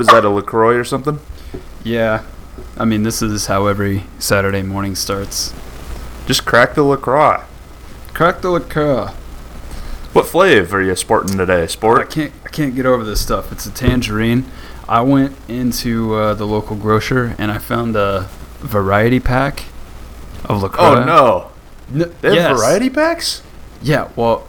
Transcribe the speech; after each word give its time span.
What 0.00 0.08
is 0.08 0.14
that? 0.14 0.24
A 0.24 0.30
Lacroix 0.30 0.76
or 0.76 0.84
something? 0.84 1.20
Yeah. 1.84 2.24
I 2.78 2.86
mean, 2.86 3.02
this 3.02 3.20
is 3.20 3.48
how 3.48 3.66
every 3.66 4.04
Saturday 4.18 4.62
morning 4.62 4.94
starts. 4.94 5.52
Just 6.24 6.46
crack 6.46 6.74
the 6.74 6.82
Lacroix. 6.82 7.44
Crack 8.14 8.40
the 8.40 8.48
Lacroix. 8.48 9.08
What 10.14 10.24
flavor 10.26 10.78
are 10.78 10.82
you 10.82 10.96
sporting 10.96 11.36
today? 11.36 11.66
Sport? 11.66 12.00
I 12.00 12.04
can't. 12.06 12.32
I 12.46 12.48
can't 12.48 12.74
get 12.74 12.86
over 12.86 13.04
this 13.04 13.20
stuff. 13.20 13.52
It's 13.52 13.66
a 13.66 13.70
tangerine. 13.70 14.46
I 14.88 15.02
went 15.02 15.36
into 15.48 16.14
uh, 16.14 16.32
the 16.32 16.46
local 16.46 16.76
grocer 16.76 17.36
and 17.36 17.50
I 17.50 17.58
found 17.58 17.94
a 17.94 18.22
variety 18.60 19.20
pack 19.20 19.64
of 20.46 20.62
Lacroix. 20.62 20.82
Oh 21.02 21.04
no! 21.04 21.50
N- 21.92 22.10
They 22.22 22.28
have 22.28 22.52
yes. 22.52 22.58
variety 22.58 22.88
packs. 22.88 23.42
Yeah. 23.82 24.08
Well, 24.16 24.46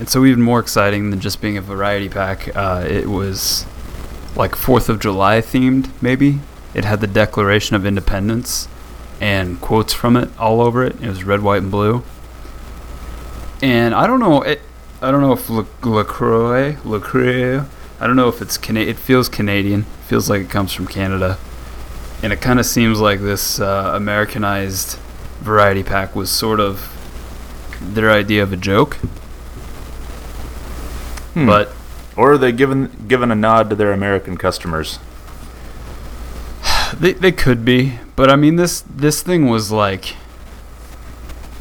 and 0.00 0.08
so 0.08 0.24
even 0.24 0.42
more 0.42 0.58
exciting 0.58 1.10
than 1.10 1.20
just 1.20 1.40
being 1.40 1.56
a 1.56 1.60
variety 1.62 2.08
pack. 2.08 2.54
Uh, 2.56 2.84
it 2.88 3.06
was 3.06 3.66
like 4.36 4.54
Fourth 4.56 4.88
of 4.88 5.00
July 5.00 5.40
themed. 5.40 5.90
Maybe 6.00 6.40
it 6.74 6.84
had 6.84 7.00
the 7.00 7.06
Declaration 7.06 7.76
of 7.76 7.84
Independence 7.84 8.68
and 9.20 9.60
quotes 9.60 9.92
from 9.92 10.16
it 10.16 10.30
all 10.38 10.60
over 10.60 10.84
it. 10.84 11.00
It 11.02 11.08
was 11.08 11.24
red, 11.24 11.42
white, 11.42 11.62
and 11.62 11.70
blue. 11.70 12.02
And 13.62 13.94
I 13.94 14.06
don't 14.06 14.20
know. 14.20 14.42
It, 14.42 14.62
I 15.02 15.10
don't 15.10 15.20
know 15.20 15.32
if 15.32 15.50
La- 15.50 15.64
Lacroix, 15.82 16.78
Lacroix. 16.84 17.64
I 18.00 18.06
don't 18.06 18.16
know 18.16 18.28
if 18.28 18.40
it's 18.40 18.56
Cana- 18.56 18.80
It 18.80 18.96
feels 18.96 19.28
Canadian. 19.28 19.82
Feels 20.06 20.30
like 20.30 20.40
it 20.40 20.50
comes 20.50 20.72
from 20.72 20.86
Canada. 20.86 21.38
And 22.22 22.32
it 22.32 22.40
kind 22.40 22.58
of 22.58 22.66
seems 22.66 23.00
like 23.00 23.20
this 23.20 23.60
uh, 23.60 23.92
Americanized 23.94 24.98
variety 25.40 25.82
pack 25.82 26.14
was 26.14 26.30
sort 26.30 26.60
of 26.60 26.96
their 27.80 28.10
idea 28.10 28.42
of 28.42 28.52
a 28.52 28.56
joke. 28.56 28.94
Hmm. 31.34 31.46
But 31.46 31.72
or 32.16 32.32
are 32.32 32.38
they 32.38 32.52
giving 32.52 32.90
giving 33.08 33.30
a 33.30 33.34
nod 33.34 33.70
to 33.70 33.76
their 33.76 33.92
American 33.92 34.36
customers? 34.36 34.98
They 36.98 37.12
they 37.12 37.32
could 37.32 37.64
be, 37.64 37.98
but 38.16 38.30
I 38.30 38.36
mean 38.36 38.56
this 38.56 38.82
this 38.82 39.22
thing 39.22 39.48
was 39.48 39.70
like 39.70 40.16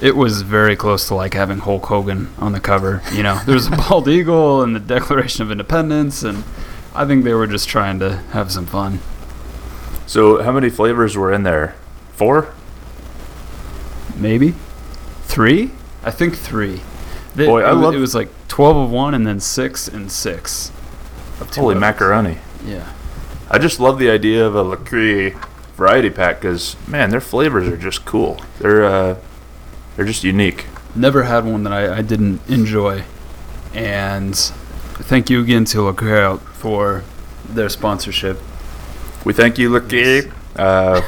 it 0.02 0.16
was 0.16 0.42
very 0.42 0.76
close 0.76 1.08
to 1.08 1.16
like 1.16 1.34
having 1.34 1.60
Hulk 1.60 1.86
Hogan 1.86 2.30
on 2.38 2.52
the 2.52 2.60
cover. 2.60 3.02
You 3.14 3.24
know, 3.24 3.40
there's 3.46 3.68
a 3.68 3.72
bald 3.72 4.08
eagle 4.10 4.62
and 4.62 4.76
the 4.76 4.80
Declaration 4.80 5.44
of 5.44 5.52
Independence, 5.52 6.24
and 6.24 6.44
I 6.96 7.06
think 7.06 7.24
they 7.24 7.34
were 7.34 7.48
just 7.48 7.68
trying 7.68 8.00
to 8.00 8.18
have 8.32 8.52
some 8.52 8.66
fun. 8.66 9.00
So 10.08 10.42
how 10.42 10.52
many 10.52 10.70
flavors 10.70 11.16
were 11.16 11.32
in 11.32 11.44
there? 11.44 11.76
Four. 12.14 12.54
Maybe 14.16 14.56
three. 15.24 15.72
I 16.04 16.12
think 16.12 16.36
three. 16.36 16.82
They, 17.40 17.46
Boy, 17.48 17.62
I 17.64 17.72
it, 17.72 17.74
was- 17.76 17.84
love- 17.84 17.96
it 17.96 18.00
was 18.00 18.14
like 18.16 18.30
twelve 18.48 18.76
of 18.78 18.92
one, 18.92 19.14
and 19.14 19.26
then 19.26 19.40
six 19.40 19.88
and 19.88 20.12
six. 20.12 20.72
Holy 21.56 21.74
others. 21.74 21.80
macaroni! 21.82 22.38
Yeah. 22.66 22.92
I 23.50 23.58
just 23.58 23.80
love 23.80 23.98
the 23.98 24.10
idea 24.10 24.46
of 24.46 24.56
a 24.56 24.62
Lacroix 24.62 25.32
variety 25.76 26.10
pack 26.10 26.42
because 26.42 26.76
man, 26.88 27.10
their 27.10 27.22
flavors 27.22 27.68
are 27.68 27.78
just 27.78 28.04
cool. 28.06 28.40
They're 28.60 28.84
uh, 28.86 29.16
they're 29.96 30.06
just 30.06 30.24
unique. 30.24 30.66
Never 30.96 31.24
had 31.24 31.46
one 31.46 31.64
that 31.64 31.74
I, 31.74 31.98
I 31.98 32.02
didn't 32.02 32.42
enjoy. 32.50 33.04
And 33.74 34.36
thank 34.36 35.30
you 35.30 35.40
again 35.42 35.64
to 35.66 35.82
Lacroix 35.84 36.38
for 36.54 37.04
their 37.48 37.70
sponsorship. 37.70 38.40
We 39.24 39.34
thank 39.34 39.58
you, 39.58 39.70
Lacroix. 39.70 40.30
Uh, 40.56 41.02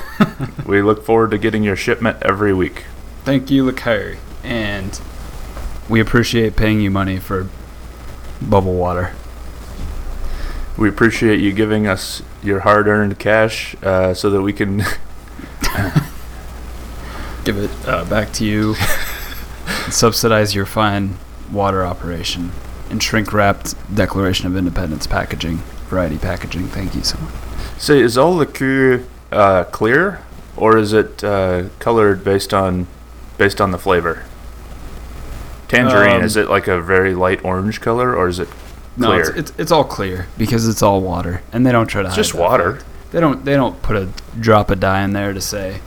we 0.65 0.81
look 0.81 1.03
forward 1.05 1.31
to 1.31 1.37
getting 1.37 1.63
your 1.63 1.75
shipment 1.75 2.17
every 2.21 2.53
week. 2.53 2.85
Thank 3.25 3.49
you, 3.51 3.65
Lacroix. 3.65 4.17
And 4.43 4.99
we 5.91 5.99
appreciate 5.99 6.55
paying 6.55 6.81
you 6.81 6.89
money 6.89 7.19
for 7.19 7.47
bubble 8.41 8.73
water. 8.73 9.13
We 10.77 10.89
appreciate 10.89 11.39
you 11.39 11.51
giving 11.53 11.85
us 11.85 12.23
your 12.41 12.61
hard-earned 12.61 13.19
cash 13.19 13.75
uh, 13.83 14.15
so 14.15 14.31
that 14.31 14.41
we 14.41 14.53
can 14.53 14.83
Give 17.43 17.57
it 17.57 17.71
uh, 17.87 18.05
back 18.05 18.31
to 18.33 18.45
you. 18.45 18.75
and 19.85 19.93
subsidize 19.93 20.53
your 20.53 20.65
fine 20.65 21.15
water 21.51 21.85
operation 21.85 22.51
and 22.89 23.01
shrink 23.01 23.33
wrapped 23.33 23.73
Declaration 23.93 24.47
of 24.47 24.55
Independence 24.55 25.07
packaging, 25.07 25.57
variety 25.87 26.17
packaging. 26.17 26.67
Thank 26.67 26.93
you 26.93 27.03
so 27.03 27.19
much. 27.19 27.33
So, 27.77 27.93
is 27.93 28.17
all 28.17 28.35
Lacroix 28.35 29.03
uh, 29.31 29.63
clear, 29.65 30.21
or 30.55 30.77
is 30.77 30.93
it 30.93 31.23
uh, 31.23 31.69
colored 31.79 32.23
based 32.23 32.53
on 32.53 32.87
based 33.37 33.59
on 33.59 33.71
the 33.71 33.79
flavor? 33.79 34.25
Tangerine 35.71 36.17
Um, 36.17 36.23
is 36.23 36.35
it 36.35 36.49
like 36.49 36.67
a 36.67 36.81
very 36.81 37.15
light 37.15 37.43
orange 37.45 37.79
color, 37.79 38.13
or 38.15 38.27
is 38.27 38.39
it 38.39 38.49
No, 38.97 39.07
clear? 39.07 39.19
it's, 39.21 39.29
it's 39.37 39.53
it's 39.57 39.71
all 39.71 39.85
clear 39.85 40.27
because 40.37 40.67
it's 40.67 40.81
all 40.83 41.01
water, 41.01 41.41
and 41.53 41.65
they 41.65 41.71
don't 41.71 41.87
try 41.87 42.01
to. 42.01 42.07
It's 42.09 42.15
hide 42.15 42.21
just 42.23 42.33
water. 42.33 42.73
fact. 42.73 42.85
They 43.11 43.19
don't. 43.21 43.45
They 43.45 43.53
don't 43.55 43.81
put 43.81 43.95
a 43.95 44.09
drop 44.39 44.69
of 44.69 44.79
dye 44.81 45.01
in 45.03 45.13
there 45.13 45.33
to 45.33 45.39
say 45.41 45.79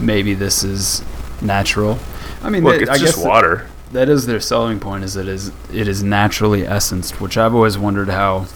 maybe 0.00 0.34
this 0.34 0.64
is 0.64 1.02
natural. 1.40 1.98
I 2.42 2.50
mean, 2.50 2.64
Look, 2.64 2.76
they- 2.76 2.82
it's 2.82 2.90
I 2.90 2.98
just 2.98 3.16
guess 3.16 3.24
water. 3.24 3.66
that 3.92 4.08
is 4.08 4.26
their 4.26 4.40
selling 4.40 4.80
point. 4.80 5.04
Is 5.04 5.14
it 5.16 5.28
is 5.28 5.52
it 5.72 5.86
is 5.88 6.02
naturally 6.02 6.66
essenced, 6.66 7.20
which 7.20 7.36
I've 7.38 7.54
always 7.54 7.78
wondered 7.78 8.08
how 8.08 8.46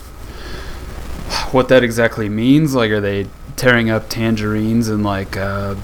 what 1.52 1.68
that 1.68 1.82
exactly 1.84 2.28
means. 2.28 2.74
Like, 2.74 2.90
are 2.90 3.00
they 3.00 3.26
tearing 3.56 3.88
up 3.90 4.08
tangerines 4.08 4.88
and 4.88 5.04
like 5.04 5.36
uh, 5.36 5.74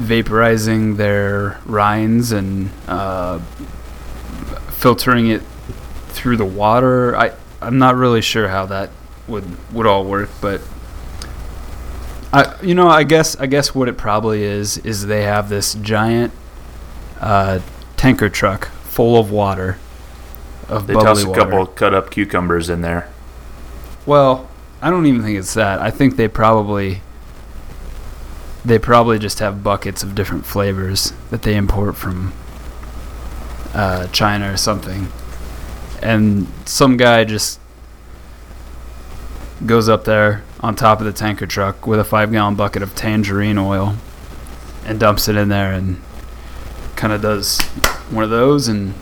vaporizing 0.00 0.96
their 0.96 1.60
rinds 1.66 2.32
and 2.32 2.70
uh, 2.88 3.38
filtering 4.70 5.28
it 5.28 5.42
through 6.08 6.36
the 6.36 6.44
water? 6.44 7.16
I 7.16 7.32
I'm 7.60 7.78
not 7.78 7.96
really 7.96 8.22
sure 8.22 8.48
how 8.48 8.66
that 8.66 8.90
would 9.28 9.44
would 9.72 9.86
all 9.86 10.04
work, 10.04 10.30
but. 10.40 10.60
I, 12.32 12.54
you 12.62 12.76
know, 12.76 12.88
I 12.88 13.02
guess 13.02 13.34
I 13.36 13.46
guess 13.46 13.74
what 13.74 13.88
it 13.88 13.98
probably 13.98 14.44
is 14.44 14.78
is 14.78 15.06
they 15.06 15.24
have 15.24 15.48
this 15.48 15.74
giant 15.74 16.32
uh, 17.18 17.58
tanker 17.96 18.28
truck 18.28 18.68
full 18.84 19.18
of 19.18 19.32
water 19.32 19.78
of 20.68 20.86
They 20.86 20.94
toss 20.94 21.24
a 21.24 21.28
water. 21.28 21.40
couple 21.40 21.66
cut 21.66 21.92
up 21.92 22.10
cucumbers 22.12 22.70
in 22.70 22.82
there. 22.82 23.10
Well, 24.06 24.48
I 24.80 24.90
don't 24.90 25.06
even 25.06 25.22
think 25.22 25.38
it's 25.38 25.54
that. 25.54 25.80
I 25.80 25.90
think 25.90 26.14
they 26.14 26.28
probably 26.28 27.02
they 28.64 28.78
probably 28.78 29.18
just 29.18 29.38
have 29.38 29.62
buckets 29.62 30.02
of 30.02 30.14
different 30.14 30.44
flavors 30.44 31.12
that 31.30 31.42
they 31.42 31.56
import 31.56 31.96
from 31.96 32.32
uh, 33.74 34.06
China 34.08 34.52
or 34.52 34.56
something, 34.56 35.08
and 36.02 36.46
some 36.64 36.96
guy 36.96 37.24
just 37.24 37.58
goes 39.66 39.88
up 39.88 40.04
there 40.04 40.42
on 40.60 40.74
top 40.74 41.00
of 41.00 41.06
the 41.06 41.12
tanker 41.12 41.46
truck 41.46 41.86
with 41.86 42.00
a 42.00 42.04
five 42.04 42.32
gallon 42.32 42.54
bucket 42.54 42.82
of 42.82 42.94
tangerine 42.94 43.58
oil 43.58 43.94
and 44.84 44.98
dumps 44.98 45.28
it 45.28 45.36
in 45.36 45.48
there 45.48 45.72
and 45.72 46.00
kind 46.96 47.12
of 47.12 47.20
does 47.20 47.60
one 48.10 48.24
of 48.24 48.30
those 48.30 48.68
and 48.68 48.94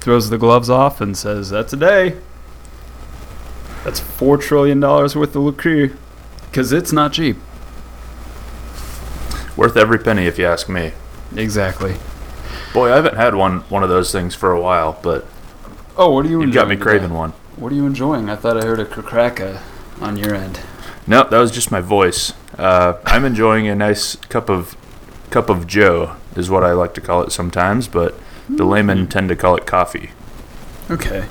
throws 0.00 0.30
the 0.30 0.38
gloves 0.38 0.70
off 0.70 1.00
and 1.00 1.16
says, 1.16 1.50
"That's 1.50 1.72
a 1.72 1.76
day." 1.76 2.16
That's 3.84 4.00
four 4.00 4.36
trillion 4.36 4.80
dollars 4.80 5.14
worth 5.14 5.36
of 5.36 5.42
Lacroix, 5.42 5.92
because 6.50 6.72
it's 6.72 6.92
not 6.92 7.12
cheap. 7.12 7.36
Worth 9.56 9.76
every 9.76 9.98
penny, 9.98 10.26
if 10.26 10.38
you 10.38 10.46
ask 10.46 10.68
me. 10.68 10.92
Exactly. 11.34 11.96
Boy, 12.72 12.92
I 12.92 12.96
haven't 12.96 13.16
had 13.16 13.34
one 13.34 13.60
one 13.70 13.82
of 13.82 13.88
those 13.88 14.12
things 14.12 14.34
for 14.34 14.52
a 14.52 14.60
while, 14.60 14.98
but 15.02 15.26
Oh, 15.96 16.10
what 16.12 16.26
are 16.26 16.28
you? 16.28 16.42
you 16.42 16.52
got 16.52 16.68
me 16.68 16.76
craving 16.76 17.08
today? 17.08 17.14
one. 17.18 17.30
What 17.56 17.72
are 17.72 17.74
you 17.74 17.86
enjoying? 17.86 18.28
I 18.28 18.36
thought 18.36 18.58
I 18.62 18.66
heard 18.66 18.78
a 18.80 18.84
cracka 18.84 19.60
on 20.00 20.18
your 20.18 20.34
end. 20.34 20.60
No, 21.06 21.24
that 21.24 21.38
was 21.38 21.50
just 21.50 21.70
my 21.70 21.80
voice. 21.80 22.32
Uh, 22.58 22.94
I'm 23.06 23.24
enjoying 23.24 23.66
a 23.66 23.74
nice 23.74 24.16
cup 24.16 24.50
of 24.50 24.76
cup 25.30 25.48
of 25.48 25.66
Joe, 25.66 26.16
is 26.36 26.50
what 26.50 26.62
I 26.64 26.72
like 26.72 26.92
to 26.94 27.00
call 27.00 27.22
it 27.22 27.32
sometimes, 27.32 27.88
but 27.88 28.14
the 28.48 28.64
laymen 28.64 29.06
tend 29.08 29.28
to 29.30 29.36
call 29.36 29.56
it 29.56 29.66
coffee. 29.66 30.10
Okay. 30.90 31.26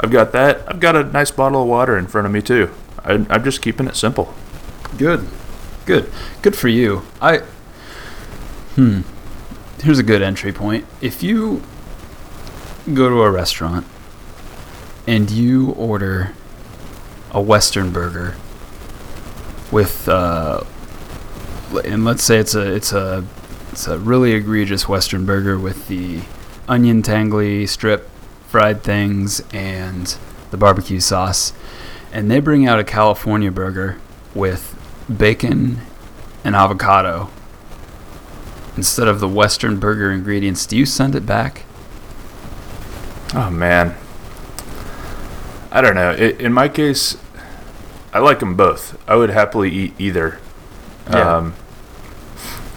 I've 0.00 0.10
got 0.10 0.32
that. 0.32 0.62
I've 0.68 0.80
got 0.80 0.96
a 0.96 1.02
nice 1.04 1.30
bottle 1.30 1.62
of 1.62 1.68
water 1.68 1.96
in 1.98 2.06
front 2.06 2.26
of 2.26 2.32
me 2.32 2.42
too. 2.42 2.70
I, 3.04 3.24
I'm 3.30 3.42
just 3.42 3.62
keeping 3.62 3.86
it 3.88 3.96
simple. 3.96 4.32
Good. 4.98 5.26
Good. 5.86 6.10
Good 6.42 6.56
for 6.56 6.68
you. 6.68 7.02
I. 7.22 7.40
Hmm. 8.76 9.00
Here's 9.80 9.98
a 9.98 10.04
good 10.04 10.22
entry 10.22 10.52
point. 10.52 10.86
If 11.00 11.22
you 11.22 11.62
go 12.94 13.08
to 13.08 13.22
a 13.22 13.30
restaurant 13.30 13.86
and 15.08 15.28
you 15.28 15.72
order 15.72 16.34
a 17.32 17.40
Western 17.40 17.90
burger 17.90 18.36
with, 19.72 20.08
uh, 20.08 20.62
and 21.84 22.04
let's 22.04 22.22
say 22.22 22.38
it's 22.38 22.54
a 22.54 22.74
it's 22.74 22.92
a 22.92 23.24
it's 23.72 23.88
a 23.88 23.98
really 23.98 24.32
egregious 24.32 24.88
Western 24.88 25.26
burger 25.26 25.58
with 25.58 25.88
the 25.88 26.20
onion 26.68 27.02
tangly 27.02 27.68
strip 27.68 28.08
fried 28.46 28.82
things 28.84 29.42
and 29.52 30.16
the 30.52 30.56
barbecue 30.56 31.00
sauce, 31.00 31.52
and 32.12 32.30
they 32.30 32.38
bring 32.38 32.68
out 32.68 32.78
a 32.78 32.84
California 32.84 33.50
burger 33.50 33.98
with 34.32 34.76
bacon 35.18 35.80
and 36.44 36.54
avocado 36.54 37.30
instead 38.80 39.06
of 39.06 39.20
the 39.20 39.28
Western 39.28 39.78
burger 39.78 40.10
ingredients, 40.10 40.64
do 40.64 40.74
you 40.74 40.86
send 40.86 41.14
it 41.14 41.26
back? 41.26 41.64
Oh 43.34 43.50
man. 43.50 43.94
I 45.70 45.82
don't 45.82 45.94
know. 45.94 46.12
I 46.12 46.30
in 46.40 46.54
my 46.54 46.66
case, 46.66 47.18
I 48.14 48.20
like 48.20 48.38
them 48.38 48.56
both. 48.56 48.98
I 49.06 49.16
would 49.16 49.28
happily 49.28 49.70
eat 49.70 49.92
either. 49.98 50.40
Yeah. 51.10 51.36
Um, 51.36 51.54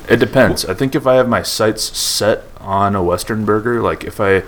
it 0.10 0.18
depends. 0.18 0.66
I 0.66 0.74
think 0.74 0.94
if 0.94 1.08
I 1.08 1.16
have 1.16 1.30
my 1.30 1.42
sights 1.42 1.98
set 1.98 2.44
on 2.60 2.98
a 2.98 3.02
Western 3.02 3.46
burger, 3.46 3.82
like 3.82 4.04
if 4.04 4.20
I 4.20 4.44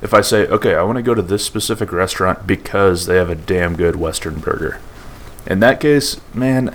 if 0.00 0.14
I 0.14 0.20
say, 0.20 0.46
okay, 0.46 0.76
I 0.76 0.84
want 0.84 0.98
to 0.98 1.02
go 1.02 1.14
to 1.14 1.22
this 1.22 1.44
specific 1.44 1.90
restaurant 1.90 2.46
because 2.46 3.06
they 3.06 3.16
have 3.16 3.30
a 3.30 3.34
damn 3.34 3.74
good 3.74 3.96
Western 3.96 4.38
burger. 4.38 4.78
In 5.44 5.58
that 5.58 5.80
case, 5.80 6.20
man, 6.32 6.72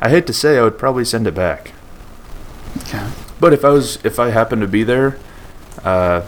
I 0.00 0.08
hate 0.08 0.26
to 0.26 0.32
say 0.32 0.56
I 0.56 0.62
would 0.62 0.78
probably 0.78 1.04
send 1.04 1.26
it 1.26 1.34
back. 1.34 1.72
Okay. 2.78 3.06
But 3.40 3.52
if 3.52 3.64
I 3.64 3.70
was, 3.70 4.04
if 4.04 4.18
I 4.18 4.30
happened 4.30 4.62
to 4.62 4.68
be 4.68 4.82
there, 4.82 5.18
uh, 5.84 6.22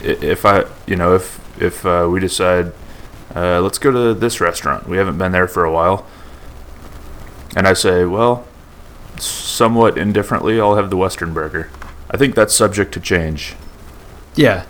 if 0.00 0.44
I, 0.44 0.64
you 0.86 0.96
know, 0.96 1.14
if 1.14 1.40
if 1.60 1.86
uh, 1.86 2.08
we 2.10 2.20
decide, 2.20 2.72
uh, 3.34 3.60
let's 3.60 3.78
go 3.78 3.90
to 3.90 4.14
this 4.14 4.40
restaurant, 4.40 4.88
we 4.88 4.96
haven't 4.96 5.18
been 5.18 5.32
there 5.32 5.46
for 5.46 5.64
a 5.64 5.72
while, 5.72 6.06
and 7.56 7.66
I 7.68 7.72
say, 7.72 8.04
well, 8.04 8.46
somewhat 9.18 9.96
indifferently, 9.96 10.60
I'll 10.60 10.76
have 10.76 10.90
the 10.90 10.96
Western 10.96 11.32
burger. 11.32 11.70
I 12.10 12.16
think 12.16 12.34
that's 12.34 12.54
subject 12.54 12.92
to 12.94 13.00
change. 13.00 13.54
Yeah, 14.34 14.66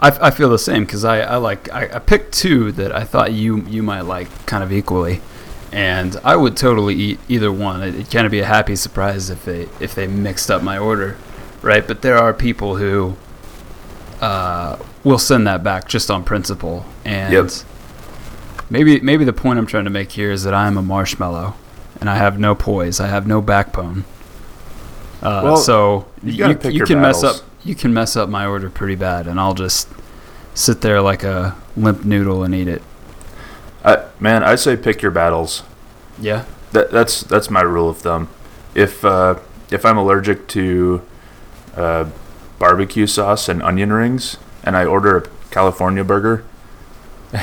I, 0.00 0.28
I 0.28 0.30
feel 0.30 0.48
the 0.48 0.58
same 0.58 0.84
because 0.84 1.04
I, 1.04 1.20
I 1.20 1.36
like 1.36 1.70
I, 1.70 1.96
I 1.96 1.98
picked 1.98 2.32
two 2.32 2.72
that 2.72 2.92
I 2.92 3.04
thought 3.04 3.32
you 3.32 3.62
you 3.66 3.82
might 3.82 4.02
like 4.02 4.46
kind 4.46 4.64
of 4.64 4.72
equally, 4.72 5.20
and 5.72 6.16
I 6.24 6.36
would 6.36 6.56
totally 6.56 6.94
eat 6.94 7.20
either 7.28 7.52
one. 7.52 7.82
It, 7.82 7.94
it 7.94 8.10
kind 8.10 8.26
of 8.26 8.30
be 8.32 8.40
a 8.40 8.46
happy 8.46 8.76
surprise 8.76 9.30
if 9.30 9.44
they 9.44 9.68
if 9.80 9.94
they 9.94 10.06
mixed 10.06 10.50
up 10.50 10.62
my 10.62 10.78
order, 10.78 11.16
right? 11.62 11.86
But 11.86 12.02
there 12.02 12.18
are 12.18 12.34
people 12.34 12.76
who 12.76 13.16
uh, 14.20 14.78
will 15.04 15.18
send 15.18 15.46
that 15.46 15.62
back 15.62 15.88
just 15.88 16.10
on 16.10 16.24
principle, 16.24 16.84
and 17.04 17.32
Yep. 17.32 17.50
maybe 18.68 19.00
maybe 19.00 19.24
the 19.24 19.32
point 19.32 19.58
I'm 19.58 19.66
trying 19.66 19.84
to 19.84 19.90
make 19.90 20.12
here 20.12 20.30
is 20.30 20.42
that 20.44 20.54
I 20.54 20.66
am 20.66 20.76
a 20.76 20.82
marshmallow, 20.82 21.54
and 22.00 22.10
I 22.10 22.16
have 22.16 22.38
no 22.38 22.54
poise. 22.54 23.00
I 23.00 23.06
have 23.06 23.26
no 23.26 23.40
backbone. 23.40 24.04
Uh, 25.22 25.40
Well, 25.44 25.56
so 25.56 26.06
you 26.22 26.48
you, 26.48 26.58
you, 26.70 26.84
can 26.84 27.00
mess 27.00 27.22
up 27.22 27.36
you 27.64 27.74
can 27.74 27.92
mess 27.92 28.16
up 28.16 28.28
my 28.28 28.46
order 28.46 28.70
pretty 28.70 28.96
bad, 28.96 29.26
and 29.26 29.38
I'll 29.38 29.54
just 29.54 29.88
sit 30.54 30.80
there 30.80 31.00
like 31.00 31.22
a 31.22 31.56
limp 31.76 32.04
noodle 32.04 32.42
and 32.42 32.54
eat 32.54 32.68
it. 32.68 32.82
Man, 34.20 34.42
I 34.44 34.54
say 34.54 34.76
pick 34.76 35.02
your 35.02 35.10
battles. 35.10 35.62
Yeah. 36.20 36.44
That 36.72 36.90
that's 36.92 37.22
that's 37.22 37.50
my 37.50 37.62
rule 37.62 37.88
of 37.88 37.98
thumb. 37.98 38.28
If 38.74 39.04
uh, 39.04 39.38
if 39.70 39.84
I'm 39.84 39.96
allergic 39.98 40.46
to 40.48 41.02
uh, 41.76 42.04
barbecue 42.58 43.06
sauce 43.06 43.48
and 43.48 43.62
onion 43.62 43.92
rings, 43.92 44.36
and 44.62 44.76
I 44.76 44.84
order 44.84 45.16
a 45.18 45.22
California 45.50 46.04
burger, 46.04 46.44
no, 47.32 47.40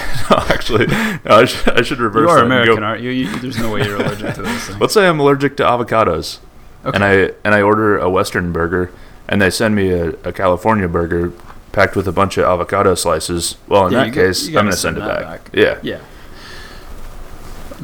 actually, 0.49 0.87
no, 0.87 1.19
I, 1.25 1.45
should, 1.45 1.77
I 1.77 1.81
should 1.81 1.99
reverse 1.99 2.21
You 2.21 2.29
are 2.29 2.35
that 2.37 2.43
and 2.43 2.49
go- 2.49 2.55
American, 2.73 2.83
aren't 2.83 3.01
you? 3.01 3.09
you? 3.09 3.39
There's 3.39 3.57
no 3.57 3.71
way 3.71 3.83
you're 3.85 3.95
allergic 3.97 4.35
to 4.35 4.43
things. 4.43 4.77
Let's 4.79 4.93
say 4.93 5.07
I'm 5.07 5.19
allergic 5.19 5.57
to 5.57 5.63
avocados, 5.63 6.39
Okay. 6.85 6.95
and 6.95 7.03
I 7.03 7.11
and 7.43 7.53
I 7.55 7.61
order 7.61 7.97
a 7.97 8.09
Western 8.09 8.53
burger, 8.53 8.91
and 9.27 9.41
they 9.41 9.49
send 9.49 9.75
me 9.75 9.89
a, 9.89 10.09
a 10.23 10.31
California 10.31 10.87
burger 10.87 11.33
packed 11.73 11.95
with 11.97 12.07
a 12.07 12.11
bunch 12.13 12.37
of 12.37 12.45
avocado 12.45 12.95
slices. 12.95 13.57
Well, 13.67 13.87
in 13.87 13.93
Yeah, 13.93 13.99
that 14.05 14.05
got- 14.11 14.13
case, 14.21 14.47
I'm 14.47 14.53
gonna 14.53 14.71
send 14.73 14.95
send 14.95 14.97
it 14.97 14.99
back. 15.01 15.21
back. 15.43 15.49
Yeah, 15.53 15.79
yeah. 15.83 15.99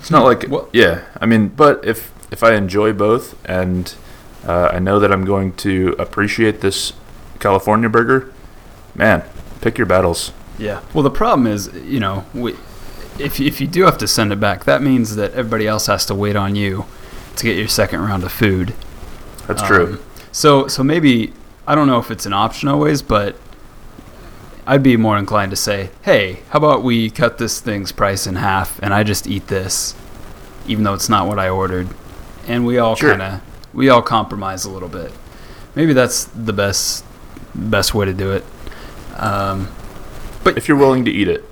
It's 0.04 0.12
not 0.12 0.26
like 0.26 0.46
Well- 0.50 0.68
yeah. 0.74 1.06
I 1.22 1.26
mean, 1.26 1.48
but 1.48 1.86
if 1.86 2.12
if 2.30 2.44
I 2.44 2.56
enjoy 2.56 2.92
both 2.92 3.38
and 3.46 3.96
uh, 4.46 4.68
I 4.74 4.80
know 4.80 5.00
that 5.00 5.14
I'm 5.14 5.24
going 5.24 5.54
to 5.54 5.96
appreciate 5.98 6.60
this 6.60 6.92
California 7.40 7.88
burger, 7.88 8.34
man, 8.96 9.24
pick 9.62 9.78
your 9.78 9.88
battles. 9.88 10.34
Yeah. 10.60 10.82
Well, 10.94 11.04
the 11.04 11.10
problem 11.10 11.48
is, 11.48 11.70
you 11.86 12.02
know, 12.02 12.26
we, 12.34 12.52
if 13.18 13.40
if 13.40 13.62
you 13.62 13.68
do 13.68 13.84
have 13.84 13.98
to 14.00 14.08
send 14.08 14.34
it 14.34 14.42
back, 14.42 14.66
that 14.66 14.82
means 14.82 15.16
that 15.16 15.32
everybody 15.36 15.68
else 15.68 15.88
has 15.88 16.06
to 16.08 16.16
wait 16.16 16.36
on 16.36 16.58
you 16.58 16.84
to 17.38 17.44
get 17.46 17.56
your 17.56 17.70
second 17.70 18.02
round 18.02 18.26
of 18.26 18.34
food. 18.34 18.74
That's 19.48 19.62
true. 19.64 19.86
Um, 19.86 20.00
so 20.34 20.68
so 20.68 20.84
maybe 20.84 21.32
I 21.66 21.76
don't 21.76 21.88
know 21.88 22.00
if 22.00 22.12
it's 22.12 22.26
an 22.26 22.34
option 22.34 22.68
always, 22.68 23.02
but 23.02 23.38
I'd 24.66 24.84
be 24.84 24.96
more 24.98 25.18
inclined 25.18 25.52
to 25.52 25.58
say, 25.58 25.90
hey, 26.04 26.40
how 26.50 26.58
about 26.60 26.84
we 26.84 27.10
cut 27.10 27.38
this 27.38 27.60
thing's 27.60 27.92
price 27.92 28.26
in 28.26 28.36
half 28.36 28.80
and 28.82 28.94
I 28.94 29.04
just 29.04 29.28
eat 29.28 29.48
this, 29.48 29.94
even 30.68 30.84
though 30.84 30.94
it's 30.94 31.10
not 31.10 31.28
what 31.28 31.38
I 31.40 31.50
ordered, 31.50 31.90
and 32.48 32.66
we 32.66 32.78
all 32.78 32.96
Sure. 32.96 33.10
kind 33.12 33.22
of 33.22 33.42
we 33.74 33.90
all 33.90 34.02
compromise 34.02 34.66
a 34.66 34.70
little 34.70 34.90
bit. 34.90 35.12
Maybe 35.76 35.94
that's 35.94 36.26
the 36.26 36.54
best 36.54 37.04
best 37.56 37.94
way 37.94 38.06
to 38.06 38.14
do 38.14 38.32
it. 38.32 38.44
Um, 39.18 39.68
but 40.44 40.58
if 40.58 40.68
you're 40.68 40.78
willing 40.78 41.06
to 41.06 41.12
eat 41.12 41.28
it, 41.28 41.44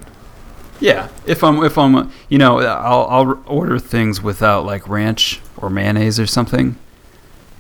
yeah, 0.80 1.10
if 1.25 1.44
I'm 1.44 1.64
if 1.64 1.78
I'm 1.78 2.12
you 2.30 2.38
know 2.38 2.60
I'll 2.60 3.07
I'll 3.10 3.44
order 3.46 3.78
things 3.80 4.22
without 4.22 4.66
like 4.66 4.88
ranch 4.88 5.42
or 5.57 5.69
mayonnaise 5.69 6.19
or 6.19 6.28
something, 6.28 6.75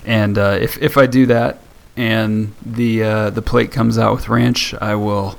and 0.05 0.37
uh, 0.37 0.57
if 0.61 0.81
if 0.81 0.97
I 0.97 1.05
do 1.07 1.25
that 1.27 1.59
and 1.97 2.53
the 2.65 3.03
uh, 3.03 3.29
the 3.29 3.41
plate 3.41 3.71
comes 3.71 3.97
out 3.97 4.13
with 4.13 4.29
ranch, 4.29 4.73
I 4.81 4.95
will 4.95 5.37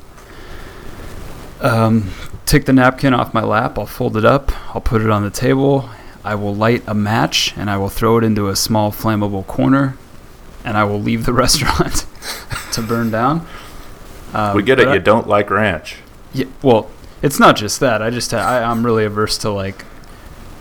um, 1.60 2.10
take 2.46 2.64
the 2.66 2.72
napkin 2.72 3.14
off 3.14 3.32
my 3.34 3.43
lap. 3.43 3.78
I'll 3.78 3.87
fold 3.87 4.16
it 4.16 4.25
up. 4.25 4.52
I'll 4.75 4.81
put 4.81 5.00
it 5.02 5.10
on 5.10 5.22
the 5.22 5.31
table. 5.31 5.88
I 6.25 6.34
will 6.34 6.54
light 6.54 6.82
a 6.87 6.94
match 6.94 7.52
and 7.56 7.69
I 7.69 7.76
will 7.78 7.88
throw 7.88 8.19
it 8.19 8.25
into 8.25 8.49
a 8.49 8.56
small 8.56 8.93
flammable 8.93 9.46
corner, 9.46 9.96
and 10.64 10.76
I 10.76 10.84
will 10.84 11.00
leave 11.00 11.26
the 11.26 11.32
restaurant 11.44 12.06
to 12.72 12.82
burn 12.82 13.10
down. 13.10 13.46
Um, 14.32 14.56
we 14.56 14.62
get 14.62 14.78
it. 14.81 14.88
I- 14.88 14.94
you 14.94 15.00
don't 15.00 15.26
like 15.28 15.50
ranch. 15.50 15.96
yeah, 16.32 16.46
well, 16.62 16.90
it's 17.22 17.38
not 17.38 17.56
just 17.56 17.81
that. 17.81 18.02
I 18.02 18.10
just 18.10 18.32
I, 18.34 18.62
I'm 18.62 18.84
really 18.84 19.05
averse 19.05 19.38
to 19.38 19.50
like 19.50 19.84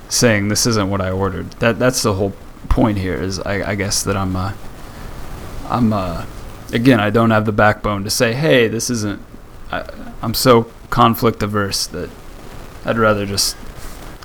saying 0.09 0.49
this 0.49 0.65
isn't 0.65 0.89
what 0.89 1.01
I 1.01 1.09
ordered. 1.11 1.51
That 1.53 1.79
that's 1.79 2.01
the 2.03 2.13
whole 2.13 2.33
point 2.69 2.97
here. 2.97 3.15
Is 3.15 3.39
I, 3.39 3.71
I 3.71 3.75
guess 3.75 4.03
that 4.03 4.17
I'm 4.17 4.35
uh, 4.35 4.53
I'm 5.71 5.94
uh, 5.94 6.25
again 6.73 7.00
I 7.00 7.09
don't 7.09 7.31
have 7.31 7.45
the 7.45 7.51
backbone 7.51 8.03
to 8.03 8.09
say 8.09 8.33
hey 8.33 8.68
this 8.68 8.89
isn't. 8.89 9.21
I, 9.71 9.89
I'm 10.21 10.33
so 10.33 10.68
conflict 10.89 11.41
averse 11.41 11.88
that 11.88 12.09
I'd 12.85 12.97
rather 12.97 13.25
just 13.25 13.56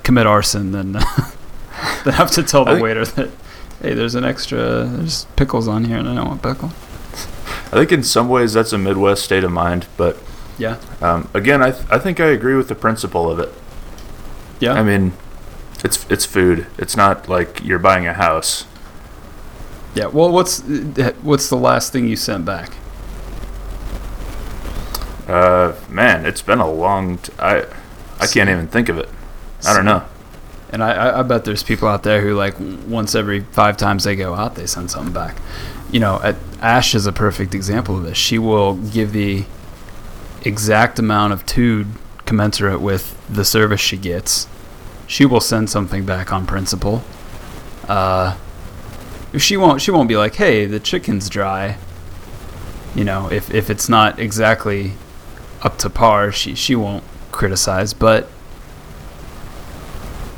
commit 0.03 0.27
arson 0.27 0.71
than 0.71 0.91
than 2.03 2.13
have 2.13 2.31
to 2.31 2.43
tell 2.43 2.65
the 2.65 2.71
think- 2.73 2.83
waiter 2.83 3.05
that 3.05 3.29
hey 3.81 3.93
there's 3.93 4.15
an 4.15 4.23
extra 4.25 4.83
there's 4.85 5.25
pickles 5.35 5.67
on 5.67 5.85
here 5.85 5.97
and 5.97 6.07
I 6.09 6.15
don't 6.15 6.27
want 6.27 6.41
pickle. 6.43 6.71
I 7.69 7.71
think 7.71 7.91
in 7.91 8.03
some 8.03 8.29
ways 8.29 8.53
that's 8.53 8.71
a 8.73 8.77
Midwest 8.77 9.23
state 9.23 9.43
of 9.43 9.51
mind, 9.51 9.87
but 9.97 10.17
Yeah. 10.57 10.77
um, 11.01 11.29
again, 11.33 11.61
I 11.61 11.71
th- 11.71 11.85
I 11.89 11.99
think 11.99 12.19
I 12.19 12.27
agree 12.27 12.55
with 12.55 12.69
the 12.69 12.75
principle 12.75 13.29
of 13.29 13.39
it. 13.39 13.53
Yeah. 14.59 14.73
I 14.73 14.83
mean, 14.83 15.13
it's 15.83 16.05
it's 16.09 16.25
food. 16.25 16.67
It's 16.77 16.95
not 16.95 17.27
like 17.27 17.63
you're 17.63 17.79
buying 17.79 18.07
a 18.07 18.13
house. 18.13 18.65
Yeah. 19.97 20.07
Well, 20.07 20.31
what's 20.31 20.61
what's 21.21 21.49
the 21.49 21.57
last 21.57 21.91
thing 21.91 22.07
you 22.07 22.15
sent 22.15 22.45
back? 22.45 22.71
Uh, 25.27 25.75
man, 25.89 26.25
it's 26.25 26.41
been 26.41 26.59
a 26.59 26.71
long. 26.71 27.17
T- 27.17 27.33
I 27.39 27.65
I 28.19 28.27
can't 28.27 28.49
even 28.49 28.67
think 28.67 28.89
of 28.89 28.97
it. 28.97 29.09
I 29.65 29.73
don't 29.75 29.85
know. 29.85 30.03
And 30.69 30.83
I, 30.83 31.19
I, 31.19 31.23
bet 31.23 31.45
there's 31.45 31.63
people 31.63 31.87
out 31.87 32.03
there 32.03 32.21
who 32.21 32.35
like 32.35 32.55
once 32.59 33.15
every 33.15 33.39
five 33.39 33.77
times 33.77 34.03
they 34.03 34.15
go 34.15 34.33
out, 34.35 34.55
they 34.55 34.67
send 34.67 34.91
something 34.91 35.13
back. 35.13 35.37
You 35.91 36.01
know, 36.01 36.19
at, 36.21 36.35
Ash 36.61 36.93
is 36.93 37.05
a 37.05 37.13
perfect 37.13 37.55
example 37.55 37.97
of 37.97 38.03
this. 38.03 38.17
She 38.17 38.37
will 38.37 38.75
give 38.75 39.13
the 39.13 39.45
exact 40.43 40.99
amount 40.99 41.33
of 41.33 41.45
tude 41.45 41.87
commensurate 42.25 42.81
with 42.81 43.15
the 43.29 43.45
service 43.45 43.79
she 43.79 43.97
gets. 43.97 44.47
She 45.07 45.25
will 45.25 45.39
send 45.39 45.69
something 45.69 46.05
back 46.05 46.33
on 46.33 46.45
principle. 46.45 47.01
Uh, 47.87 48.35
she 49.37 49.57
won't. 49.57 49.81
She 49.81 49.91
won't 49.91 50.07
be 50.07 50.17
like, 50.17 50.35
"Hey, 50.35 50.65
the 50.65 50.79
chicken's 50.79 51.29
dry." 51.29 51.77
You 52.95 53.03
know, 53.03 53.29
if 53.31 53.53
if 53.53 53.69
it's 53.69 53.89
not 53.89 54.19
exactly 54.19 54.93
up 55.61 55.77
to 55.79 55.89
par, 55.89 56.31
she 56.31 56.55
she 56.55 56.75
won't 56.75 57.03
criticize. 57.31 57.93
But 57.93 58.29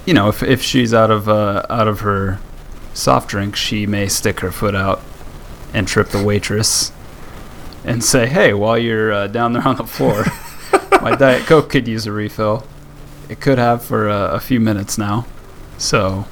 you 0.06 0.14
know, 0.14 0.30
if 0.30 0.42
if 0.44 0.62
she's 0.62 0.94
out 0.94 1.12
of 1.12 1.30
uh, 1.30 1.66
out 1.70 1.88
of 1.88 2.02
her 2.02 2.40
soft 2.94 3.30
drink, 3.30 3.56
she 3.56 3.86
may 3.86 4.08
stick 4.08 4.40
her 4.40 4.52
foot 4.52 4.76
out 4.76 5.02
and 5.74 5.88
trip 5.88 6.10
the 6.10 6.24
waitress 6.24 6.92
and 7.84 8.04
say, 8.04 8.28
"Hey, 8.28 8.54
while 8.54 8.78
you're 8.78 9.12
uh, 9.12 9.28
down 9.28 9.54
there 9.54 9.68
on 9.68 9.76
the 9.76 9.86
floor, 9.86 10.26
my 11.02 11.16
diet 11.16 11.46
coke 11.46 11.70
could 11.70 11.88
use 11.88 12.06
a 12.06 12.12
refill. 12.12 12.66
It 13.30 13.40
could 13.40 13.58
have 13.58 13.84
for 13.84 14.10
uh, 14.10 14.32
a 14.32 14.40
few 14.40 14.60
minutes 14.60 14.98
now." 14.98 15.26
So 15.78 16.26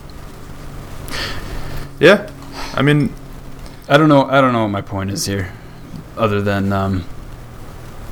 Yeah, 2.00 2.30
I 2.74 2.82
mean, 2.82 3.14
I 3.90 3.98
don't 3.98 4.10
know. 4.10 4.26
I 4.26 4.42
don't 4.42 4.54
know 4.54 4.64
what 4.64 4.70
my 4.70 4.82
point 4.82 5.12
is 5.12 5.26
here, 5.26 5.54
other 6.18 6.42
than 6.42 6.74
um, 6.74 7.06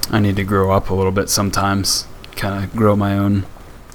I 0.10 0.20
need 0.20 0.36
to 0.38 0.44
grow 0.44 0.72
up 0.72 0.90
a 0.90 0.94
little 0.94 1.12
bit 1.12 1.30
sometimes. 1.30 2.08
Kind 2.36 2.64
of 2.64 2.76
grow 2.76 2.96
my 2.96 3.18
own 3.18 3.46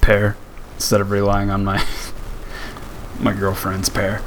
pair 0.01 0.35
instead 0.75 1.01
of 1.01 1.11
relying 1.11 1.49
on 1.49 1.63
my 1.63 1.85
my 3.19 3.33
girlfriend's 3.33 3.89
pair. 3.89 4.21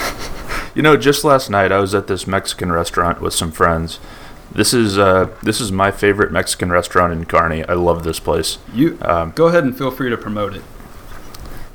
you 0.74 0.82
know, 0.82 0.96
just 0.96 1.24
last 1.24 1.50
night 1.50 1.72
I 1.72 1.78
was 1.78 1.94
at 1.94 2.06
this 2.06 2.26
Mexican 2.26 2.72
restaurant 2.72 3.20
with 3.20 3.34
some 3.34 3.52
friends. 3.52 3.98
This 4.52 4.72
is 4.72 4.98
uh, 4.98 5.30
this 5.42 5.60
is 5.60 5.70
my 5.72 5.90
favorite 5.90 6.32
Mexican 6.32 6.70
restaurant 6.70 7.12
in 7.12 7.24
Kearney. 7.26 7.64
I 7.64 7.74
love 7.74 8.04
this 8.04 8.20
place. 8.20 8.58
You 8.72 8.98
Um, 9.02 9.32
go 9.34 9.46
ahead 9.48 9.64
and 9.64 9.76
feel 9.76 9.90
free 9.90 10.10
to 10.10 10.16
promote 10.16 10.54
it. 10.54 10.62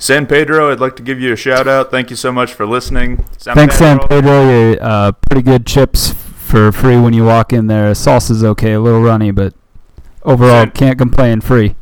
San 0.02 0.26
Pedro, 0.26 0.72
I'd 0.72 0.80
like 0.80 0.96
to 0.96 1.04
give 1.04 1.22
you 1.22 1.32
a 1.32 1.36
shout 1.36 1.68
out. 1.68 1.92
Thank 1.92 2.10
you 2.10 2.16
so 2.16 2.32
much 2.32 2.56
for 2.56 2.66
listening. 2.66 3.24
San 3.38 3.54
Thanks, 3.54 3.78
San 3.78 4.00
Pedro. 4.00 4.08
Pedro. 4.10 4.50
You're 4.50 4.78
uh, 4.82 5.12
pretty 5.12 5.44
good 5.44 5.68
chips 5.68 6.14
for 6.14 6.72
free 6.72 7.00
when 7.00 7.14
you 7.14 7.24
walk 7.24 7.54
in 7.54 7.68
there. 7.68 7.92
Salsa's 7.92 8.44
okay, 8.44 8.74
a 8.74 8.80
little 8.82 9.04
runny, 9.04 9.30
but 9.30 9.54
overall, 10.24 10.64
San- 10.64 10.72
can't 10.72 10.98
complain. 10.98 11.40
Free. 11.40 11.76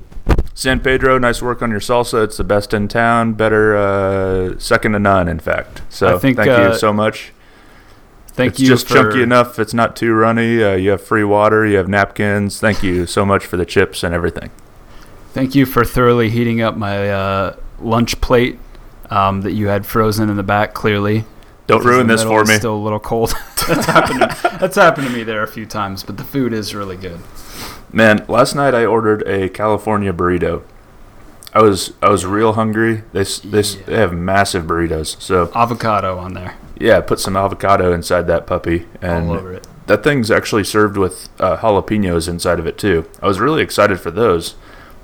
San 0.53 0.81
Pedro, 0.81 1.17
nice 1.17 1.41
work 1.41 1.61
on 1.61 1.71
your 1.71 1.79
salsa. 1.79 2.25
It's 2.25 2.35
the 2.35 2.43
best 2.43 2.73
in 2.73 2.89
town. 2.89 3.35
Better, 3.35 3.77
uh, 3.77 4.59
second 4.59 4.91
to 4.91 4.99
none, 4.99 5.29
in 5.29 5.39
fact. 5.39 5.81
So 5.87 6.13
I 6.13 6.19
think, 6.19 6.35
thank 6.35 6.49
uh, 6.49 6.71
you 6.73 6.77
so 6.77 6.91
much. 6.91 7.31
Thank 8.27 8.51
it's 8.51 8.59
you 8.59 8.73
It's 8.73 8.83
just 8.83 8.93
chunky 8.93 9.23
enough. 9.23 9.57
It's 9.59 9.73
not 9.73 9.95
too 9.95 10.13
runny. 10.13 10.61
Uh, 10.61 10.75
you 10.75 10.89
have 10.89 11.01
free 11.01 11.23
water. 11.23 11.65
You 11.65 11.77
have 11.77 11.87
napkins. 11.87 12.59
Thank 12.59 12.83
you 12.83 13.05
so 13.05 13.25
much 13.25 13.45
for 13.45 13.55
the 13.55 13.65
chips 13.65 14.03
and 14.03 14.13
everything. 14.13 14.51
Thank 15.31 15.55
you 15.55 15.65
for 15.65 15.85
thoroughly 15.85 16.29
heating 16.29 16.59
up 16.59 16.75
my 16.75 17.09
uh, 17.09 17.55
lunch 17.81 18.19
plate 18.21 18.59
um, 19.09 19.41
that 19.41 19.51
you 19.53 19.67
had 19.67 19.85
frozen 19.85 20.29
in 20.29 20.37
the 20.37 20.43
back. 20.43 20.73
Clearly, 20.73 21.25
Don't 21.67 21.83
ruin 21.83 22.07
this 22.07 22.23
for 22.23 22.43
me. 22.45 22.55
Still 22.55 22.75
a 22.75 22.83
little 22.83 22.99
cold. 22.99 23.33
that's 23.67 23.85
happened. 23.85 24.19
To, 24.21 24.57
that's 24.59 24.75
happened 24.75 25.07
to 25.07 25.13
me 25.13 25.23
there 25.23 25.43
a 25.43 25.47
few 25.47 25.65
times, 25.65 26.03
but 26.03 26.17
the 26.17 26.23
food 26.23 26.53
is 26.53 26.73
really 26.73 26.97
good. 26.97 27.19
Man, 27.91 28.25
last 28.27 28.55
night 28.55 28.73
I 28.75 28.85
ordered 28.85 29.27
a 29.27 29.49
California 29.49 30.13
burrito. 30.13 30.63
I 31.53 31.61
was 31.63 31.93
I 32.01 32.09
was 32.09 32.25
real 32.25 32.53
hungry. 32.53 33.03
They 33.11 33.23
they, 33.23 33.61
Yeah. 33.61 33.83
they 33.85 33.95
have 33.97 34.13
massive 34.13 34.65
burritos. 34.65 35.19
So 35.21 35.51
Avocado 35.55 36.17
on 36.19 36.33
there, 36.33 36.55
yeah, 36.77 37.01
put 37.01 37.19
some 37.19 37.35
avocado 37.35 37.91
inside 37.91 38.27
that 38.27 38.45
puppy, 38.45 38.85
and 39.01 39.29
all 39.29 39.35
over 39.35 39.53
it. 39.53 39.67
that 39.87 40.03
thing's 40.03 40.29
actually 40.29 40.63
served 40.63 40.95
with 40.97 41.27
uh, 41.39 41.57
jalapenos 41.57 42.27
inside 42.29 42.59
of 42.59 42.67
it 42.67 42.77
too. 42.77 43.09
I 43.21 43.27
was 43.27 43.39
really 43.39 43.63
excited 43.63 43.99
for 43.99 44.11
those. 44.11 44.53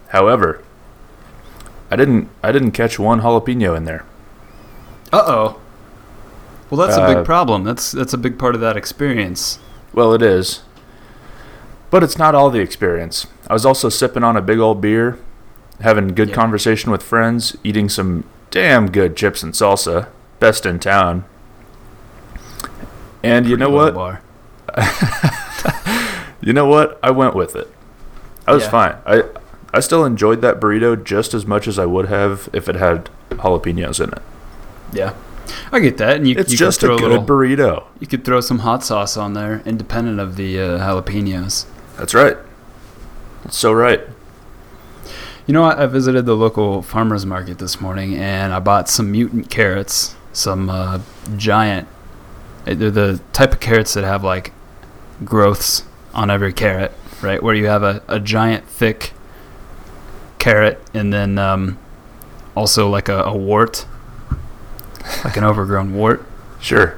However, 0.09 0.61
I 1.95 1.97
didn't 1.97 2.27
I 2.43 2.51
didn't 2.51 2.71
catch 2.71 2.99
one 2.99 3.21
jalapeno 3.21 3.73
in 3.77 3.85
there. 3.85 4.03
Uh 5.13 5.23
oh. 5.25 5.59
Well, 6.69 6.85
that's 6.85 6.97
a 6.97 7.01
Uh, 7.03 7.15
big 7.15 7.23
problem. 7.25 7.63
That's 7.63 7.89
that's 7.93 8.11
a 8.13 8.17
big 8.17 8.37
part 8.37 8.53
of 8.53 8.59
that 8.59 8.75
experience. 8.75 9.59
Well, 9.93 10.11
it 10.13 10.21
is. 10.21 10.63
But 11.91 12.03
it's 12.03 12.17
not 12.17 12.35
all 12.35 12.49
the 12.49 12.59
experience. 12.59 13.27
I 13.49 13.53
was 13.53 13.65
also 13.65 13.87
sipping 13.87 14.25
on 14.25 14.35
a 14.35 14.41
big 14.41 14.59
old 14.59 14.81
beer, 14.81 15.17
having 15.79 16.09
good 16.09 16.27
Yeah. 16.29 16.35
conversation 16.35 16.91
with 16.91 17.01
friends, 17.01 17.55
eating 17.63 17.87
some 17.87 18.25
damn 18.51 18.91
good 18.91 19.15
chips 19.15 19.41
and 19.41 19.53
salsa, 19.53 20.07
best 20.41 20.65
in 20.65 20.79
town. 20.79 21.23
And 23.23 23.47
you 23.47 23.55
know 23.55 23.69
what? 23.69 23.93
bar. 23.95 24.19
You 26.41 26.51
know 26.53 26.65
what? 26.67 26.99
I 27.01 27.09
went 27.11 27.35
with 27.35 27.55
it. 27.55 27.67
I 28.45 28.53
was 28.53 28.63
Yeah. 28.65 28.69
fine. 28.69 28.95
I 29.07 29.23
I 29.75 29.81
still 29.81 30.05
enjoyed 30.05 30.39
that 30.39 30.61
burrito 30.61 31.03
just 31.03 31.33
as 31.33 31.45
much 31.45 31.67
as 31.67 31.77
I 31.77 31.85
would 31.85 32.07
have 32.07 32.47
if 32.53 32.69
it 32.69 32.75
had 32.75 33.09
jalapenos 33.31 34.01
in 34.01 34.09
it. 34.13 34.21
Yeah, 34.93 35.13
I 35.69 35.79
get 35.79 35.97
that. 35.97 36.15
And 36.15 36.25
you, 36.29 36.35
It's 36.37 36.53
you 36.53 36.57
just 36.57 36.81
a 36.81 36.87
good 36.87 37.01
little, 37.01 37.21
burrito. 37.21 37.83
You 37.99 38.07
could 38.07 38.23
throw 38.23 38.39
some 38.39 38.59
hot 38.59 38.85
sauce 38.85 39.17
on 39.17 39.33
there, 39.33 39.61
independent 39.65 40.21
of 40.21 40.37
the 40.37 40.57
uh, 40.61 40.79
jalapenos. 40.79 41.65
That's 41.97 42.13
right. 42.13 42.37
That's 43.43 43.57
so 43.57 43.73
right. 43.73 43.99
You 45.45 45.53
know, 45.53 45.65
I, 45.65 45.83
I 45.83 45.85
visited 45.87 46.25
the 46.25 46.35
local 46.37 46.81
farmers 46.81 47.25
market 47.25 47.59
this 47.59 47.81
morning, 47.81 48.15
and 48.15 48.53
I 48.53 48.61
bought 48.61 48.87
some 48.87 49.11
mutant 49.11 49.49
carrots, 49.49 50.15
some 50.31 50.69
uh, 50.69 51.01
giant. 51.35 51.89
They're 52.63 52.91
the 52.91 53.19
type 53.33 53.51
of 53.51 53.59
carrots 53.59 53.93
that 53.95 54.05
have 54.05 54.23
like 54.23 54.53
growths 55.25 55.83
on 56.13 56.31
every 56.31 56.53
carrot, 56.53 56.93
right? 57.21 57.43
Where 57.43 57.53
you 57.53 57.65
have 57.65 57.83
a, 57.83 58.01
a 58.07 58.21
giant 58.21 58.65
thick 58.69 59.11
carrot, 60.45 60.79
and 60.93 61.11
then 61.11 61.37
um, 61.39 61.77
also 62.55 62.87
like 62.87 63.09
a, 63.09 63.23
a 63.23 63.35
wart, 63.35 63.85
like 65.23 65.37
an 65.37 65.43
overgrown 65.51 65.93
wart. 65.95 66.23
Sure. 66.59 66.97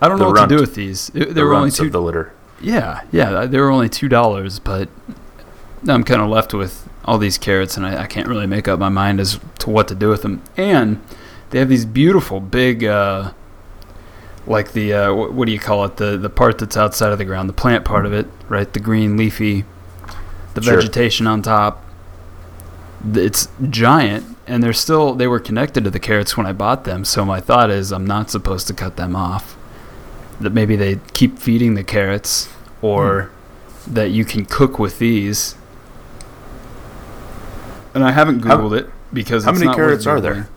I 0.00 0.08
don't 0.08 0.18
The 0.18 0.24
know 0.24 0.30
what 0.30 0.36
runt. 0.36 0.50
to 0.50 0.56
do 0.56 0.60
with 0.60 0.74
these. 0.74 1.06
They 1.08 1.24
the 1.24 1.42
were 1.44 1.54
only 1.54 1.70
two. 1.70 1.86
of 1.86 1.92
the 1.92 2.02
litter. 2.02 2.32
Yeah, 2.60 3.02
yeah, 3.10 3.46
they 3.46 3.58
were 3.58 3.70
only 3.70 3.88
two 3.88 4.08
dollars, 4.08 4.58
but 4.58 4.88
I'm 5.88 6.04
kind 6.04 6.20
of 6.20 6.28
left 6.28 6.52
with 6.52 6.86
all 7.04 7.16
these 7.18 7.38
carrots, 7.38 7.76
and 7.78 7.86
I, 7.86 8.02
I 8.02 8.06
can't 8.06 8.28
really 8.28 8.46
make 8.46 8.68
up 8.68 8.78
my 8.78 8.88
mind 8.90 9.20
as 9.20 9.38
to 9.60 9.70
what 9.70 9.88
to 9.88 9.94
do 9.94 10.08
with 10.10 10.22
them. 10.22 10.42
And 10.56 11.00
they 11.50 11.58
have 11.60 11.68
these 11.70 11.84
beautiful 11.86 12.40
big, 12.40 12.84
uh, 12.84 13.32
like 14.46 14.72
the 14.72 14.92
uh, 14.92 15.14
what, 15.14 15.32
what 15.32 15.46
do 15.46 15.52
you 15.52 15.58
call 15.58 15.84
it? 15.86 15.96
The 15.96 16.18
the 16.18 16.28
part 16.30 16.58
that's 16.58 16.76
outside 16.76 17.12
of 17.12 17.18
the 17.18 17.24
ground, 17.24 17.48
the 17.48 17.54
plant 17.54 17.84
part 17.86 18.04
of 18.04 18.12
it, 18.12 18.26
right? 18.48 18.70
The 18.70 18.80
green 18.80 19.16
leafy, 19.16 19.64
the 20.54 20.62
Sure. 20.62 20.74
vegetation 20.76 21.26
on 21.26 21.40
top. 21.40 21.82
It's 23.14 23.48
giant, 23.68 24.36
and 24.46 24.62
they're 24.62 24.72
still 24.72 25.14
they 25.14 25.26
were 25.26 25.40
connected 25.40 25.84
to 25.84 25.90
the 25.90 26.00
carrots 26.00 26.36
when 26.36 26.46
I 26.46 26.52
bought 26.52 26.84
them. 26.84 27.04
So 27.04 27.24
my 27.24 27.40
thought 27.40 27.70
is 27.70 27.92
I'm 27.92 28.06
not 28.06 28.30
supposed 28.30 28.66
to 28.68 28.74
cut 28.74 28.96
them 28.96 29.14
off 29.14 29.56
that 30.40 30.52
maybe 30.52 30.76
they 30.76 31.00
keep 31.12 31.38
feeding 31.38 31.74
the 31.74 31.84
carrots 31.84 32.48
or 32.82 33.30
hmm. 33.84 33.94
that 33.94 34.10
you 34.10 34.24
can 34.24 34.44
cook 34.44 34.78
with 34.78 34.98
these. 34.98 35.54
And 37.94 38.04
I 38.04 38.12
haven't 38.12 38.44
How- 38.44 38.58
googled 38.58 38.78
it 38.78 38.90
because 39.12 39.44
how 39.44 39.50
it's 39.50 39.60
many 39.60 39.68
not 39.68 39.76
carrots 39.76 40.06
are 40.06 40.20
there? 40.20 40.48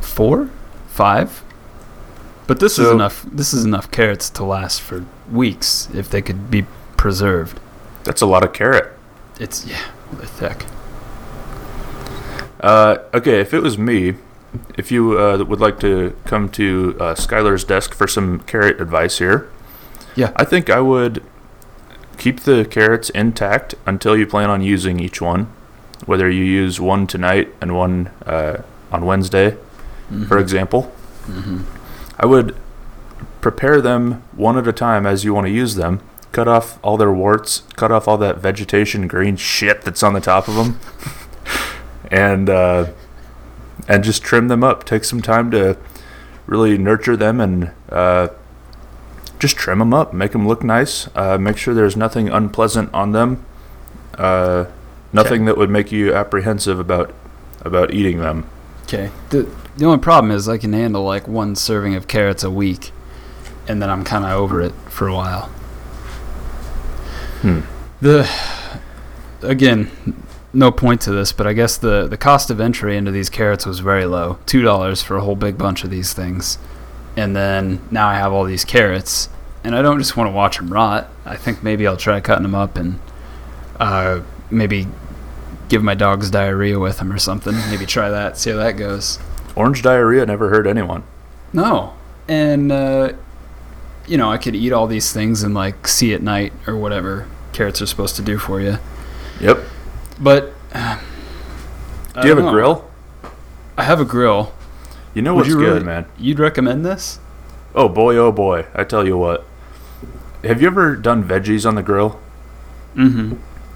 Four, 0.00 0.50
five. 0.86 1.42
But 2.46 2.60
this 2.60 2.78
is 2.78 2.88
enough. 2.88 3.26
This 3.30 3.52
is 3.52 3.66
enough 3.66 3.90
carrots 3.90 4.30
to 4.30 4.44
last 4.44 4.80
for 4.80 5.04
weeks 5.30 5.88
if 5.92 6.08
they 6.08 6.22
could 6.22 6.50
be 6.50 6.64
preserved. 6.96 7.60
That's 8.04 8.22
a 8.22 8.26
lot 8.26 8.42
of 8.42 8.54
carrot. 8.54 8.90
It's 9.38 9.66
yeah, 9.66 9.90
they're 10.12 10.26
thick. 10.26 10.64
Uh, 12.60 12.98
okay, 13.14 13.40
if 13.40 13.54
it 13.54 13.60
was 13.62 13.78
me, 13.78 14.14
if 14.76 14.90
you 14.90 15.18
uh, 15.18 15.44
would 15.44 15.60
like 15.60 15.78
to 15.80 16.16
come 16.24 16.48
to 16.50 16.96
uh, 16.98 17.14
Skylar's 17.14 17.64
desk 17.64 17.94
for 17.94 18.06
some 18.08 18.40
carrot 18.40 18.80
advice 18.80 19.18
here, 19.18 19.48
Yeah. 20.16 20.32
I 20.36 20.44
think 20.44 20.68
I 20.70 20.80
would 20.80 21.22
keep 22.16 22.40
the 22.40 22.64
carrots 22.64 23.10
intact 23.10 23.74
until 23.86 24.16
you 24.16 24.26
plan 24.26 24.50
on 24.50 24.60
using 24.62 24.98
each 24.98 25.20
one. 25.20 25.46
Whether 26.06 26.30
you 26.30 26.44
use 26.44 26.80
one 26.80 27.06
tonight 27.06 27.52
and 27.60 27.76
one 27.76 28.10
uh, 28.26 28.62
on 28.90 29.04
Wednesday, 29.06 29.56
for 30.26 30.38
example, 30.38 30.82
hmm 31.26 31.62
I 32.18 32.26
would 32.26 32.56
prepare 33.40 33.80
them 33.80 34.22
one 34.32 34.56
at 34.58 34.66
a 34.66 34.72
time 34.72 35.06
as 35.06 35.22
you 35.24 35.32
want 35.34 35.46
to 35.46 35.52
use 35.52 35.74
them. 35.76 36.00
Cut 36.32 36.48
off 36.48 36.78
all 36.82 36.96
their 36.96 37.12
warts, 37.12 37.62
cut 37.76 37.92
off 37.92 38.08
all 38.08 38.16
that 38.18 38.38
vegetation 38.38 39.06
green 39.06 39.36
shit 39.36 39.82
that's 39.82 40.02
on 40.02 40.14
the 40.14 40.20
top 40.20 40.48
of 40.48 40.54
them, 40.56 40.80
and 42.08 42.50
uh, 42.50 42.90
and 43.86 44.04
just 44.04 44.22
trim 44.22 44.48
them 44.48 44.64
up. 44.64 44.84
Take 44.84 45.04
some 45.04 45.22
time 45.22 45.50
to 45.52 45.76
really 46.46 46.78
nurture 46.78 47.16
them 47.16 47.40
and 47.40 47.70
uh, 47.90 48.28
just 49.38 49.56
trim 49.56 49.78
them 49.78 49.94
up, 49.94 50.12
make 50.12 50.32
them 50.32 50.48
look 50.48 50.64
nice. 50.64 51.08
Uh, 51.14 51.38
make 51.38 51.56
sure 51.56 51.74
there's 51.74 51.96
nothing 51.96 52.28
unpleasant 52.28 52.92
on 52.92 53.12
them, 53.12 53.44
uh, 54.16 54.64
nothing 55.12 55.44
that 55.44 55.56
would 55.56 55.70
make 55.70 55.92
you 55.92 56.14
apprehensive 56.14 56.78
about 56.78 57.14
about 57.60 57.92
eating 57.92 58.20
them. 58.20 58.48
Okay. 58.84 59.10
The 59.30 59.48
the 59.76 59.84
only 59.84 59.98
problem 59.98 60.32
is 60.32 60.48
I 60.48 60.58
can 60.58 60.72
handle 60.72 61.04
like 61.04 61.28
one 61.28 61.54
serving 61.54 61.94
of 61.94 62.08
carrots 62.08 62.42
a 62.42 62.50
week, 62.50 62.90
and 63.68 63.80
then 63.80 63.90
I'm 63.90 64.02
kind 64.02 64.24
of 64.24 64.32
over 64.32 64.60
it 64.60 64.72
for 64.88 65.06
a 65.06 65.14
while. 65.14 65.46
Hmm. 67.42 67.60
The 68.00 68.28
again, 69.42 69.90
no 70.52 70.70
point 70.70 71.00
to 71.02 71.10
this, 71.10 71.32
but 71.32 71.46
I 71.46 71.52
guess 71.52 71.76
the 71.76 72.06
the 72.06 72.16
cost 72.16 72.50
of 72.50 72.60
entry 72.60 72.96
into 72.96 73.10
these 73.10 73.28
carrots 73.30 73.66
was 73.66 73.80
very 73.80 74.06
low, 74.06 74.38
two 74.46 74.62
dollars 74.62 75.02
for 75.02 75.16
a 75.16 75.20
whole 75.20 75.36
big 75.36 75.58
bunch 75.58 75.84
of 75.84 75.90
these 75.90 76.12
things, 76.12 76.58
and 77.16 77.36
then 77.36 77.80
now 77.90 78.08
I 78.08 78.14
have 78.14 78.32
all 78.32 78.44
these 78.44 78.64
carrots, 78.64 79.28
and 79.62 79.74
I 79.76 79.82
don't 79.82 79.98
just 79.98 80.16
want 80.16 80.28
to 80.28 80.32
watch 80.32 80.56
them 80.56 80.72
rot. 80.72 81.08
I 81.26 81.36
think 81.36 81.62
maybe 81.62 81.86
I'll 81.86 81.96
try 81.96 82.20
cutting 82.20 82.44
them 82.44 82.54
up 82.54 82.76
and 82.76 82.98
uh, 83.78 84.20
maybe 84.50 84.86
give 85.68 85.82
my 85.82 85.94
dogs 85.94 86.30
diarrhea 86.30 86.78
with 86.78 86.98
them 86.98 87.12
or 87.12 87.18
something. 87.18 87.54
Maybe 87.70 87.84
try 87.84 88.08
that, 88.08 88.38
see 88.38 88.50
how 88.50 88.56
that 88.56 88.72
goes. 88.72 89.18
Orange 89.54 89.82
diarrhea 89.82 90.24
never 90.24 90.48
hurt 90.48 90.66
anyone. 90.66 91.02
No. 91.52 91.94
And, 92.26 92.72
uh, 92.72 93.12
you 94.06 94.16
know, 94.16 94.30
I 94.30 94.38
could 94.38 94.54
eat 94.54 94.72
all 94.72 94.86
these 94.86 95.12
things 95.12 95.42
and, 95.42 95.54
like, 95.54 95.86
see 95.86 96.14
at 96.14 96.22
night 96.22 96.52
or 96.66 96.76
whatever 96.76 97.28
carrots 97.52 97.82
are 97.82 97.86
supposed 97.86 98.16
to 98.16 98.22
do 98.22 98.38
for 98.38 98.60
you. 98.60 98.78
Yep. 99.40 99.58
But. 100.20 100.52
Do 100.72 102.26
you 102.28 102.34
have 102.34 102.44
a 102.44 102.50
grill? 102.50 102.88
I 103.76 103.84
have 103.84 104.00
a 104.00 104.04
grill. 104.04 104.52
You 105.14 105.22
know 105.22 105.34
Would 105.34 105.40
what's 105.42 105.48
you 105.50 105.56
good, 105.56 105.72
really- 105.74 105.84
man? 105.84 106.06
You'd 106.18 106.38
recommend 106.38 106.84
this? 106.84 107.20
Oh 107.74 107.88
boy, 107.88 108.16
oh 108.16 108.32
boy! 108.32 108.66
I 108.74 108.82
tell 108.84 109.06
you 109.06 109.16
what. 109.16 109.44
Have 110.42 110.60
you 110.60 110.66
ever 110.68 110.96
done 110.96 111.22
veggies 111.24 111.66
on 111.66 111.74
the 111.74 111.82
grill? 111.82 112.18
Mm 112.96 113.12
hmm. 113.12 113.34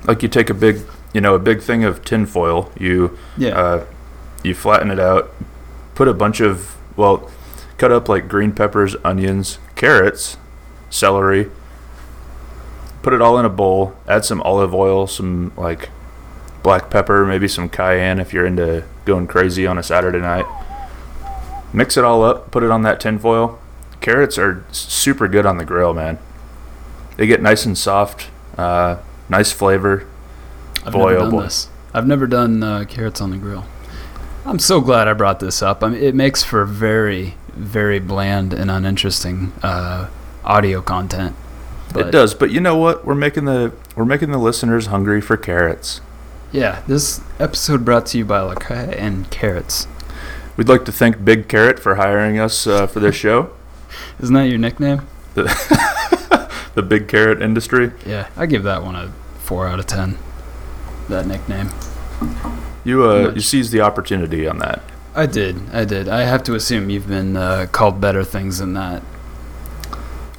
Like 0.08 0.22
you 0.22 0.28
take 0.28 0.50
a 0.50 0.54
big, 0.54 0.80
you 1.12 1.20
know, 1.20 1.34
a 1.34 1.38
big 1.38 1.60
thing 1.62 1.84
of 1.84 2.04
tin 2.04 2.26
foil. 2.26 2.72
You 2.78 3.16
Yeah. 3.36 3.50
uh, 3.60 3.84
you 4.42 4.54
flatten 4.54 4.90
it 4.90 4.98
out, 4.98 5.30
put 5.94 6.08
a 6.08 6.14
bunch 6.14 6.40
of 6.40 6.76
well, 6.96 7.30
cut 7.78 7.92
up 7.92 8.08
like 8.08 8.28
green 8.28 8.52
peppers, 8.52 8.96
onions, 9.04 9.58
carrots, 9.76 10.36
celery. 10.90 11.50
Put 13.02 13.12
it 13.12 13.20
all 13.20 13.38
in 13.38 13.44
a 13.44 13.48
bowl. 13.50 13.94
Add 14.08 14.24
some 14.24 14.40
olive 14.42 14.74
oil, 14.74 15.06
some 15.06 15.52
like 15.56 15.90
black 16.62 16.90
pepper, 16.90 17.24
maybe 17.26 17.48
some 17.48 17.68
cayenne 17.68 18.20
if 18.20 18.32
you're 18.32 18.46
into 18.46 18.84
going 19.04 19.26
crazy 19.26 19.66
on 19.66 19.78
a 19.78 19.82
Saturday 19.82 20.20
night. 20.20 20.46
Mix 21.72 21.96
it 21.96 22.04
all 22.04 22.22
up, 22.22 22.50
put 22.50 22.62
it 22.62 22.70
on 22.70 22.82
that 22.82 23.00
tin 23.00 23.18
foil. 23.18 23.58
Carrots 24.00 24.36
are 24.38 24.64
super 24.72 25.28
good 25.28 25.46
on 25.46 25.58
the 25.58 25.64
grill, 25.64 25.94
man. 25.94 26.18
They 27.16 27.26
get 27.26 27.40
nice 27.40 27.64
and 27.64 27.76
soft, 27.76 28.28
uh, 28.58 28.98
nice 29.28 29.52
flavor. 29.52 30.06
I've 30.84 30.92
Boy, 30.92 31.12
never 31.12 31.18
done 31.20 31.30
boy. 31.30 31.42
this. 31.42 31.68
I've 31.94 32.06
never 32.06 32.26
done 32.26 32.62
uh, 32.62 32.84
carrots 32.88 33.20
on 33.20 33.30
the 33.30 33.36
grill. 33.36 33.64
I'm 34.44 34.58
so 34.58 34.80
glad 34.80 35.06
I 35.06 35.12
brought 35.12 35.40
this 35.40 35.62
up. 35.62 35.84
I 35.84 35.88
mean, 35.90 36.02
it 36.02 36.14
makes 36.14 36.42
for 36.42 36.64
very, 36.64 37.36
very 37.52 38.00
bland 38.00 38.52
and 38.52 38.70
uninteresting 38.70 39.52
uh, 39.62 40.08
audio 40.44 40.82
content. 40.82 41.36
it 41.94 42.10
does, 42.10 42.34
but 42.34 42.50
you 42.50 42.60
know 42.60 42.76
what? 42.76 43.04
We're 43.04 43.14
making 43.14 43.44
the 43.44 43.72
we're 43.94 44.04
making 44.04 44.30
the 44.32 44.38
listeners 44.38 44.86
hungry 44.86 45.20
for 45.20 45.36
carrots. 45.36 46.00
Yeah, 46.52 46.82
this 46.86 47.22
episode 47.40 47.82
brought 47.82 48.04
to 48.06 48.18
you 48.18 48.26
by 48.26 48.42
Lacroix 48.42 48.90
and 48.90 49.30
carrots. 49.30 49.88
We'd 50.56 50.68
like 50.68 50.84
to 50.84 50.92
thank 50.92 51.24
Big 51.24 51.48
Carrot 51.48 51.78
for 51.78 51.94
hiring 51.94 52.38
us 52.38 52.66
uh, 52.66 52.86
for 52.86 53.00
this 53.00 53.14
show, 53.14 53.50
Isn't 54.20 54.34
that 54.34 54.48
your 54.48 54.58
nickname? 54.58 55.06
the 55.34 56.84
Big 56.86 57.08
Carrot 57.08 57.40
industry. 57.40 57.92
Yeah, 58.04 58.28
I 58.36 58.44
give 58.44 58.64
that 58.64 58.82
one 58.82 58.94
a 58.94 59.12
four 59.38 59.66
out 59.66 59.78
of 59.78 59.86
ten. 59.86 60.18
That 61.08 61.26
nickname. 61.26 61.70
You 62.84 63.04
uh, 63.04 63.32
you 63.34 63.40
seized 63.40 63.72
the 63.72 63.80
opportunity 63.80 64.46
on 64.46 64.58
that. 64.58 64.82
I 65.14 65.24
did. 65.26 65.70
I 65.72 65.86
did. 65.86 66.06
I 66.08 66.22
have 66.22 66.42
to 66.44 66.54
assume 66.54 66.90
you've 66.90 67.08
been 67.08 67.36
uh, 67.36 67.66
called 67.72 67.98
better 68.00 68.24
things 68.24 68.58
than 68.58 68.74
that. 68.74 69.02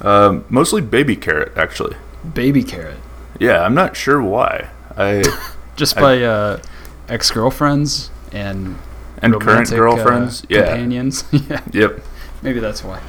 Um, 0.00 0.44
mostly 0.48 0.80
Baby 0.80 1.16
Carrot, 1.16 1.52
actually. 1.56 1.96
Baby 2.34 2.62
carrot. 2.62 2.98
Yeah, 3.38 3.62
I'm 3.62 3.74
not 3.74 3.96
sure 3.96 4.22
why. 4.22 4.70
I 4.96 5.22
Just 5.76 5.96
by 5.96 6.22
uh, 6.22 6.60
ex 7.08 7.30
girlfriends 7.30 8.10
and 8.32 8.78
and 9.22 9.40
current 9.40 9.72
uh, 9.72 9.76
girlfriends. 9.76 10.44
yeah. 10.48 10.66
companions. 10.66 11.24
yeah, 11.32 11.60
Yep. 11.72 12.00
maybe 12.42 12.60
that's 12.60 12.82
why. 12.84 13.00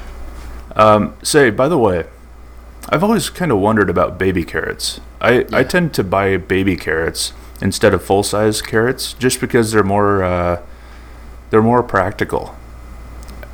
Um, 0.75 1.15
say, 1.23 1.49
by 1.49 1.67
the 1.67 1.77
way, 1.77 2.05
I've 2.89 3.03
always 3.03 3.29
kind 3.29 3.51
of 3.51 3.59
wondered 3.59 3.89
about 3.89 4.17
baby 4.17 4.43
carrots. 4.43 4.99
I, 5.21 5.45
I 5.51 5.63
tend 5.63 5.93
to 5.95 6.03
buy 6.03 6.37
baby 6.37 6.75
carrots 6.75 7.33
instead 7.61 7.93
of 7.93 8.03
full 8.03 8.23
size 8.23 8.61
carrots 8.61 9.13
just 9.13 9.39
because 9.41 9.71
they're 9.71 9.83
more 9.83 10.23
uh, 10.23 10.61
they're 11.49 11.61
more 11.63 11.81
practical. 11.83 12.55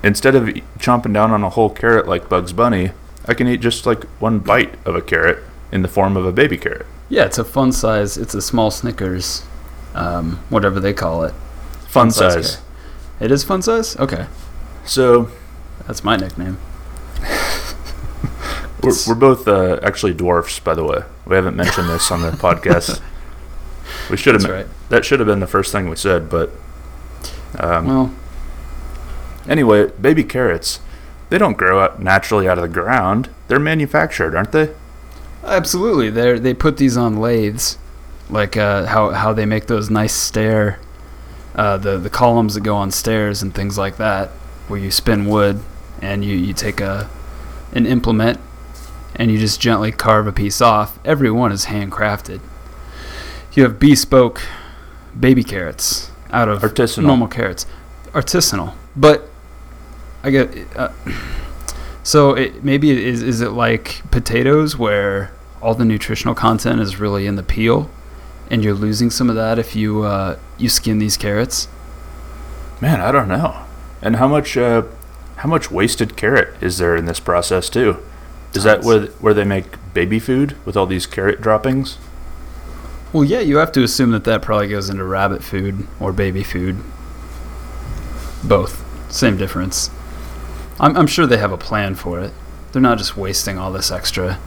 Instead 0.03 0.33
of 0.35 0.45
chomping 0.79 1.13
down 1.13 1.31
on 1.31 1.43
a 1.43 1.49
whole 1.49 1.69
carrot 1.69 2.07
like 2.07 2.27
Bugs 2.27 2.53
Bunny, 2.53 2.91
I 3.27 3.33
can 3.35 3.47
eat 3.47 3.57
just 3.61 3.85
like 3.85 4.03
one 4.19 4.39
bite 4.39 4.75
of 4.85 4.95
a 4.95 5.01
carrot 5.01 5.43
in 5.71 5.83
the 5.83 5.87
form 5.87 6.17
of 6.17 6.25
a 6.25 6.31
baby 6.31 6.57
carrot. 6.57 6.87
Yeah, 7.11 7.25
it's 7.25 7.37
a 7.37 7.43
fun 7.43 7.73
size. 7.73 8.17
It's 8.17 8.33
a 8.33 8.41
small 8.41 8.71
Snickers, 8.71 9.43
um, 9.93 10.39
whatever 10.49 10.79
they 10.79 10.93
call 10.93 11.25
it. 11.25 11.33
Fun 11.89 12.09
size 12.09 12.51
size. 12.51 12.61
It 13.19 13.31
is 13.31 13.43
fun 13.43 13.61
size. 13.61 13.97
Okay, 13.97 14.27
So 14.85 15.29
that's 15.85 16.05
my 16.05 16.15
nickname. 16.15 16.57
we're, 18.81 18.93
we're 19.05 19.15
both 19.15 19.45
uh, 19.45 19.77
actually 19.83 20.13
dwarfs, 20.13 20.59
by 20.59 20.73
the 20.73 20.85
way. 20.85 21.03
We 21.25 21.35
haven't 21.35 21.57
mentioned 21.57 21.89
this 21.89 22.09
on 22.11 22.21
the 22.21 22.31
podcast. 22.47 23.01
We 24.09 24.15
should 24.15 24.35
have. 24.35 24.49
Right. 24.49 24.67
That 24.87 25.03
should 25.03 25.19
have 25.19 25.27
been 25.27 25.41
the 25.41 25.47
first 25.47 25.73
thing 25.73 25.89
we 25.89 25.97
said, 25.97 26.29
but 26.29 26.49
um, 27.59 27.87
Well, 27.87 28.13
Anyway, 29.49 29.87
baby 29.99 30.23
carrots, 30.23 30.79
they 31.29 31.37
don't 31.37 31.57
grow 31.57 31.81
out 31.83 32.01
naturally 32.01 32.47
out 32.47 32.57
of 32.57 32.61
the 32.61 32.69
ground. 32.69 33.29
They're 33.49 33.59
manufactured, 33.59 34.33
aren't 34.33 34.53
they? 34.53 34.73
Absolutely. 35.43 36.09
They 36.09 36.39
they 36.39 36.53
put 36.53 36.77
these 36.77 36.97
on 36.97 37.17
lathes, 37.17 37.77
like 38.29 38.57
uh, 38.57 38.85
how 38.85 39.11
how 39.11 39.33
they 39.33 39.45
make 39.45 39.67
those 39.67 39.89
nice 39.89 40.13
stair, 40.13 40.79
uh, 41.55 41.77
the 41.77 41.97
the 41.97 42.09
columns 42.09 42.53
that 42.55 42.61
go 42.61 42.75
on 42.75 42.91
stairs 42.91 43.41
and 43.41 43.53
things 43.53 43.77
like 43.77 43.97
that, 43.97 44.29
where 44.67 44.79
you 44.79 44.91
spin 44.91 45.25
wood 45.25 45.61
and 46.01 46.23
you 46.25 46.35
you 46.35 46.53
take 46.53 46.81
a 46.81 47.09
an 47.73 47.85
implement 47.85 48.39
and 49.15 49.31
you 49.31 49.37
just 49.37 49.59
gently 49.61 49.91
carve 49.91 50.27
a 50.27 50.31
piece 50.31 50.61
off. 50.61 50.99
Every 51.05 51.31
one 51.31 51.51
is 51.51 51.65
handcrafted. 51.65 52.39
You 53.53 53.63
have 53.63 53.79
bespoke 53.79 54.41
baby 55.19 55.43
carrots 55.43 56.09
out 56.31 56.47
of 56.47 56.61
Artisanal. 56.61 57.03
normal 57.03 57.27
carrots, 57.27 57.65
artisanal. 58.13 58.73
But 58.95 59.29
I 60.23 60.31
get 60.31 60.55
uh, 60.75 60.89
so 62.03 62.33
it, 62.33 62.63
maybe 62.63 62.91
it 62.91 62.97
is 62.97 63.21
is 63.21 63.41
it 63.41 63.51
like 63.51 64.01
potatoes 64.11 64.77
where 64.77 65.31
all 65.61 65.75
the 65.75 65.85
nutritional 65.85 66.33
content 66.33 66.81
is 66.81 66.99
really 66.99 67.27
in 67.27 67.35
the 67.35 67.43
peel, 67.43 67.89
and 68.49 68.63
you're 68.63 68.73
losing 68.73 69.09
some 69.09 69.29
of 69.29 69.35
that 69.35 69.59
if 69.59 69.75
you 69.75 70.03
uh, 70.03 70.37
you 70.57 70.69
skin 70.69 70.99
these 70.99 71.17
carrots. 71.17 71.67
Man, 72.79 72.99
I 72.99 73.11
don't 73.11 73.27
know. 73.27 73.63
And 74.01 74.15
how 74.15 74.27
much 74.27 74.57
uh, 74.57 74.83
how 75.37 75.49
much 75.49 75.69
wasted 75.69 76.17
carrot 76.17 76.55
is 76.61 76.77
there 76.77 76.95
in 76.95 77.05
this 77.05 77.19
process 77.19 77.69
too? 77.69 77.97
Is 78.53 78.63
that 78.63 78.83
where 78.83 79.07
where 79.21 79.33
they 79.33 79.45
make 79.45 79.65
baby 79.93 80.19
food 80.19 80.57
with 80.65 80.75
all 80.75 80.87
these 80.87 81.05
carrot 81.05 81.41
droppings? 81.41 81.97
Well, 83.13 83.23
yeah, 83.23 83.41
you 83.41 83.57
have 83.57 83.73
to 83.73 83.83
assume 83.83 84.11
that 84.11 84.23
that 84.23 84.41
probably 84.41 84.69
goes 84.69 84.89
into 84.89 85.03
rabbit 85.03 85.43
food 85.43 85.85
or 85.99 86.13
baby 86.13 86.43
food. 86.43 86.77
Both, 88.43 88.83
same 89.11 89.37
difference. 89.37 89.91
I'm, 90.81 90.97
I'm 90.97 91.07
sure 91.07 91.25
they 91.25 91.37
have 91.37 91.53
a 91.53 91.57
plan 91.57 91.95
for 91.95 92.19
it. 92.19 92.33
They're 92.71 92.81
not 92.81 92.97
just 92.97 93.15
wasting 93.15 93.57
all 93.57 93.71
this 93.71 93.91
extra 93.91 94.39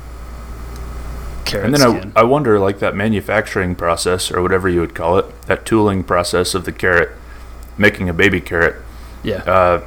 carrot 1.44 1.66
and 1.66 1.74
then 1.74 2.12
I. 2.16 2.20
I 2.20 2.24
wonder, 2.24 2.58
like 2.58 2.80
that 2.80 2.94
manufacturing 2.96 3.74
process 3.74 4.30
or 4.30 4.42
whatever 4.42 4.68
you 4.68 4.80
would 4.80 4.94
call 4.94 5.16
it, 5.18 5.42
that 5.42 5.64
tooling 5.64 6.02
process 6.02 6.54
of 6.54 6.64
the 6.64 6.72
carrot, 6.72 7.10
making 7.78 8.08
a 8.08 8.14
baby 8.14 8.40
carrot. 8.40 8.76
yeah. 9.22 9.42
Uh, 9.44 9.84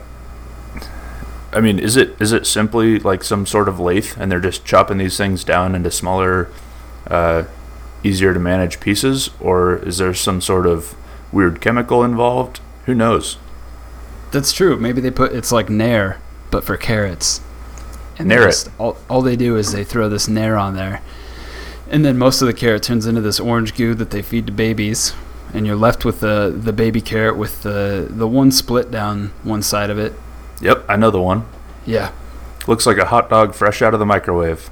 I 1.52 1.62
mean, 1.62 1.80
is 1.80 1.96
it 1.96 2.16
is 2.20 2.32
it 2.32 2.46
simply 2.46 3.00
like 3.00 3.24
some 3.24 3.46
sort 3.46 3.68
of 3.68 3.80
lathe, 3.80 4.14
and 4.18 4.32
they're 4.32 4.40
just 4.40 4.66
chopping 4.66 4.98
these 4.98 5.18
things 5.18 5.44
down 5.44 5.76
into 5.76 5.90
smaller, 5.90 6.50
uh, 7.08 7.44
easier 8.04 8.34
to 8.34 8.40
manage 8.40 8.80
pieces, 8.80 9.32
or 9.40 9.78
is 9.78 9.98
there 9.98 10.14
some 10.14 10.42
sort 10.42 10.68
of 10.68 10.96
weird 11.32 11.60
chemical 11.62 12.04
involved? 12.04 12.60
Who 12.86 12.94
knows? 12.94 13.38
That's 14.32 14.52
true. 14.52 14.78
Maybe 14.78 15.02
they 15.02 15.10
put 15.12 15.34
it's 15.34 15.52
like 15.52 15.70
nair, 15.70 16.20
but 16.52 16.64
for 16.64 16.78
carrots. 16.78 17.42
And 18.20 18.30
just- 18.32 18.70
All, 18.80 18.98
all 19.10 19.22
they 19.22 19.36
do 19.36 19.58
is 19.58 19.72
they 19.74 19.84
throw 19.84 20.10
this 20.10 20.28
nair 20.28 20.58
on 20.58 20.76
there, 20.76 21.02
and 21.90 22.04
then 22.04 22.18
most 22.18 22.42
of 22.42 22.48
the 22.48 22.54
carrot 22.54 22.84
turns 22.84 23.06
into 23.06 23.22
this 23.22 23.40
orange 23.40 23.76
goo 23.76 23.94
that 23.96 24.10
they 24.10 24.22
feed 24.22 24.48
to 24.48 24.52
babies, 24.52 25.14
and 25.54 25.66
you're 25.68 25.76
left 25.76 26.04
with 26.04 26.20
the 26.20 26.54
the 26.56 26.74
baby 26.74 27.00
carrot 27.00 27.38
with 27.38 27.62
the 27.64 28.08
the 28.10 28.28
one 28.28 28.52
split 28.52 28.90
down 28.92 29.32
one 29.44 29.62
side 29.62 29.90
of 29.90 30.00
it. 30.00 30.14
Yep, 30.62 30.86
I 30.90 30.96
know 30.96 31.12
the 31.12 31.22
one. 31.22 31.46
Yeah, 31.86 32.10
Looks 32.66 32.86
like 32.86 32.98
a 32.98 33.06
hot 33.06 33.30
dog 33.30 33.54
fresh 33.54 33.82
out 33.82 33.94
of 33.94 34.00
the 34.00 34.06
microwave. 34.06 34.70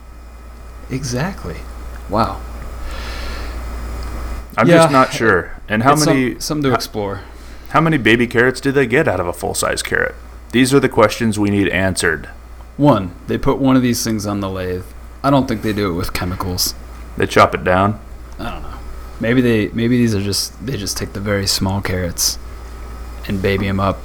exactly. 0.90 1.58
Wow. 2.10 2.42
I'm 4.58 4.68
Yeah, 4.68 4.78
just 4.78 4.92
not 4.92 5.14
sure. 5.14 5.52
And 5.70 5.84
how 5.84 5.94
It's 5.94 6.04
some- 6.04 6.14
many 6.18 6.40
something 6.40 6.64
to 6.64 6.70
how- 6.72 6.76
explore. 6.76 7.22
how 7.70 7.82
many 7.82 7.98
baby 7.98 8.26
carrots 8.28 8.60
do 8.62 8.72
they 8.72 8.86
get 8.88 9.08
out 9.08 9.20
of 9.20 9.28
a 9.28 9.34
full 9.34 9.54
size 9.54 9.82
carrot? 9.84 10.16
These 10.56 10.74
are 10.74 10.80
the 10.80 10.88
questions 10.88 11.38
we 11.38 11.50
need 11.50 11.68
answered. 11.68 12.30
One, 12.78 13.14
they 13.28 13.38
put 13.38 13.58
one 13.58 13.76
of 13.76 13.82
these 13.82 14.06
things 14.06 14.26
on 14.26 14.40
the 14.40 14.50
lathe. 14.50 14.86
I 15.22 15.30
don't 15.30 15.50
think 15.50 15.64
they 15.64 15.74
do 15.74 15.92
it 15.92 15.96
with 15.96 16.14
chemicals. 16.14 16.74
They 17.18 17.28
chop 17.28 17.54
it 17.54 17.66
down. 17.66 18.00
I 18.40 18.52
don't 18.52 18.64
know. 18.64 18.78
Maybe 19.20 19.42
they 19.42 19.68
maybe 19.74 19.98
these 19.98 20.16
are 20.16 20.22
just 20.22 20.66
they 20.66 20.78
just 20.78 20.96
take 20.96 21.12
the 21.12 21.20
very 21.20 21.46
small 21.46 21.82
carrots 21.82 22.40
and 23.28 23.42
baby 23.42 23.68
them 23.68 23.82
up. 23.82 24.00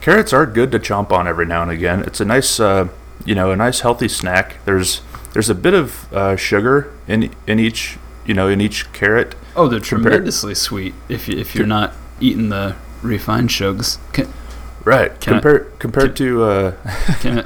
Carrots 0.00 0.32
are 0.32 0.46
good 0.46 0.70
to 0.70 0.78
chomp 0.78 1.10
on 1.10 1.26
every 1.26 1.44
now 1.44 1.62
and 1.62 1.72
again. 1.72 2.02
It's 2.02 2.20
a 2.20 2.24
nice, 2.24 2.60
uh, 2.60 2.86
you 3.24 3.34
know, 3.34 3.50
a 3.50 3.56
nice 3.56 3.80
healthy 3.80 4.06
snack. 4.06 4.64
There's 4.64 5.00
there's 5.32 5.50
a 5.50 5.56
bit 5.56 5.74
of 5.74 6.12
uh, 6.12 6.36
sugar 6.36 6.92
in 7.08 7.34
in 7.48 7.58
each, 7.58 7.98
you 8.26 8.34
know, 8.34 8.46
in 8.46 8.60
each 8.60 8.92
carrot. 8.92 9.34
Oh, 9.56 9.66
they're 9.66 9.80
tremendously 9.80 10.54
sweet 10.54 10.94
if 11.08 11.26
you, 11.26 11.36
if 11.36 11.56
you're 11.56 11.66
not 11.66 11.94
eating 12.20 12.50
the 12.50 12.76
refined 13.02 13.50
sugars. 13.50 13.98
Can, 14.12 14.32
Right. 14.86 15.18
Can 15.20 15.34
I- 15.34 15.40
compared 15.40 15.78
compared 15.80 16.16
to 16.16 16.44
uh, 16.44 16.72
can 17.20 17.44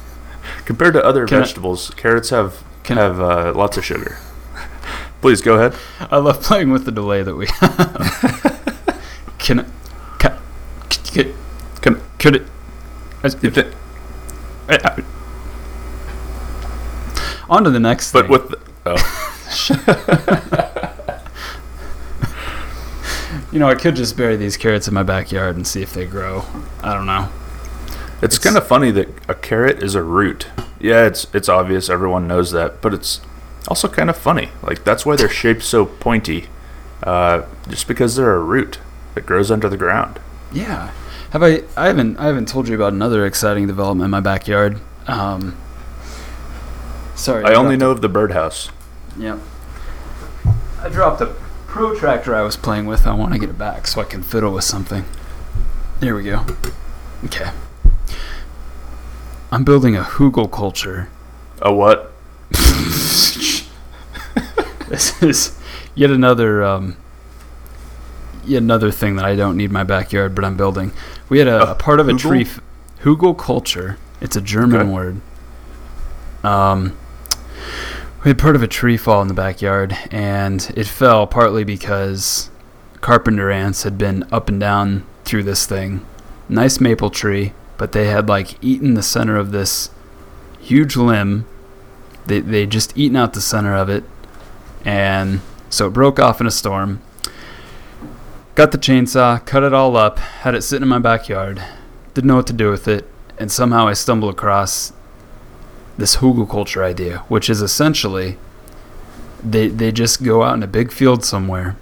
compared 0.64 0.94
to 0.94 1.04
other 1.04 1.26
Can 1.26 1.36
I- 1.38 1.40
vegetables, 1.42 1.90
carrots 1.96 2.30
have 2.30 2.64
Can- 2.82 2.96
have 2.96 3.20
uh, 3.20 3.52
lots 3.54 3.76
of 3.76 3.84
sugar. 3.84 4.16
Please 5.20 5.40
go 5.42 5.54
ahead. 5.54 5.74
I 6.10 6.16
love 6.16 6.40
playing 6.42 6.70
with 6.72 6.84
the 6.84 6.90
delay 6.90 7.22
that 7.22 7.34
we 7.36 7.46
have. 7.46 9.00
can 9.38 9.60
I- 9.60 9.66
ca- 10.18 10.38
c- 10.90 11.34
Can 11.82 12.00
could 12.18 12.36
it 12.36 12.46
you 13.42 13.50
thi- 13.50 13.70
on 17.50 17.64
to 17.64 17.70
the 17.70 17.78
next 17.80 18.12
but 18.12 18.22
thing. 18.22 18.30
with 18.32 18.48
the, 18.48 18.58
oh, 18.86 18.96
you 23.52 23.58
know, 23.58 23.68
I 23.68 23.74
could 23.74 23.94
just 23.96 24.16
bury 24.16 24.36
these 24.36 24.56
carrots 24.56 24.88
in 24.88 24.94
my 24.94 25.02
backyard 25.02 25.56
and 25.56 25.66
see 25.66 25.82
if 25.82 25.92
they 25.92 26.06
grow. 26.06 26.44
I 26.82 26.94
don't 26.94 27.06
know. 27.06 27.28
it's, 28.22 28.34
It's- 28.36 28.38
kind 28.38 28.56
of 28.56 28.66
funny 28.66 28.90
that 28.92 29.08
a 29.28 29.34
carrot 29.34 29.82
is 29.82 29.94
a 29.94 30.02
root. 30.02 30.46
Yeah, 30.80 31.06
it's 31.06 31.26
it's 31.32 31.48
obvious 31.48 31.88
everyone 31.88 32.26
knows 32.26 32.50
that, 32.50 32.80
but 32.80 32.92
it's 32.92 33.20
also 33.68 33.86
kind 33.88 34.10
of 34.10 34.16
funny. 34.16 34.48
Like 34.62 34.82
that's 34.82 35.06
why 35.06 35.14
they're 35.16 35.28
shaped 35.28 35.62
so 35.62 35.86
pointy. 35.86 36.48
uh, 37.04 37.42
just 37.68 37.86
because 37.86 38.16
they're 38.16 38.34
a 38.34 38.40
root 38.40 38.78
that 39.14 39.26
grows 39.26 39.50
under 39.50 39.68
the 39.68 39.76
ground. 39.76 40.18
Yeah. 40.52 40.90
Have 41.30 41.42
I? 41.42 41.62
I 41.76 41.86
haven't. 41.86 42.16
I 42.18 42.26
haven't 42.26 42.48
told 42.48 42.66
you 42.68 42.74
about 42.74 42.92
another 42.92 43.24
exciting 43.26 43.66
development 43.66 44.06
in 44.06 44.10
my 44.10 44.20
backyard. 44.20 44.80
Um, 45.06 45.56
sorry. 47.14 47.44
I 47.44 47.54
only 47.54 47.76
dropped 47.76 47.80
know 47.80 47.90
of 47.92 48.00
the 48.02 48.08
birdhouse. 48.08 48.70
Yep. 49.18 49.38
I 50.80 50.88
dropped 50.88 51.20
a 51.20 51.34
protractor 51.72 52.34
I 52.34 52.42
was 52.42 52.56
playing 52.56 52.84
with. 52.86 53.06
I 53.06 53.14
want 53.14 53.32
to 53.32 53.38
get 53.38 53.48
it 53.48 53.56
back 53.58 53.86
so 53.86 54.00
I 54.02 54.04
can 54.04 54.22
fiddle 54.22 54.52
with 54.52 54.64
something. 54.64 55.04
There 56.00 56.14
we 56.14 56.24
go. 56.24 56.44
Okay. 57.24 57.50
I'm 59.50 59.64
building 59.64 59.96
a 59.96 60.02
Hugelkultur. 60.02 61.08
A 61.62 61.72
what? 61.72 62.12
This 64.88 65.22
is 65.22 65.58
yet 65.94 66.10
another 66.10 66.62
um, 66.62 66.98
yet 68.44 68.58
another 68.62 68.90
thing 68.90 69.16
that 69.16 69.24
I 69.24 69.34
don't 69.34 69.56
need 69.56 69.66
in 69.66 69.72
my 69.72 69.84
backyard, 69.84 70.34
but 70.34 70.44
I'm 70.44 70.54
building. 70.54 70.92
We 71.30 71.38
had 71.38 71.48
a, 71.48 71.70
a 71.70 71.74
part 71.74 71.98
of 71.98 72.08
a 72.10 72.12
tree. 72.12 72.42
F- 72.42 72.60
Hugelkultur. 73.00 73.96
It's 74.20 74.36
a 74.36 74.42
German 74.42 74.80
Okay. 74.82 74.90
word. 74.90 75.20
Um, 76.44 76.94
we 78.24 78.28
had 78.28 78.38
part 78.38 78.54
of 78.54 78.62
a 78.62 78.68
tree 78.68 78.96
fall 78.96 79.20
in 79.20 79.26
the 79.26 79.34
backyard, 79.34 79.96
and 80.12 80.72
it 80.76 80.86
fell 80.86 81.26
partly 81.26 81.64
because 81.64 82.50
carpenter 83.00 83.50
ants 83.50 83.82
had 83.82 83.98
been 83.98 84.24
up 84.30 84.48
and 84.48 84.60
down 84.60 85.04
through 85.24 85.42
this 85.42 85.66
thing. 85.66 86.06
Nice 86.48 86.80
maple 86.80 87.10
tree, 87.10 87.52
but 87.78 87.90
they 87.90 88.06
had 88.06 88.28
like 88.28 88.62
eaten 88.62 88.94
the 88.94 89.02
center 89.02 89.36
of 89.36 89.50
this 89.50 89.90
huge 90.60 90.96
limb. 90.96 91.46
They 92.26 92.38
they 92.38 92.64
just 92.64 92.96
eaten 92.96 93.16
out 93.16 93.32
the 93.32 93.40
center 93.40 93.74
of 93.74 93.88
it, 93.88 94.04
and 94.84 95.40
so 95.68 95.88
it 95.88 95.90
broke 95.92 96.20
off 96.20 96.40
in 96.40 96.46
a 96.46 96.52
storm. 96.52 97.02
Got 98.54 98.70
the 98.70 98.78
chainsaw, 98.78 99.44
cut 99.44 99.64
it 99.64 99.74
all 99.74 99.96
up, 99.96 100.18
had 100.18 100.54
it 100.54 100.62
sitting 100.62 100.82
in 100.82 100.88
my 100.88 101.00
backyard. 101.00 101.60
Didn't 102.14 102.28
know 102.28 102.36
what 102.36 102.46
to 102.48 102.52
do 102.52 102.70
with 102.70 102.86
it, 102.86 103.08
and 103.36 103.50
somehow 103.50 103.88
I 103.88 103.94
stumbled 103.94 104.32
across 104.32 104.92
this 105.98 106.16
hugelkultur 106.16 106.82
idea, 106.82 107.18
which 107.28 107.50
is 107.50 107.62
essentially 107.62 108.38
they 109.42 109.68
they 109.68 109.92
just 109.92 110.22
go 110.22 110.42
out 110.42 110.54
in 110.54 110.62
a 110.62 110.68
big 110.68 110.92
field 110.92 111.24
somewhere, 111.24 111.76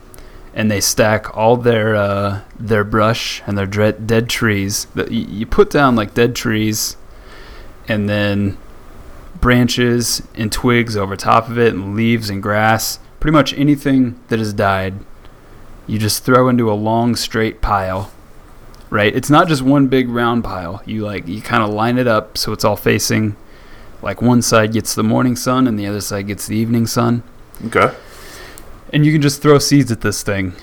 and 0.55 0.71
they 0.71 0.81
stack 0.81 1.37
all 1.37 1.57
their 1.57 1.95
uh, 1.95 2.41
their 2.59 2.85
brush 2.85 3.43
and 3.47 3.57
their 3.57 3.67
dread, 3.67 4.07
dead 4.07 4.29
trees. 4.29 4.87
That 4.95 5.11
you 5.13 5.47
put 5.47 5.71
down 5.71 5.97
like 5.97 6.15
dead 6.15 6.35
trees, 6.35 6.97
and 7.87 8.09
then 8.09 8.57
branches 9.41 10.23
and 10.35 10.51
twigs 10.51 10.97
over 10.97 11.17
top 11.17 11.49
of 11.49 11.59
it, 11.59 11.75
and 11.75 11.95
leaves 11.95 12.31
and 12.31 12.43
grass. 12.43 12.99
Pretty 13.21 13.33
much 13.33 13.53
anything 13.53 14.19
that 14.29 14.39
has 14.39 14.55
died, 14.55 14.95
you 15.87 15.99
just 15.99 16.25
throw 16.25 16.49
into 16.49 16.71
a 16.71 16.75
long 16.75 17.15
straight 17.15 17.61
pile. 17.61 18.11
Right? 18.89 19.15
It's 19.15 19.31
not 19.31 19.47
just 19.47 19.63
one 19.63 19.87
big 19.87 20.09
round 20.09 20.43
pile. 20.43 20.83
You 20.85 21.05
like 21.05 21.29
you 21.29 21.43
kind 21.43 21.63
of 21.63 21.71
line 21.71 21.99
it 21.99 22.09
up 22.09 22.37
so 22.37 22.53
it's 22.53 22.65
all 22.65 22.77
facing 22.77 23.37
like 24.03 24.23
one 24.23 24.43
side 24.43 24.73
gets 24.73 24.95
the 24.95 25.03
morning 25.03 25.37
sun 25.37 25.67
and 25.67 25.79
the 25.79 25.87
other 25.87 26.01
side 26.01 26.27
gets 26.27 26.47
the 26.47 26.57
evening 26.57 26.87
sun. 26.87 27.23
Okay. 27.67 27.95
And 28.93 29.05
you 29.07 29.13
can 29.13 29.23
just 29.23 29.43
throw 29.43 29.59
seeds 29.59 29.93
at 29.93 30.01
this 30.01 30.23
thing 30.23 30.55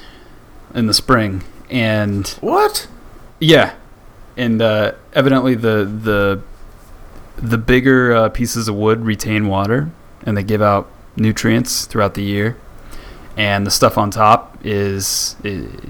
in 0.74 0.88
the 0.88 0.94
spring. 0.94 1.44
And 1.70 2.28
What? 2.42 2.88
yeah, 3.40 3.76
and 4.36 4.62
uh, 4.62 4.94
evidently 5.14 5.56
the 5.56 5.86
the 5.86 6.42
the 7.38 7.58
bigger 7.58 8.14
uh, 8.16 8.30
pieces 8.30 8.68
of 8.68 8.76
wood 8.76 9.02
retain 9.06 9.48
water 9.48 9.90
and 10.26 10.36
they 10.36 10.44
give 10.44 10.62
out 10.62 10.90
nutrients 11.16 11.86
throughout 11.86 12.16
the 12.16 12.24
year. 12.24 12.58
And 13.38 13.68
the 13.68 13.72
stuff 13.72 14.00
on 14.00 14.10
top 14.10 14.58
is 14.64 15.36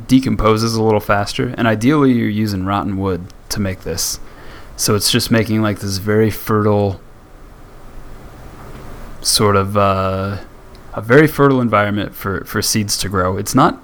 decomposes 0.08 0.76
a 0.76 0.84
little 0.84 1.00
faster. 1.00 1.54
And 1.58 1.66
ideally, 1.68 2.12
you're 2.12 2.28
using 2.28 2.66
rotten 2.66 2.98
wood 2.98 3.28
to 3.50 3.62
make 3.62 3.82
this, 3.82 4.20
so 4.76 4.96
it's 4.96 5.10
just 5.10 5.32
making 5.32 5.62
like 5.62 5.80
this 5.80 5.98
very 5.98 6.30
fertile 6.30 7.00
sort 9.28 9.56
of 9.56 9.76
uh, 9.78 10.38
a 10.94 11.02
very 11.02 11.28
fertile 11.28 11.62
environment 11.62 12.16
for 12.16 12.44
for 12.46 12.62
seeds 12.62 12.98
to 12.98 13.10
grow. 13.10 13.38
It's 13.38 13.54
not 13.54 13.82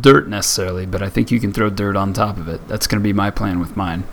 dirt 0.00 0.28
necessarily, 0.28 0.86
but 0.86 1.02
I 1.02 1.08
think 1.08 1.30
you 1.30 1.40
can 1.40 1.52
throw 1.52 1.70
dirt 1.70 1.96
on 1.96 2.12
top 2.12 2.36
of 2.36 2.48
it. 2.48 2.66
That's 2.68 2.86
going 2.86 3.00
to 3.00 3.04
be 3.04 3.12
my 3.12 3.30
plan 3.30 3.60
with 3.60 3.76
mine. 3.76 4.04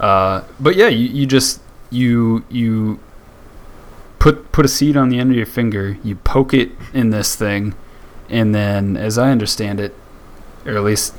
Uh, 0.00 0.44
but 0.58 0.76
yeah, 0.76 0.88
you, 0.88 1.08
you 1.08 1.26
just 1.26 1.60
you 1.90 2.44
you 2.48 2.98
put 4.18 4.50
put 4.52 4.64
a 4.64 4.68
seed 4.68 4.96
on 4.96 5.10
the 5.10 5.18
end 5.18 5.30
of 5.30 5.36
your 5.36 5.46
finger, 5.46 5.98
you 6.02 6.16
poke 6.16 6.54
it 6.54 6.70
in 6.92 7.10
this 7.10 7.36
thing, 7.36 7.74
and 8.28 8.54
then, 8.54 8.96
as 8.96 9.18
I 9.18 9.30
understand 9.30 9.80
it, 9.80 9.94
or 10.64 10.76
at 10.76 10.84
least 10.84 11.14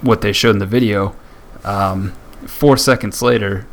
what 0.00 0.20
they 0.20 0.32
showed 0.32 0.50
in 0.50 0.58
the 0.58 0.66
video, 0.66 1.16
um, 1.64 2.12
four 2.46 2.76
seconds 2.76 3.20
later, 3.22 3.66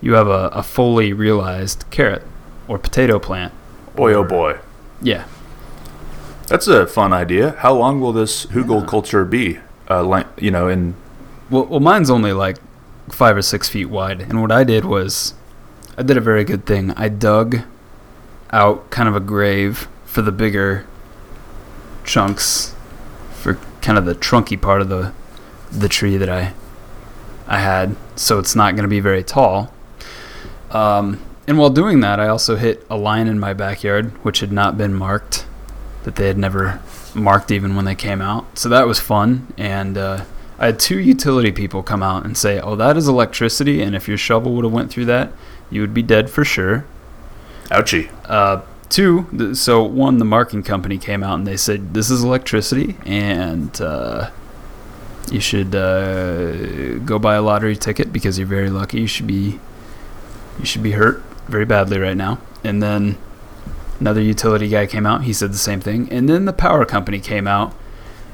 you 0.00 0.14
have 0.14 0.28
a, 0.28 0.48
a 0.52 0.62
fully 0.62 1.12
realized 1.12 1.84
carrot 1.90 2.22
or 2.68 2.78
potato 2.78 3.18
plant. 3.18 3.52
Boy, 3.94 4.12
oh 4.14 4.24
boy. 4.24 4.58
Yeah, 5.02 5.24
That's 6.48 6.66
a 6.68 6.86
fun 6.86 7.12
idea. 7.12 7.52
How 7.58 7.72
long 7.74 8.00
will 8.00 8.12
this 8.12 8.46
Hugel 8.46 8.80
Yeah. 8.82 8.86
culture 8.86 9.24
be? 9.24 9.58
Uh, 9.88 10.02
like, 10.02 10.26
you 10.38 10.50
know, 10.50 10.68
in 10.68 10.94
Well, 11.50 11.64
well, 11.66 11.80
mine's 11.80 12.10
only 12.10 12.32
like 12.32 12.56
five 13.10 13.36
or 13.36 13.42
six 13.42 13.68
feet 13.68 13.86
wide, 13.90 14.20
and 14.22 14.40
what 14.40 14.50
I 14.52 14.64
did 14.64 14.84
was, 14.84 15.34
I 15.98 16.02
did 16.02 16.16
a 16.16 16.20
very 16.20 16.44
good 16.44 16.64
thing. 16.66 16.92
I 16.96 17.08
dug 17.08 17.60
out 18.50 18.90
kind 18.90 19.08
of 19.08 19.14
a 19.16 19.20
grave 19.20 19.88
for 20.04 20.22
the 20.22 20.32
bigger 20.32 20.86
chunks, 22.04 22.74
for 23.32 23.58
kind 23.82 23.98
of 23.98 24.04
the 24.04 24.14
trunky 24.14 24.60
part 24.60 24.80
of 24.80 24.88
the 24.88 25.12
the 25.70 25.88
tree 25.88 26.16
that 26.16 26.28
I 26.28 26.52
I 27.46 27.58
had, 27.58 27.96
so 28.16 28.38
it's 28.38 28.54
not 28.56 28.74
going 28.74 28.84
to 28.84 28.88
be 28.88 29.00
very 29.00 29.22
tall. 29.22 29.72
Um, 30.70 31.20
and 31.46 31.58
while 31.58 31.70
doing 31.70 32.00
that, 32.00 32.18
I 32.18 32.28
also 32.28 32.56
hit 32.56 32.86
a 32.88 32.96
line 32.96 33.26
in 33.28 33.38
my 33.38 33.52
backyard 33.52 34.12
which 34.24 34.40
had 34.40 34.52
not 34.52 34.78
been 34.78 34.94
marked, 34.94 35.46
that 36.04 36.16
they 36.16 36.26
had 36.26 36.38
never 36.38 36.80
marked 37.14 37.50
even 37.50 37.76
when 37.76 37.84
they 37.84 37.94
came 37.94 38.20
out. 38.20 38.58
So 38.58 38.68
that 38.70 38.86
was 38.86 38.98
fun, 38.98 39.52
and 39.58 39.98
uh, 39.98 40.24
I 40.58 40.66
had 40.66 40.80
two 40.80 40.98
utility 40.98 41.52
people 41.52 41.82
come 41.82 42.02
out 42.02 42.24
and 42.24 42.36
say, 42.36 42.58
"Oh, 42.60 42.76
that 42.76 42.96
is 42.96 43.08
electricity, 43.08 43.82
and 43.82 43.94
if 43.94 44.08
your 44.08 44.16
shovel 44.16 44.54
would 44.54 44.64
have 44.64 44.72
went 44.72 44.90
through 44.90 45.04
that, 45.06 45.32
you 45.70 45.80
would 45.82 45.94
be 45.94 46.02
dead 46.02 46.30
for 46.30 46.44
sure." 46.44 46.84
ouchie. 47.66 48.10
Uh, 48.24 48.62
two, 48.88 49.26
th- 49.36 49.56
so 49.56 49.82
one, 49.82 50.18
the 50.18 50.24
marking 50.24 50.62
company 50.62 50.98
came 50.98 51.22
out 51.22 51.34
and 51.34 51.46
they 51.46 51.58
said, 51.58 51.92
"This 51.92 52.10
is 52.10 52.24
electricity, 52.24 52.96
and 53.04 53.78
uh, 53.82 54.30
you 55.30 55.40
should 55.40 55.74
uh, 55.74 56.98
go 57.00 57.18
buy 57.18 57.34
a 57.34 57.42
lottery 57.42 57.76
ticket 57.76 58.14
because 58.14 58.38
you're 58.38 58.48
very 58.48 58.70
lucky. 58.70 59.00
You 59.00 59.06
should 59.06 59.26
be, 59.26 59.60
you 60.58 60.64
should 60.64 60.82
be 60.82 60.92
hurt 60.92 61.22
very 61.46 61.64
badly 61.64 61.98
right 61.98 62.16
now." 62.16 62.38
And 62.62 62.82
then 62.82 63.18
another 64.00 64.20
utility 64.20 64.68
guy 64.68 64.86
came 64.86 65.06
out. 65.06 65.24
He 65.24 65.32
said 65.32 65.52
the 65.52 65.58
same 65.58 65.80
thing. 65.80 66.08
And 66.10 66.28
then 66.28 66.44
the 66.44 66.52
power 66.52 66.84
company 66.84 67.20
came 67.20 67.46
out 67.46 67.74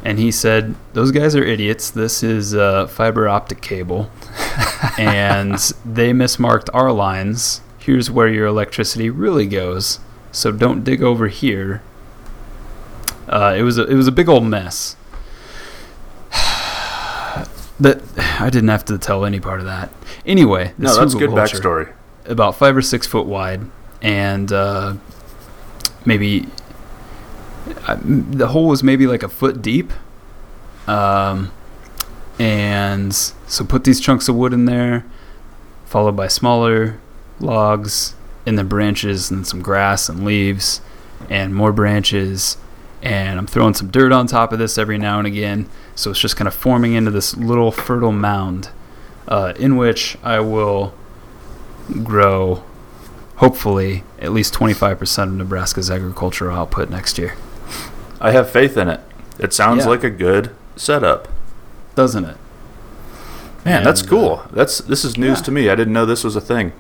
and 0.05 0.19
he 0.19 0.31
said, 0.31 0.75
"Those 0.95 1.11
guys 1.11 1.35
are 1.37 1.45
idiots. 1.45 1.91
This 1.91 2.23
is 2.23 2.55
uh, 2.55 2.87
fiber 2.87 3.29
optic 3.29 3.61
cable, 3.61 4.11
and 4.99 5.55
they 5.85 6.13
mismarked 6.13 6.69
our 6.73 6.93
lines. 6.93 7.61
Here's 7.79 8.11
where 8.11 8.29
your 8.29 8.47
electricity 8.47 9.11
really 9.11 9.47
goes. 9.47 9.99
So 10.33 10.53
don't 10.53 10.85
dig 10.85 11.03
over 11.03 11.29
here." 11.29 11.83
Uh, 13.29 13.55
it 13.57 13.63
was 13.63 13.79
a, 13.79 13.85
it 13.87 13.95
was 13.95 14.09
a 14.09 14.13
big 14.13 14.29
old 14.29 14.45
mess. 14.45 14.97
That 17.81 18.03
I 18.39 18.51
didn't 18.51 18.69
have 18.69 18.85
to 18.87 18.99
tell 18.99 19.25
any 19.25 19.41
part 19.41 19.61
of 19.61 19.65
that. 19.67 19.91
Anyway, 20.27 20.75
No, 20.77 20.89
this 20.91 20.99
that's 20.99 21.15
good 21.15 21.31
culture- 21.31 21.57
backstory. 21.59 21.93
About 22.31 22.57
five 22.57 22.77
or 22.77 22.83
six 22.83 23.07
foot 23.07 23.27
wide, 23.27 23.63
and 24.01 24.53
uh, 24.53 24.95
maybe 26.05 26.47
uh, 27.87 27.99
the 28.03 28.49
hole 28.49 28.69
was 28.69 28.83
maybe 28.83 29.07
like 29.07 29.23
a 29.23 29.29
foot 29.29 29.61
deep. 29.61 29.93
Um, 30.87 31.53
and 32.39 33.15
so 33.15 33.65
put 33.65 33.85
these 33.85 34.01
chunks 34.01 34.29
of 34.29 34.35
wood 34.35 34.53
in 34.53 34.65
there, 34.65 35.05
followed 35.85 36.17
by 36.17 36.29
smaller 36.29 36.99
logs, 37.39 38.15
and 38.47 38.57
then 38.57 38.67
branches, 38.67 39.31
and 39.31 39.47
some 39.47 39.61
grass 39.61 40.09
and 40.09 40.25
leaves, 40.25 40.81
and 41.29 41.55
more 41.55 41.73
branches. 41.73 42.57
And 43.03 43.39
I'm 43.39 43.47
throwing 43.47 43.75
some 43.75 43.91
dirt 43.91 44.13
on 44.13 44.27
top 44.27 44.53
of 44.53 44.59
this 44.59 44.79
every 44.79 44.99
now 44.99 45.19
and 45.19 45.27
again, 45.27 45.69
so 45.95 46.11
it's 46.11 46.21
just 46.21 46.37
kind 46.37 46.49
of 46.49 46.55
forming 46.55 46.95
into 46.95 47.11
this 47.11 47.37
little 47.37 47.73
fertile 47.73 48.13
mound, 48.13 48.71
uh, 49.29 49.53
in 49.59 49.77
which 49.77 50.17
I 50.23 50.41
will 50.41 50.95
grow 52.05 52.63
hopefully 53.37 54.05
at 54.19 54.33
least 54.33 54.53
25% 54.55 55.23
of 55.25 55.33
Nebraska's 55.33 55.91
agricultural 55.91 56.55
output 56.57 56.91
next 56.91 57.17
year. 57.19 57.35
I 58.21 58.33
have 58.33 58.51
faith 58.51 58.77
in 58.77 58.89
it. 58.89 59.01
It 59.39 59.55
sounds 59.55 59.85
Yeah. 59.85 59.91
like 59.91 60.05
a 60.05 60.11
good 60.11 60.51
setup. 60.77 61.29
Doesn't 61.95 62.25
it? 62.27 62.37
Man, 63.65 63.83
that's 63.85 64.01
And, 64.03 64.11
cool. 64.11 64.43
That's 64.53 64.79
this 64.79 65.05
is 65.05 65.17
news 65.17 65.39
yeah. 65.39 65.45
to 65.45 65.51
me. 65.51 65.71
I 65.71 65.75
didn't 65.75 65.93
know 65.95 66.05
this 66.07 66.23
was 66.25 66.37
a 66.37 66.41
thing. 66.41 66.73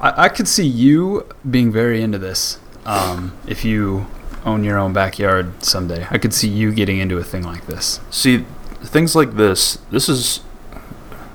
I, 0.00 0.24
I 0.24 0.28
could 0.28 0.46
see 0.48 0.66
you 0.66 1.26
being 1.48 1.72
very 1.72 2.02
into 2.02 2.18
this 2.18 2.58
um, 2.84 3.32
if 3.46 3.64
you 3.64 4.06
own 4.44 4.62
your 4.62 4.78
own 4.78 4.92
backyard 4.92 5.64
someday. 5.64 6.06
I 6.10 6.18
could 6.18 6.32
see 6.34 6.48
you 6.48 6.72
getting 6.72 6.98
into 6.98 7.18
a 7.18 7.24
thing 7.24 7.42
like 7.42 7.66
this. 7.66 8.00
See, 8.10 8.44
things 8.82 9.16
like 9.16 9.32
this, 9.36 9.78
this 9.90 10.08
is 10.08 10.38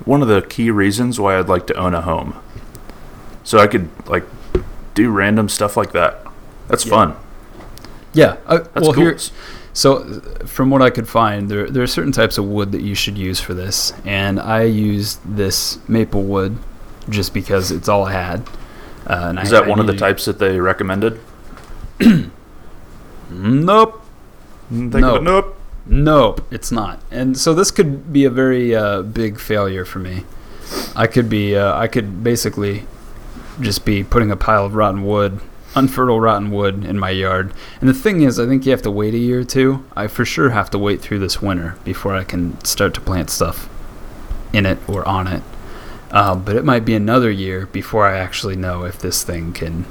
one 0.05 0.21
of 0.21 0.27
the 0.29 0.41
key 0.41 0.71
reasons 0.71 1.19
why 1.19 1.37
I'd 1.37 1.49
like 1.49 1.67
to 1.67 1.73
own 1.75 1.93
a 1.93 2.01
home. 2.01 2.35
So 3.43 3.57
I 3.59 3.67
could 3.67 3.89
like 4.07 4.23
do 4.93 5.09
random 5.09 5.49
stuff 5.49 5.75
like 5.77 5.91
that. 5.93 6.23
That's 6.67 6.85
Yeah. 6.85 6.89
fun. 6.91 7.15
Yeah. 8.13 8.35
Uh, 8.45 8.57
That's 8.57 8.69
well, 8.81 8.93
cool. 8.93 9.03
here, 9.03 9.17
so 9.73 10.03
from 10.45 10.69
what 10.69 10.81
I 10.81 10.89
could 10.89 11.07
find, 11.07 11.49
there 11.49 11.69
there 11.69 11.81
are 11.83 11.87
certain 11.87 12.11
types 12.11 12.37
of 12.37 12.45
wood 12.45 12.71
that 12.73 12.81
you 12.81 12.93
should 12.95 13.17
use 13.17 13.39
for 13.39 13.53
this, 13.53 13.93
and 14.05 14.39
I 14.39 14.63
used 14.63 15.19
this 15.25 15.79
maple 15.87 16.23
wood 16.23 16.57
just 17.09 17.33
because 17.33 17.71
it's 17.71 17.87
all 17.89 18.05
I 18.05 18.11
had. 18.13 18.43
Uh, 19.07 19.33
Is 19.41 19.51
I, 19.53 19.59
that 19.59 19.65
I 19.65 19.69
one 19.69 19.79
of 19.79 19.87
the 19.87 19.95
types 19.95 20.25
that 20.25 20.39
they 20.39 20.59
recommended? 20.59 21.19
Nope. 23.29 24.01
Think 24.69 24.93
No. 24.95 25.15
of 25.15 25.21
it? 25.21 25.23
Nope. 25.23 25.57
No, 25.85 26.35
it's 26.51 26.71
not. 26.71 26.99
And 27.09 27.37
so 27.37 27.53
this 27.53 27.71
could 27.71 28.13
be 28.13 28.23
a 28.25 28.29
very 28.29 28.75
uh, 28.75 29.01
big 29.01 29.39
failure 29.39 29.83
for 29.85 29.99
me. 29.99 30.25
I 30.95 31.07
could 31.07 31.27
be, 31.29 31.55
uh, 31.55 31.75
I 31.77 31.87
could 31.87 32.23
basically 32.23 32.85
just 33.59 33.85
be 33.85 34.03
putting 34.03 34.31
a 34.31 34.37
pile 34.37 34.65
of 34.65 34.75
rotten 34.75 35.05
wood, 35.05 35.39
unfertile 35.75 36.19
rotten 36.19 36.51
wood 36.51 36.83
in 36.83 36.97
my 36.99 37.09
yard. 37.09 37.53
And 37.79 37.89
the 37.89 37.93
thing 37.93 38.21
is, 38.21 38.39
I 38.39 38.45
think 38.45 38.65
you 38.65 38.71
have 38.71 38.81
to 38.83 38.91
wait 38.91 39.13
a 39.13 39.17
year 39.17 39.41
or 39.41 39.43
two. 39.43 39.85
I 39.95 40.07
for 40.07 40.25
sure 40.25 40.49
have 40.49 40.69
to 40.71 40.77
wait 40.77 41.01
through 41.01 41.19
this 41.19 41.41
winter 41.41 41.75
before 41.83 42.15
I 42.15 42.23
can 42.23 42.63
start 42.63 42.93
to 42.95 43.01
plant 43.01 43.29
stuff 43.29 43.69
in 44.53 44.65
it 44.65 44.77
or 44.87 45.07
on 45.07 45.27
it. 45.27 45.43
Uh, 46.11 46.35
but 46.35 46.55
it 46.55 46.65
might 46.65 46.83
be 46.83 46.93
another 46.93 47.31
year 47.31 47.67
before 47.67 48.05
I 48.05 48.17
actually 48.17 48.57
know 48.57 48.83
if 48.83 48.99
this 48.99 49.23
thing 49.23 49.53
can 49.53 49.85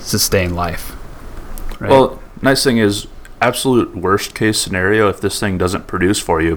sustain 0.00 0.54
life. 0.54 0.96
Right? 1.80 1.90
Well, 1.90 2.20
nice 2.42 2.64
thing 2.64 2.78
is, 2.78 3.06
absolute 3.40 3.94
worst 3.96 4.34
case 4.34 4.60
scenario, 4.60 5.08
if 5.08 5.20
this 5.20 5.38
thing 5.38 5.56
doesn't 5.56 5.86
produce 5.86 6.18
for 6.18 6.40
you, 6.40 6.56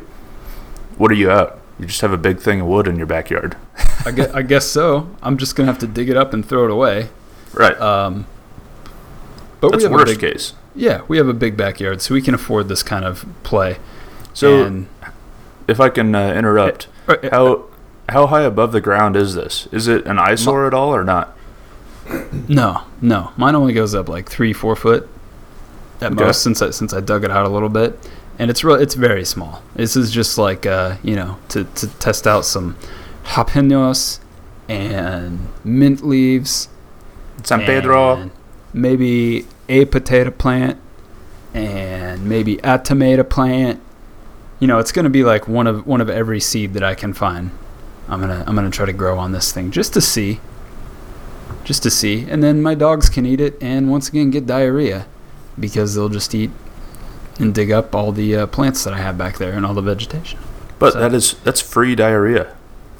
what 0.97 1.11
are 1.11 1.15
you 1.15 1.29
out? 1.29 1.58
You 1.79 1.85
just 1.85 2.01
have 2.01 2.11
a 2.11 2.17
big 2.17 2.39
thing 2.39 2.61
of 2.61 2.67
wood 2.67 2.87
in 2.87 2.97
your 2.97 3.05
backyard. 3.07 3.55
I 4.05 4.11
guess, 4.11 4.31
I 4.33 4.41
guess 4.41 4.65
so. 4.65 5.09
I'm 5.21 5.37
just 5.37 5.55
gonna 5.55 5.67
have 5.67 5.79
to 5.79 5.87
dig 5.87 6.09
it 6.09 6.17
up 6.17 6.33
and 6.33 6.45
throw 6.45 6.65
it 6.65 6.71
away. 6.71 7.09
Right. 7.53 7.79
Um, 7.79 8.27
but 9.61 9.71
That's 9.71 9.81
we 9.81 9.83
have 9.83 9.91
worst 9.91 10.13
a 10.13 10.19
big, 10.19 10.33
case. 10.33 10.53
Yeah, 10.75 11.01
we 11.07 11.17
have 11.17 11.27
a 11.27 11.33
big 11.33 11.57
backyard, 11.57 12.01
so 12.01 12.13
we 12.13 12.21
can 12.21 12.33
afford 12.33 12.67
this 12.69 12.83
kind 12.83 13.03
of 13.05 13.25
play. 13.43 13.77
So, 14.33 14.63
and, 14.65 14.87
if 15.67 15.79
I 15.79 15.89
can 15.89 16.13
uh, 16.15 16.33
interrupt, 16.33 16.87
uh, 17.07 17.17
how 17.31 17.65
how 18.09 18.27
high 18.27 18.41
above 18.43 18.71
the 18.71 18.81
ground 18.81 19.15
is 19.15 19.35
this? 19.35 19.67
Is 19.71 19.87
it 19.87 20.05
an 20.05 20.19
eyesore 20.19 20.67
at 20.67 20.73
all 20.73 20.93
or 20.95 21.03
not? 21.03 21.35
no, 22.47 22.83
no, 23.01 23.31
mine 23.37 23.55
only 23.55 23.73
goes 23.73 23.93
up 23.93 24.09
like 24.09 24.29
three, 24.29 24.51
four 24.53 24.75
foot 24.75 25.07
at 26.01 26.11
Okay. 26.13 26.23
most 26.23 26.41
since 26.41 26.61
I 26.61 26.69
since 26.71 26.93
I 26.93 27.01
dug 27.01 27.23
it 27.23 27.31
out 27.31 27.45
a 27.45 27.49
little 27.49 27.69
bit, 27.69 27.99
and 28.39 28.49
it's 28.49 28.63
real. 28.63 28.75
It's 28.77 28.95
very 28.95 29.25
small. 29.25 29.61
This 29.75 29.95
is 29.95 30.09
just 30.11 30.37
like 30.37 30.65
uh, 30.65 30.95
you 31.03 31.15
know 31.15 31.37
to 31.49 31.65
to 31.65 31.87
test 31.99 32.25
out 32.25 32.45
some 32.45 32.77
jalapenos 33.25 34.19
and 34.67 35.47
mint 35.63 36.03
leaves. 36.03 36.69
San 37.43 37.61
Pedro. 37.61 38.31
maybe 38.73 39.45
a 39.69 39.85
potato 39.85 40.29
plant 40.29 40.77
and 41.53 42.27
maybe 42.27 42.59
a 42.63 42.79
tomato 42.79 43.23
plant. 43.23 43.81
You 44.59 44.67
know, 44.67 44.77
it's 44.79 44.91
going 44.91 45.05
to 45.05 45.09
be 45.09 45.23
like 45.23 45.47
one 45.47 45.67
of 45.67 45.85
one 45.85 46.01
of 46.01 46.09
every 46.09 46.39
seed 46.39 46.73
that 46.73 46.83
I 46.83 46.95
can 46.95 47.13
find. 47.13 47.51
I'm 48.07 48.21
going 48.21 48.31
to 48.31 48.47
I'm 48.47 48.55
going 48.55 48.69
to 48.69 48.75
try 48.75 48.85
to 48.85 48.93
grow 48.93 49.17
on 49.17 49.31
this 49.33 49.51
thing 49.51 49.71
just 49.71 49.93
to 49.93 50.01
see. 50.01 50.39
Just 51.63 51.83
to 51.83 51.91
see. 51.91 52.25
And 52.29 52.41
then 52.41 52.61
my 52.61 52.73
dogs 52.73 53.09
can 53.09 53.25
eat 53.25 53.41
it 53.41 53.61
and 53.61 53.91
once 53.91 54.09
again 54.09 54.31
get 54.31 54.45
diarrhea 54.45 55.05
because 55.59 55.95
they'll 55.95 56.09
just 56.09 56.33
eat 56.33 56.51
and 57.39 57.55
dig 57.55 57.71
up 57.71 57.95
all 57.95 58.11
the 58.11 58.35
uh, 58.35 58.45
plants 58.47 58.83
that 58.83 58.93
I 58.93 58.97
have 58.97 59.17
back 59.17 59.37
there 59.37 59.53
and 59.53 59.65
all 59.65 59.73
the 59.73 59.81
vegetation. 59.81 60.39
But 60.77 60.93
So- 60.93 60.99
that 60.99 61.13
is 61.13 61.33
that's 61.43 61.61
free 61.61 61.95
diarrhea. 61.95 62.55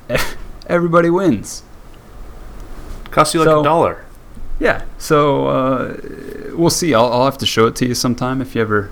Everybody 0.67 1.09
wins. 1.09 1.63
Costs 3.11 3.33
you 3.33 3.39
like 3.41 3.47
So- 3.47 3.61
a 3.61 3.63
dollar. 3.63 4.05
Yeah. 4.59 4.83
So 4.97 5.47
uh, 5.47 5.97
we'll 6.53 6.69
see. 6.69 6.93
I'll, 6.93 7.11
I'll 7.11 7.25
have 7.25 7.37
to 7.39 7.45
show 7.45 7.67
it 7.67 7.75
to 7.77 7.85
you 7.85 7.95
sometime 7.95 8.41
if 8.41 8.55
you 8.55 8.61
ever 8.61 8.89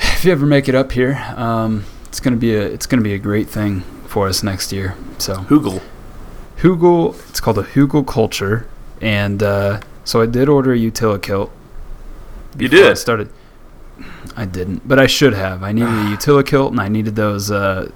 if 0.00 0.24
you 0.24 0.32
ever 0.32 0.46
make 0.46 0.68
it 0.68 0.74
up 0.74 0.92
here. 0.92 1.14
Um, 1.36 1.84
it's 2.06 2.20
gonna 2.20 2.36
be 2.36 2.54
a 2.54 2.62
it's 2.62 2.86
gonna 2.86 3.02
be 3.02 3.14
a 3.14 3.18
great 3.18 3.48
thing 3.48 3.80
for 4.06 4.28
us 4.28 4.42
next 4.42 4.70
year. 4.72 4.94
So 5.18 5.36
Hugel. 5.36 5.80
Hugel, 6.58 7.14
it's 7.30 7.40
called 7.40 7.58
a 7.58 7.62
Hugelkultur, 7.62 8.66
and 9.00 9.42
uh, 9.42 9.80
so 10.04 10.20
I 10.20 10.26
did 10.26 10.48
order 10.48 10.72
a 10.72 10.76
Utilikilt. 10.78 11.50
You 12.58 12.68
before 12.68 12.86
I 12.86 12.88
did? 12.90 12.96
started. 12.98 13.30
I 14.36 14.44
didn't, 14.44 14.86
but 14.86 14.98
I 14.98 15.06
should 15.06 15.34
have. 15.34 15.62
I 15.62 15.72
needed 15.72 15.88
a 15.88 15.92
Utilikilt, 16.16 16.70
and 16.70 16.80
I 16.80 16.88
needed 16.88 17.16
those 17.16 17.50
uh, 17.50 17.90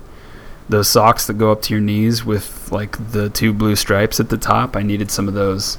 those 0.69 0.88
socks 0.88 1.27
that 1.27 1.35
go 1.35 1.53
up 1.53 1.62
to 1.62 1.75
your 1.75 1.81
knees 1.81 2.25
with 2.25 2.71
like 2.73 3.12
the 3.12 3.29
two 3.29 3.53
blue 3.53 3.77
stripes 3.77 4.21
at 4.21 4.29
the 4.29 4.38
top. 4.38 4.77
I 4.77 4.83
needed 4.83 5.11
some 5.11 5.29
of 5.29 5.35
those 5.35 5.79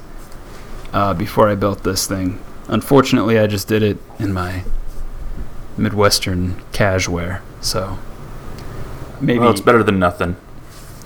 uh, 0.93 1.13
before 1.13 1.49
I 1.49 1.55
built 1.55 1.83
this 1.83 2.07
thing. 2.07 2.39
Unfortunately, 2.67 3.39
I 3.39 3.47
just 3.47 3.67
did 3.67 3.83
it 3.83 3.97
in 4.19 4.31
my 4.33 4.63
Midwestern 5.77 6.61
casual, 6.71 7.39
so 7.61 7.97
maybe 9.19 9.39
Well, 9.39 9.51
it's 9.51 9.61
better 9.61 9.83
than 9.83 9.99
nothing. 9.99 10.35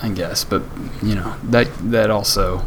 I 0.02 0.10
guess, 0.10 0.44
but 0.44 0.62
you 1.02 1.16
know 1.16 1.36
that 1.44 1.68
that 1.92 2.12
also 2.12 2.66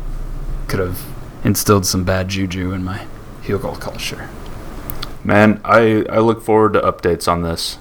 could 0.66 0.80
have 0.80 1.04
instilled 1.44 1.86
some 1.86 2.04
bad 2.04 2.28
juju 2.28 2.72
in 2.72 2.82
my 2.82 3.06
Hugelkultur. 3.44 4.28
Man, 5.24 5.60
I, 5.64 6.04
I 6.08 6.18
look 6.20 6.42
forward 6.42 6.72
to 6.74 6.80
updates 6.80 7.30
on 7.30 7.42
this. 7.42 7.78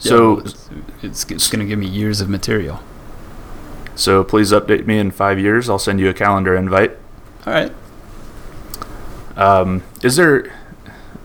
Yeah, 0.00 0.08
So 0.10 0.38
it's, 0.40 0.68
it's 1.02 1.30
it's 1.30 1.48
gonna 1.50 1.64
give 1.64 1.78
me 1.78 1.86
years 1.86 2.20
of 2.20 2.28
material. 2.28 2.80
so 3.94 4.24
please 4.24 4.50
update 4.52 4.86
me 4.86 4.98
in 4.98 5.10
five 5.12 5.38
years. 5.38 5.68
I'll 5.70 5.78
send 5.78 6.00
you 6.00 6.08
a 6.08 6.14
calendar 6.14 6.54
invite. 6.56 6.96
All 7.46 7.52
right. 7.52 7.72
Um, 9.36 9.82
is 10.02 10.16
there? 10.16 10.52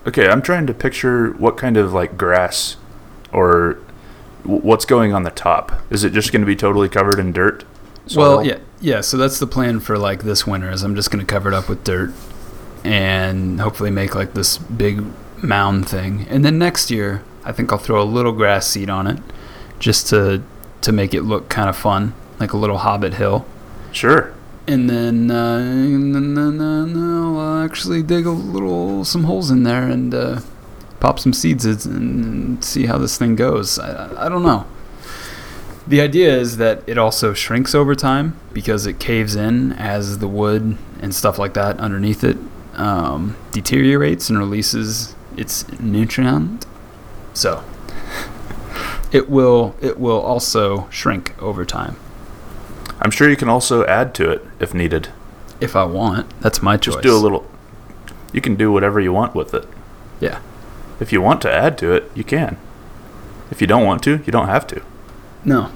Okay, 0.08 0.30
I'm 0.30 0.42
trying 0.42 0.68
to 0.68 0.74
picture 0.74 1.32
what 1.34 1.58
kind 1.58 1.76
of 1.76 1.92
like 1.92 2.18
grass, 2.18 2.78
or 3.34 3.78
w- 4.44 4.62
what's 4.62 4.86
going 4.86 5.13
on 5.13 5.24
the 5.24 5.32
top. 5.32 5.74
Is 5.90 6.04
it 6.06 6.13
just 6.13 6.32
going 6.32 6.42
to 6.42 6.46
be 6.48 6.56
totally 6.56 6.88
covered 6.88 7.20
in 7.20 7.34
dirt? 7.34 7.66
Well, 8.16 8.46
yeah, 8.46 8.60
yeah. 8.80 9.02
So 9.02 9.18
that's 9.18 9.38
the 9.40 9.48
plan 9.48 9.82
for 9.82 9.98
like 9.98 10.24
this 10.24 10.48
winter. 10.48 10.70
Is 10.72 10.84
I'm 10.84 10.96
just 10.96 11.12
gonna 11.12 11.26
cover 11.26 11.50
it 11.50 11.54
up 11.56 11.68
with 11.68 11.84
dirt, 11.84 12.13
and 12.88 13.60
hopefully 13.60 13.91
make 13.91 14.15
like 14.15 14.34
this 14.34 14.58
big 14.58 15.04
mound 15.43 15.88
thing. 15.89 16.26
And 16.30 16.43
then 16.45 16.58
next 16.58 16.89
year, 16.89 17.23
I 17.43 17.52
think 17.52 17.71
I'll 17.71 17.78
throw 17.78 18.02
a 18.02 18.06
little 18.06 18.32
grass 18.32 18.67
seed 18.67 18.89
on 18.89 19.08
it, 19.08 19.19
just 19.80 20.08
to 20.10 20.41
to 20.82 20.91
make 20.91 21.13
it 21.13 21.23
look 21.23 21.50
kind 21.50 21.69
of 21.69 21.76
fun, 21.76 22.13
like 22.39 22.54
a 22.54 22.58
little 22.58 22.78
hobbit 22.80 23.15
hill. 23.15 23.45
Sure. 23.91 24.34
And 24.67 24.89
then, 24.89 25.32
uh, 25.32 25.58
and 25.58 26.13
then, 26.13 26.97
I'll 26.97 27.63
actually 27.63 28.04
dig 28.04 28.26
a 28.26 28.32
little 28.32 29.04
some 29.06 29.23
holes 29.23 29.50
in 29.50 29.63
there 29.63 29.84
and 29.84 30.13
uh, 30.13 30.41
pop 31.00 31.19
some 31.19 31.34
seeds 31.34 31.65
in 31.65 31.95
and 31.95 32.63
see 32.63 32.86
how 32.86 32.97
this 32.97 33.17
thing 33.17 33.36
goes. 33.36 33.80
I- 33.80 34.26
I 34.26 34.30
don't 34.30 34.43
know. 34.43 34.65
The 35.88 36.02
idea 36.02 36.36
is 36.38 36.58
that 36.58 36.84
it 36.86 36.97
also 36.97 37.34
shrinks 37.34 37.73
over 37.73 37.95
time 37.95 38.36
because 38.54 38.86
it 38.86 39.00
caves 39.00 39.36
in 39.38 39.71
as 39.73 40.17
the 40.19 40.28
wood 40.28 40.78
and 41.02 41.15
stuff 41.15 41.39
like 41.39 41.54
that 41.54 41.80
underneath 41.80 42.23
it 42.26 42.38
um, 42.78 43.36
deteriorates 43.52 44.30
and 44.30 44.38
releases 44.40 45.16
its 45.36 45.68
nutrient. 45.80 46.66
So 47.34 47.63
it 49.12 49.30
will 49.30 49.76
it 49.82 50.00
will 50.00 50.20
also 50.20 50.90
shrink 50.90 51.42
over 51.42 51.66
time. 51.66 51.98
I'm 53.00 53.12
sure 53.12 53.30
you 53.30 53.36
can 53.36 53.50
also 53.50 53.86
add 53.86 54.13
to 54.16 54.32
it 54.32 54.44
if 54.60 54.74
needed. 54.74 55.10
If 55.60 55.76
I 55.76 55.86
want, 55.86 56.30
that's 56.42 56.62
my 56.62 56.78
choice. 56.78 56.96
Just 56.96 57.04
do 57.04 57.16
a 57.16 57.18
little. 57.18 57.46
You 58.34 58.42
can 58.42 58.56
do 58.56 58.72
whatever 58.72 59.00
you 59.00 59.13
want 59.13 59.36
with 59.36 59.54
it. 59.54 59.68
Yeah. 60.20 60.42
If 61.00 61.12
you 61.12 61.22
want 61.22 61.42
to 61.44 61.52
add 61.52 61.78
to 61.80 61.94
it, 61.94 62.12
you 62.16 62.24
can. 62.24 62.58
If 63.52 63.62
you 63.62 63.68
don't 63.68 63.86
want 63.86 64.04
to, 64.04 64.18
you 64.26 64.32
don't 64.32 64.48
have 64.48 64.68
to. 64.68 64.82
No, 65.46 65.72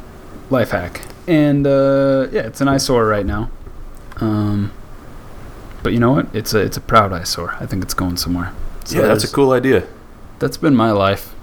life 0.49 0.71
hack. 0.71 1.01
And 1.27 1.65
uh, 1.65 2.27
yeah, 2.31 2.41
it's 2.41 2.59
an 2.59 2.67
eyesore 2.67 3.05
right 3.05 3.25
now. 3.25 3.49
Um, 4.17 4.71
but 5.83 5.93
you 5.93 5.99
know 5.99 6.11
what? 6.11 6.27
It's 6.33 6.53
a 6.53 6.59
it's 6.59 6.77
a 6.77 6.81
proud 6.81 7.11
eyesore. 7.13 7.55
I 7.59 7.65
think 7.65 7.83
it's 7.83 7.93
going 7.93 8.17
somewhere. 8.17 8.53
So 8.85 8.99
yeah, 8.99 9.07
that's 9.07 9.23
a 9.23 9.31
cool 9.31 9.51
idea. 9.51 9.87
That's 10.39 10.57
been 10.57 10.75
my 10.75 10.91
life. 10.91 11.33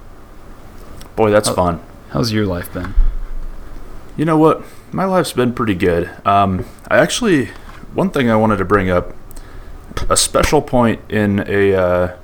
Boy, 1.17 1.31
that's 1.31 1.49
Oh. 1.49 1.55
fun. 1.55 1.81
How's 2.11 2.33
your 2.33 2.47
life 2.47 2.73
been? 2.73 2.95
You 4.17 4.25
know 4.25 4.37
what? 4.39 4.63
My 4.93 5.05
life's 5.05 5.33
been 5.33 5.53
pretty 5.53 5.75
good. 5.75 6.11
Um, 6.27 6.65
I 6.89 6.99
actually, 6.99 7.51
one 7.95 8.11
thing 8.11 8.31
I 8.31 8.37
wanted 8.37 8.57
to 8.57 8.65
bring 8.65 8.89
up, 8.91 9.15
a 10.09 10.17
special 10.17 10.63
point 10.63 11.01
in 11.09 11.41
a 11.47 12.17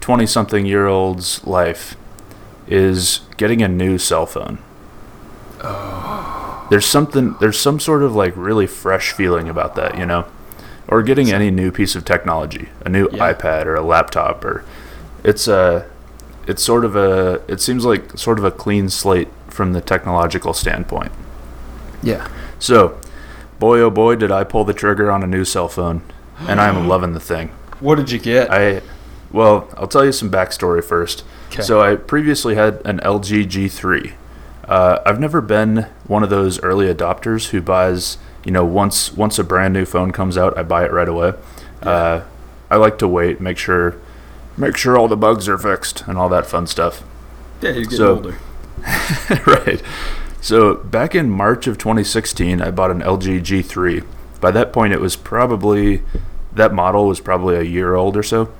twenty-something 0.00 0.66
year 0.66 0.86
old's 0.86 1.44
life 1.46 1.96
is 2.68 3.20
getting 3.36 3.62
a 3.62 3.68
new 3.68 3.98
cell 3.98 4.26
phone. 4.26 4.58
There's 6.70 6.86
something. 6.86 7.36
There's 7.40 7.58
some 7.58 7.78
sort 7.80 8.02
of 8.02 8.14
like 8.14 8.32
really 8.36 8.66
fresh 8.66 9.12
feeling 9.12 9.48
about 9.48 9.74
that, 9.76 9.98
you 9.98 10.06
know. 10.06 10.26
Or 10.88 11.02
getting 11.02 11.30
any 11.32 11.50
new 11.50 11.70
piece 11.70 11.94
of 11.94 12.04
technology, 12.04 12.68
a 12.84 12.88
new 12.88 13.08
Yeah. 13.12 13.32
iPad 13.32 13.66
or 13.66 13.74
a 13.74 13.82
laptop, 13.82 14.44
or 14.44 14.64
it's 15.22 15.48
a, 15.48 15.86
it's 16.46 16.62
sort 16.62 16.84
of 16.84 16.94
a, 16.96 17.40
it 17.48 17.60
seems 17.60 17.84
like 17.84 18.18
sort 18.18 18.38
of 18.38 18.44
a 18.44 18.50
clean 18.50 18.88
slate 18.90 19.28
from 19.48 19.72
the 19.72 19.80
technological 19.80 20.52
standpoint. 20.52 21.12
Yeah. 22.02 22.28
So, 22.58 22.98
boy 23.58 23.80
oh 23.80 23.90
boy, 23.90 24.16
did 24.16 24.30
I 24.30 24.44
pull 24.44 24.64
the 24.64 24.74
trigger 24.74 25.10
on 25.10 25.22
a 25.22 25.26
new 25.26 25.44
cell 25.44 25.68
phone, 25.68 26.02
and 26.40 26.60
I'm 26.60 26.86
loving 26.94 27.14
the 27.14 27.20
thing. 27.20 27.48
What 27.80 27.96
did 27.96 28.10
you 28.10 28.18
get? 28.18 28.50
I, 28.52 28.82
well, 29.32 29.68
I'll 29.76 29.86
tell 29.88 30.04
you 30.04 30.12
some 30.12 30.30
backstory 30.30 30.82
first. 30.84 31.24
'Kay. 31.50 31.62
So 31.62 31.80
I 31.80 31.96
previously 31.96 32.56
had 32.56 32.80
an 32.84 32.98
LG 33.00 33.44
G3. 33.46 34.12
Uh, 34.68 34.98
I've 35.06 35.20
never 35.20 35.40
been 35.40 35.86
one 36.06 36.22
of 36.22 36.30
those 36.30 36.60
early 36.62 36.92
adopters 36.92 37.50
who 37.50 37.60
buys, 37.60 38.16
you 38.44 38.52
know, 38.52 38.64
once 38.64 39.12
once 39.12 39.38
a 39.38 39.44
brand 39.44 39.74
new 39.74 39.84
phone 39.84 40.10
comes 40.12 40.36
out, 40.36 40.56
I 40.56 40.62
buy 40.62 40.84
it 40.84 40.92
right 40.92 41.08
away. 41.08 41.34
Uh, 41.82 42.22
I 42.70 42.76
like 42.76 42.98
to 42.98 43.08
wait, 43.08 43.40
make 43.40 43.58
sure, 43.58 43.96
make 44.56 44.76
sure 44.76 44.96
all 44.96 45.08
the 45.08 45.16
bugs 45.16 45.48
are 45.48 45.58
fixed 45.58 46.02
and 46.06 46.18
all 46.18 46.28
that 46.30 46.46
fun 46.46 46.66
stuff. 46.66 47.02
yeah, 47.60 47.70
you're 47.70 47.82
getting 47.84 47.98
so- 47.98 48.16
older. 48.16 48.38
right. 49.46 49.82
So 50.40 50.74
back 50.74 51.14
in 51.14 51.30
March 51.30 51.66
of 51.66 51.78
2016, 51.78 52.60
I 52.60 52.70
bought 52.70 52.90
an 52.90 53.00
LG 53.00 53.40
G3. 53.40 54.04
By 54.40 54.50
that 54.50 54.72
point, 54.74 54.92
it 54.92 55.00
was 55.00 55.16
probably 55.16 56.02
that 56.52 56.72
model 56.74 57.06
was 57.08 57.20
probably 57.20 57.56
a 57.56 57.62
year 57.62 57.94
old 57.94 58.16
or 58.16 58.22
so. 58.22 58.52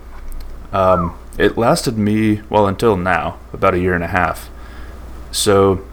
Um, 0.73 1.19
it 1.37 1.59
lasted 1.59 1.99
me 1.99 2.41
well 2.49 2.67
until 2.67 2.97
now, 2.97 3.39
about 3.53 3.75
a 3.75 3.79
year 3.79 3.95
and 3.95 4.03
a 4.03 4.09
half. 4.09 4.49
So, 5.31 5.85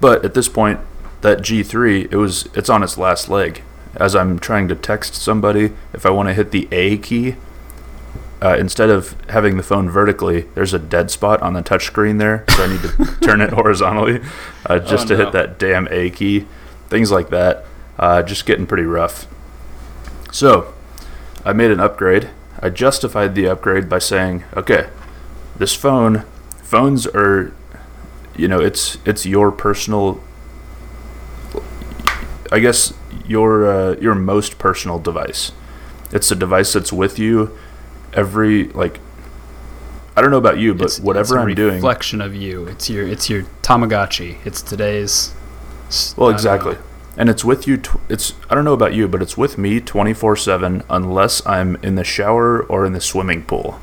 but 0.00 0.24
at 0.24 0.34
this 0.34 0.48
point, 0.48 0.80
that 1.22 1.38
G3, 1.40 2.10
it 2.12 2.16
was 2.16 2.48
it's 2.54 2.68
on 2.70 2.82
its 2.82 2.96
last 2.98 3.28
leg. 3.28 3.62
As 3.96 4.14
I'm 4.14 4.38
trying 4.38 4.68
to 4.68 4.74
text 4.76 5.14
somebody, 5.14 5.72
if 5.92 6.06
I 6.06 6.10
want 6.10 6.28
to 6.28 6.34
hit 6.34 6.50
the 6.52 6.68
A 6.70 6.96
key, 6.98 7.36
uh, 8.42 8.56
instead 8.58 8.88
of 8.88 9.20
having 9.28 9.56
the 9.56 9.62
phone 9.62 9.90
vertically, 9.90 10.42
there's 10.54 10.72
a 10.72 10.78
dead 10.78 11.10
spot 11.10 11.42
on 11.42 11.52
the 11.54 11.62
touchscreen 11.62 12.18
there, 12.18 12.44
so 12.48 12.64
I 12.64 12.66
need 12.68 12.80
to 12.82 13.18
turn 13.20 13.40
it 13.40 13.50
horizontally 13.50 14.20
uh, 14.66 14.78
just 14.78 15.06
Oh, 15.06 15.08
to 15.08 15.18
no. 15.18 15.24
hit 15.24 15.32
that 15.32 15.58
damn 15.58 15.88
A 15.90 16.08
key. 16.10 16.46
Things 16.88 17.10
like 17.10 17.30
that, 17.30 17.64
uh, 17.98 18.22
just 18.22 18.46
getting 18.46 18.66
pretty 18.66 18.84
rough. 18.84 19.26
So, 20.32 20.72
I 21.44 21.52
made 21.52 21.70
an 21.70 21.80
upgrade. 21.80 22.30
I 22.60 22.68
justified 22.70 23.34
the 23.34 23.48
upgrade 23.48 23.88
by 23.88 23.98
saying, 23.98 24.44
okay, 24.56 24.88
this 25.56 25.74
phone, 25.74 26.24
phones 26.62 27.06
are, 27.08 27.52
you 28.36 28.46
know, 28.48 28.60
it's 28.60 28.98
it's 29.04 29.26
your 29.26 29.50
personal. 29.50 30.22
I 32.50 32.58
guess 32.58 32.92
your 33.26 33.66
uh, 33.70 33.96
your 34.00 34.14
most 34.14 34.58
personal 34.58 34.98
device. 34.98 35.52
It's 36.12 36.30
a 36.30 36.36
device 36.36 36.72
that's 36.72 36.92
with 36.92 37.18
you 37.18 37.56
every 38.12 38.64
like. 38.68 38.98
I 40.16 40.20
don't 40.20 40.30
know 40.32 40.38
about 40.38 40.58
you, 40.58 40.74
but 40.74 40.86
It's- 40.86 41.00
whatever 41.00 41.36
it's 41.36 41.44
a 41.44 41.48
I'm 41.48 41.54
doing. 41.54 41.74
reflection 41.76 42.20
of 42.20 42.34
you. 42.34 42.64
It's 42.66 42.90
your 42.90 43.06
it's 43.06 43.30
your 43.30 43.44
Tamagotchi. 43.62 44.36
It's 44.44 44.60
today's. 44.62 45.32
Well, 46.16 46.28
exactly. 46.30 46.76
And 47.16 47.28
it's 47.28 47.44
with 47.44 47.66
you. 47.68 47.76
Tw- 47.76 48.00
it's 48.08 48.34
I 48.48 48.54
don't 48.54 48.64
know 48.64 48.72
about 48.72 48.94
you, 48.94 49.06
but 49.08 49.22
it's 49.22 49.36
with 49.36 49.56
me 49.58 49.80
24/7 49.80 50.82
unless 50.90 51.44
I'm 51.46 51.76
in 51.82 51.94
the 51.94 52.04
shower 52.04 52.62
or 52.64 52.84
in 52.84 52.92
the 52.92 53.00
swimming 53.00 53.42
pool. 53.42 53.78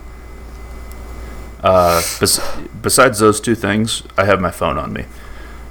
Uh, 1.64 2.02
bes- 2.20 2.40
besides 2.82 3.20
those 3.20 3.40
two 3.42 3.56
things, 3.56 4.04
I 4.18 4.26
have 4.26 4.40
my 4.40 4.52
phone 4.52 4.78
on 4.78 4.94
me. 4.94 5.06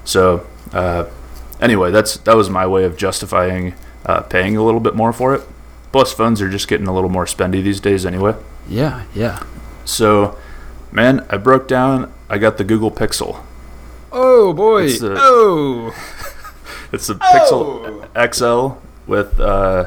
So, 0.04 0.46
uh, 0.72 1.04
anyway, 1.60 1.90
that's 1.90 2.16
that 2.18 2.36
was 2.36 2.48
my 2.50 2.66
way 2.66 2.84
of 2.84 2.96
justifying 2.96 3.74
uh, 4.04 4.20
paying 4.22 4.56
a 4.56 4.62
little 4.64 4.80
bit 4.80 4.94
more 4.94 5.12
for 5.12 5.34
it. 5.34 5.42
Plus, 5.92 6.12
phones 6.12 6.42
are 6.42 6.50
just 6.50 6.68
getting 6.68 6.86
a 6.86 6.94
little 6.94 7.08
more 7.10 7.24
spendy 7.24 7.62
these 7.62 7.80
days, 7.80 8.04
anyway. 8.04 8.34
Yeah, 8.68 9.04
yeah. 9.14 9.42
So, 9.84 10.36
man, 10.92 11.24
I 11.30 11.36
broke 11.36 11.68
down. 11.68 12.12
I 12.28 12.38
got 12.38 12.58
the 12.58 12.64
Google 12.64 12.90
Pixel. 12.90 13.42
Oh 14.12 14.52
boy! 14.52 14.84
It's 14.84 15.00
the- 15.00 15.16
oh, 15.18 15.94
It's 16.92 17.06
the 17.08 17.14
Pixel 17.14 18.06
XL 18.14 18.78
with 19.10 19.38
uh, 19.40 19.86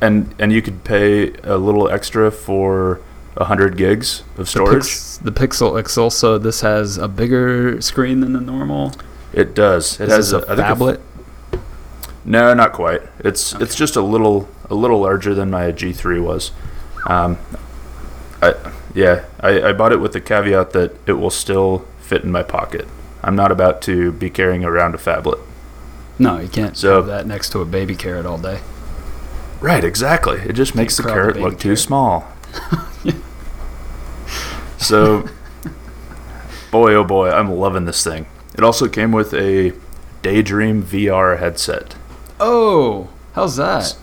and 0.00 0.34
and 0.38 0.52
you 0.52 0.62
could 0.62 0.84
pay 0.84 1.32
a 1.42 1.56
little 1.56 1.88
extra 1.88 2.30
for 2.30 3.00
hundred 3.36 3.76
gigs 3.76 4.20
of 4.32 4.36
the, 4.36 4.46
storage. 4.46 4.82
Pix- 4.82 5.16
the 5.18 5.30
Pixel 5.32 5.88
XL. 5.88 6.08
So 6.08 6.38
this 6.38 6.60
has 6.60 6.98
a 6.98 7.08
bigger 7.08 7.80
screen 7.80 8.20
than 8.20 8.32
the 8.32 8.40
normal. 8.40 8.92
It 9.32 9.54
does. 9.54 10.00
It 10.00 10.08
Is 10.08 10.14
has 10.14 10.32
a, 10.32 10.38
a 10.38 10.42
I 10.42 10.56
think 10.56 10.58
a- 10.58 10.62
phablet. 10.74 11.00
no, 12.24 12.54
not 12.54 12.72
quite. 12.72 13.02
It's 13.20 13.52
it's 13.54 13.74
just 13.74 13.96
a 13.96 14.02
little 14.02 14.48
a 14.70 14.74
little 14.74 15.00
larger 15.00 15.34
than 15.34 15.50
my 15.50 15.72
G3 15.72 16.22
was. 16.22 16.52
Um, 17.06 17.38
I 18.42 18.54
yeah, 18.94 19.24
I, 19.40 19.62
I 19.68 19.72
bought 19.72 19.92
it 19.92 20.00
with 20.00 20.12
the 20.12 20.20
caveat 20.20 20.70
that 20.70 20.96
it 21.06 21.12
will 21.14 21.30
still 21.30 21.86
fit 22.00 22.24
in 22.24 22.32
my 22.32 22.42
pocket. 22.42 22.86
I'm 23.22 23.36
not 23.36 23.52
about 23.52 23.82
to 23.82 24.12
be 24.12 24.30
carrying 24.30 24.64
around 24.64 24.94
a 24.94 24.98
phablet. 24.98 25.38
No, 26.18 26.38
you 26.38 26.48
can't 26.48 26.76
So- 26.76 26.96
have 26.96 27.06
that 27.06 27.26
next 27.26 27.50
to 27.50 27.60
a 27.60 27.64
baby 27.64 27.94
carrot 27.94 28.26
all 28.26 28.38
day. 28.38 28.60
Right, 29.60 29.82
exactly. 29.84 30.38
It 30.38 30.52
just 30.52 30.74
makes 30.76 30.96
the 30.96 31.02
carrot 31.02 31.36
look 31.36 31.58
too 31.58 31.74
small. 31.76 32.26
so, 34.78 35.28
boy, 36.70 36.94
oh 36.94 37.04
boy, 37.04 37.30
I'm 37.30 37.50
loving 37.50 37.84
this 37.84 38.02
thing. 38.04 38.26
It 38.58 38.64
also 38.64 38.88
came 38.88 39.12
with 39.12 39.32
a 39.34 39.72
Daydream 40.22 40.82
VR 40.82 41.38
headset. 41.38 41.94
Oh, 42.40 43.08
how's 43.34 43.54
that? 43.56 43.96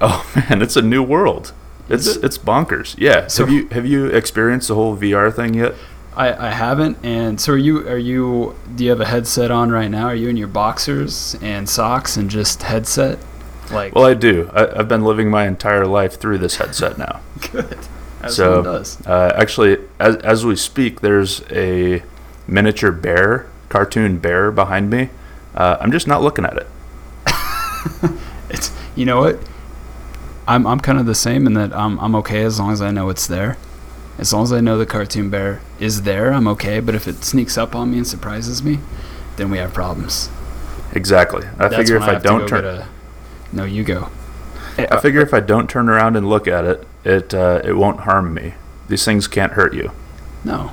Oh 0.00 0.24
man, 0.48 0.62
it's 0.62 0.76
a 0.76 0.82
new 0.82 1.02
world. 1.02 1.52
It's 1.88 2.06
it? 2.06 2.24
it's 2.24 2.38
bonkers. 2.38 2.94
Yeah. 2.98 3.26
So- 3.26 3.44
have 3.44 3.52
you 3.52 3.68
have 3.68 3.84
you 3.84 4.06
experienced 4.06 4.68
the 4.68 4.76
whole 4.76 4.96
VR 4.96 5.34
thing 5.34 5.54
yet? 5.54 5.74
I, 6.14 6.46
I 6.46 6.50
haven't. 6.50 6.96
And 7.04 7.40
so 7.40 7.52
are 7.52 7.58
you? 7.58 7.86
Are 7.88 7.98
you? 7.98 8.54
Do 8.76 8.84
you 8.84 8.90
have 8.90 9.00
a 9.00 9.06
headset 9.06 9.50
on 9.50 9.70
right 9.70 9.90
now? 9.90 10.06
Are 10.06 10.14
you 10.14 10.28
in 10.28 10.36
your 10.36 10.48
boxers 10.48 11.36
and 11.42 11.68
socks 11.68 12.16
and 12.16 12.30
just 12.30 12.62
headset? 12.62 13.18
Like 13.72 13.94
Well, 13.94 14.04
I 14.06 14.14
do. 14.14 14.48
I, 14.54 14.78
I've 14.78 14.88
been 14.88 15.04
living 15.04 15.28
my 15.28 15.46
entire 15.46 15.84
life 15.84 16.18
through 16.18 16.38
this 16.38 16.56
headset 16.56 16.96
now. 16.96 17.20
good. 17.52 17.76
As 18.22 18.36
So-. 18.36 18.84
Uh, 19.04 19.32
actually, 19.36 19.78
as, 19.98 20.16
as 20.18 20.46
we 20.46 20.54
speak, 20.56 21.00
there's 21.00 21.42
a 21.50 22.02
miniature 22.46 22.92
bear, 22.92 23.46
cartoon 23.68 24.18
bear 24.18 24.50
behind 24.50 24.90
me. 24.90 25.10
Uh, 25.54 25.76
I'm 25.80 25.90
just 25.92 26.06
not 26.06 26.22
looking 26.22 26.44
at 26.44 26.56
it. 26.56 26.66
It's 28.48 28.70
you 28.94 29.04
know 29.04 29.20
what? 29.20 29.38
I'm 30.46 30.66
I'm 30.66 30.78
kind 30.80 30.98
of 30.98 31.06
the 31.06 31.14
same 31.14 31.46
in 31.46 31.54
that 31.54 31.72
I'm 31.74 31.98
I'm 31.98 32.14
okay 32.16 32.42
as 32.44 32.60
long 32.60 32.70
as 32.72 32.80
I 32.80 32.90
know 32.92 33.08
it's 33.08 33.26
there. 33.26 33.56
As 34.18 34.32
long 34.32 34.44
as 34.44 34.52
I 34.52 34.60
know 34.60 34.78
the 34.78 34.86
cartoon 34.86 35.30
bear 35.30 35.60
is 35.78 36.02
there, 36.02 36.32
I'm 36.32 36.46
okay. 36.48 36.80
But 36.80 36.94
if 36.94 37.06
it 37.08 37.24
sneaks 37.24 37.58
up 37.58 37.74
on 37.74 37.90
me 37.90 37.98
and 37.98 38.06
surprises 38.06 38.62
me, 38.62 38.78
then 39.36 39.50
we 39.50 39.58
have 39.58 39.74
problems. 39.74 40.30
Exactly. 40.92 41.44
I 41.46 41.68
That's 41.68 41.76
figure 41.76 41.96
if 41.96 42.04
I, 42.04 42.14
to 42.14 42.20
don't 42.20 42.48
turn, 42.48 42.64
a- 42.64 42.88
no, 43.52 43.64
you 43.64 43.82
go. 43.84 44.08
I 44.78 45.00
figure 45.00 45.20
if 45.20 45.34
I 45.34 45.40
don't 45.40 45.68
turn 45.68 45.88
around 45.88 46.16
and 46.16 46.28
look 46.28 46.46
at 46.46 46.64
it, 46.64 46.86
it 47.04 47.34
uh, 47.34 47.60
it 47.64 47.72
won't 47.76 48.00
harm 48.00 48.32
me. 48.32 48.54
These 48.88 49.04
things 49.04 49.26
can't 49.26 49.52
hurt 49.52 49.74
you. 49.74 49.90
No, 50.44 50.70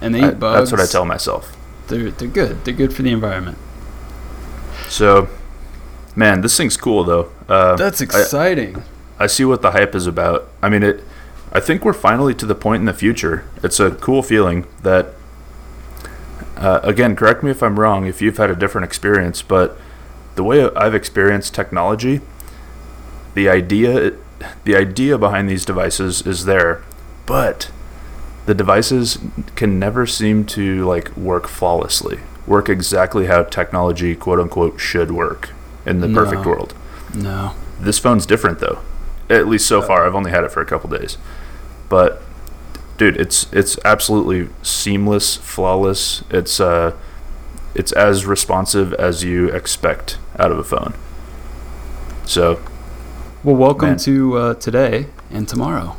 and 0.00 0.14
they 0.14 0.20
eat 0.20 0.24
I- 0.24 0.34
bugs. 0.34 0.70
that's 0.70 0.72
what 0.80 0.88
I 0.88 0.90
tell 0.90 1.04
myself. 1.04 1.55
They're 1.88 2.10
they're 2.10 2.28
good. 2.28 2.64
They're 2.64 2.74
good 2.74 2.92
for 2.94 3.02
the 3.02 3.10
environment. 3.12 3.58
So, 4.88 5.28
man, 6.14 6.40
this 6.40 6.56
thing's 6.56 6.76
cool 6.76 7.04
though. 7.04 7.30
Uh, 7.48 7.76
That's 7.76 8.00
I- 8.00 8.04
exciting. 8.04 8.82
I 9.18 9.26
see 9.26 9.44
what 9.44 9.62
the 9.62 9.70
hype 9.70 9.94
is 9.94 10.06
about. 10.06 10.48
I 10.62 10.68
mean, 10.68 10.82
it. 10.82 11.02
I 11.52 11.60
think 11.60 11.84
we're 11.84 11.94
finally 11.94 12.34
to 12.34 12.44
the 12.44 12.54
point 12.54 12.80
in 12.80 12.86
the 12.86 12.92
future. 12.92 13.44
It's 13.62 13.80
a 13.80 13.92
cool 13.92 14.22
feeling 14.22 14.66
that. 14.82 15.14
Uh, 16.56 16.80
again, 16.82 17.14
correct 17.16 17.42
me 17.42 17.50
if 17.50 17.62
I'm 17.62 17.78
wrong. 17.78 18.06
If 18.06 18.22
you've 18.22 18.38
had 18.38 18.50
a 18.50 18.56
different 18.56 18.86
experience, 18.86 19.42
but 19.42 19.78
the 20.36 20.44
way 20.44 20.70
I've 20.74 20.94
experienced 20.94 21.54
technology, 21.54 22.20
the 23.34 23.48
idea, 23.48 24.12
the 24.64 24.74
idea 24.74 25.18
behind 25.18 25.50
these 25.50 25.66
devices 25.66 26.26
is 26.26 26.46
there, 26.46 26.82
but 27.26 27.70
the 28.46 28.54
devices 28.54 29.18
can 29.56 29.78
never 29.78 30.06
seem 30.06 30.44
to 30.46 30.84
like 30.86 31.14
work 31.16 31.46
flawlessly, 31.48 32.20
work 32.46 32.68
exactly 32.68 33.26
how 33.26 33.42
technology, 33.44 34.14
quote 34.14 34.38
unquote, 34.40 34.80
should 34.80 35.10
work 35.10 35.50
in 35.84 36.00
the 36.00 36.08
perfect 36.08 36.44
world. 36.46 36.74
no. 37.14 37.52
This 37.78 37.98
phone's 37.98 38.24
different 38.24 38.58
though. 38.60 38.78
At 39.28 39.46
least 39.48 39.66
so 39.66 39.82
far. 39.82 40.06
I've 40.06 40.14
only 40.14 40.30
had 40.30 40.44
it 40.44 40.50
for 40.50 40.62
a 40.62 40.66
couple 40.66 40.88
days. 40.88 41.18
But 41.90 42.22
dude, 42.96 43.16
it's 43.18 43.52
it's 43.52 43.78
absolutely 43.84 44.48
seamless, 44.62 45.36
flawless. 45.36 46.22
It's 46.30 46.58
uh 46.58 46.92
it's 47.74 47.92
as 47.92 48.24
responsive 48.24 48.94
as 48.94 49.22
you 49.24 49.48
expect 49.48 50.16
out 50.38 50.50
of 50.50 50.58
a 50.58 50.64
phone. 50.64 50.94
So, 52.24 52.60
Well, 53.44 53.56
welcome 53.56 53.90
Man. 53.90 53.98
to 53.98 54.36
uh, 54.38 54.54
today 54.54 55.06
and 55.30 55.46
tomorrow. 55.46 55.96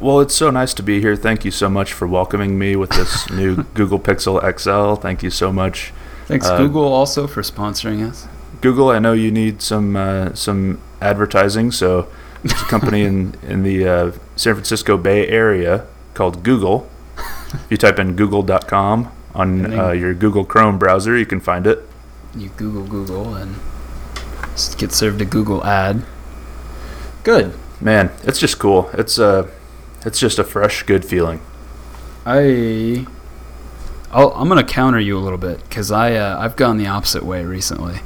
Well, 0.00 0.20
it's 0.20 0.34
so 0.34 0.50
nice 0.50 0.74
to 0.74 0.82
be 0.82 1.00
here. 1.00 1.16
Thank 1.16 1.44
you 1.44 1.50
so 1.50 1.68
much 1.68 1.92
for 1.92 2.06
welcoming 2.06 2.58
me 2.58 2.76
with 2.76 2.90
this 2.90 3.28
new 3.40 3.64
Google 3.74 3.98
Pixel 3.98 4.40
XL. 4.58 5.00
Thank 5.00 5.22
you 5.22 5.30
so 5.30 5.52
much. 5.52 5.92
Thanks, 6.26 6.46
Uh, 6.46 6.58
Google, 6.58 6.84
also 6.92 7.26
for 7.26 7.42
sponsoring 7.42 8.06
us. 8.08 8.26
Google, 8.60 8.90
I 8.90 8.98
know 8.98 9.12
you 9.12 9.30
need 9.30 9.62
some 9.62 9.96
uh, 9.96 10.34
some 10.34 10.80
advertising. 11.00 11.70
So 11.72 12.08
there's 12.42 12.60
a 12.60 12.64
company 12.66 13.02
in 13.02 13.34
in 13.46 13.62
the 13.62 13.86
uh, 13.88 14.12
San 14.36 14.54
Francisco 14.54 14.96
Bay 14.96 15.28
Area 15.28 15.86
called 16.14 16.42
Google. 16.42 16.88
If 17.18 17.66
you 17.70 17.76
type 17.76 17.98
in 17.98 18.16
Google.com 18.16 19.10
on 19.34 19.78
uh, 19.78 19.90
your 19.92 20.14
Google 20.14 20.44
Chrome 20.44 20.78
browser, 20.78 21.16
you 21.16 21.26
can 21.26 21.40
find 21.40 21.66
it. 21.66 21.78
You 22.34 22.48
Google 22.56 22.84
Google 22.84 23.34
and 23.34 23.54
get 24.78 24.92
served 24.92 25.20
a 25.20 25.24
Google 25.24 25.64
ad. 25.64 26.02
Good. 27.22 27.54
Man, 27.80 28.10
it's 28.24 28.38
just 28.38 28.58
cool. 28.58 28.88
It's 28.94 29.18
uh, 29.18 29.48
it's 30.06 30.18
just 30.18 30.38
a 30.38 30.44
fresh, 30.44 30.84
good 30.84 31.04
feeling. 31.04 31.40
I, 32.24 33.06
I'll, 34.12 34.30
I'm 34.30 34.48
gonna 34.48 34.64
counter 34.64 35.00
you 35.00 35.18
a 35.18 35.20
little 35.20 35.38
bit 35.38 35.62
because 35.68 35.90
I 35.90 36.14
uh, 36.14 36.38
I've 36.38 36.56
gone 36.56 36.78
the 36.78 36.86
opposite 36.86 37.24
way 37.24 37.44
recently. 37.44 38.00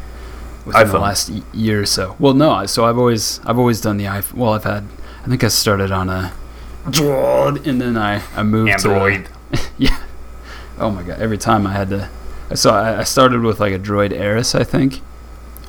Within 0.65 0.89
the 0.89 0.99
last 0.99 1.31
year 1.55 1.81
or 1.81 1.87
so. 1.87 2.17
Well, 2.19 2.35
no. 2.35 2.67
So 2.67 2.85
I've 2.85 2.99
always 2.99 3.41
I've 3.47 3.59
always 3.59 3.81
done 3.81 3.97
the 3.97 4.05
iPhone. 4.05 4.35
Well, 4.35 4.53
I've 4.53 4.65
had. 4.65 4.85
I 5.23 5.29
think 5.29 5.45
I 5.45 5.49
started 5.49 5.91
on 5.93 6.09
a 6.09 6.33
and 6.87 7.81
then 7.81 7.97
I 7.97 8.23
I 8.35 8.43
moved 8.43 8.79
to 8.81 8.91
Android. 8.91 9.29
yeah. 9.79 10.03
Oh 10.79 10.91
my 10.91 11.03
god! 11.03 11.21
Every 11.21 11.39
time 11.39 11.67
I 11.67 11.73
had 11.73 11.91
to. 11.91 12.09
So 12.55 12.71
I, 12.71 13.01
I 13.01 13.05
started 13.05 13.43
with 13.43 13.61
like 13.61 13.73
a 13.73 13.79
Droid 13.79 14.13
Eris, 14.13 14.55
I 14.55 14.65
think, 14.65 14.97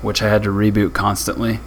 which 0.02 0.22
I 0.22 0.30
had 0.30 0.44
to 0.44 0.50
reboot 0.50 0.94
constantly. 0.94 1.60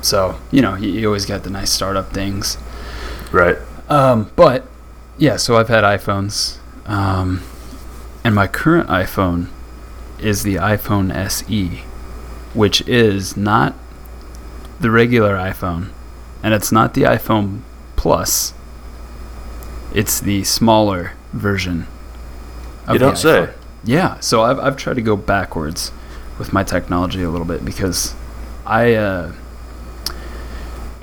So 0.00 0.40
you 0.50 0.62
know 0.62 0.74
you, 0.74 0.90
you 0.90 1.06
always 1.06 1.26
got 1.26 1.42
the 1.42 1.50
nice 1.50 1.70
startup 1.70 2.12
things. 2.12 2.56
Right. 3.32 3.58
Um, 3.88 4.30
but 4.36 4.66
yeah, 5.16 5.36
so 5.36 5.56
I've 5.56 5.68
had 5.68 5.84
iPhones, 5.84 6.58
um, 6.86 7.42
and 8.24 8.34
my 8.34 8.46
current 8.46 8.88
iPhone 8.88 9.48
is 10.18 10.42
the 10.42 10.56
iPhone 10.56 11.14
SE, 11.14 11.82
which 12.54 12.86
is 12.88 13.36
not 13.36 13.74
the 14.80 14.90
regular 14.90 15.34
iPhone, 15.36 15.90
and 16.42 16.54
it's 16.54 16.70
not 16.70 16.94
the 16.94 17.02
iPhone 17.02 17.62
Plus. 17.96 18.54
It's 19.92 20.20
the 20.20 20.44
smaller 20.44 21.12
version. 21.32 21.86
of 22.86 22.92
You 22.94 22.98
don't 23.00 23.18
say. 23.18 23.50
Yeah, 23.84 24.20
so 24.20 24.42
I've 24.42 24.58
I've 24.58 24.76
tried 24.76 24.94
to 24.94 25.02
go 25.02 25.16
backwards 25.16 25.90
with 26.38 26.52
my 26.52 26.62
technology 26.62 27.22
a 27.22 27.30
little 27.30 27.46
bit 27.46 27.64
because 27.64 28.14
I 28.64 28.94
uh, 28.94 29.32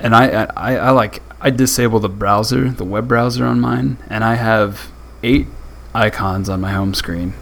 and 0.00 0.14
I, 0.14 0.44
I 0.56 0.76
I 0.76 0.90
like 0.90 1.22
I 1.46 1.50
disable 1.50 2.00
the 2.00 2.08
browser, 2.08 2.70
the 2.70 2.82
web 2.84 3.06
browser 3.06 3.46
on 3.46 3.60
mine, 3.60 3.98
and 4.10 4.24
I 4.24 4.34
have 4.34 4.90
eight 5.22 5.46
icons 5.94 6.48
on 6.48 6.60
my 6.60 6.72
home 6.72 6.92
screen. 6.92 7.34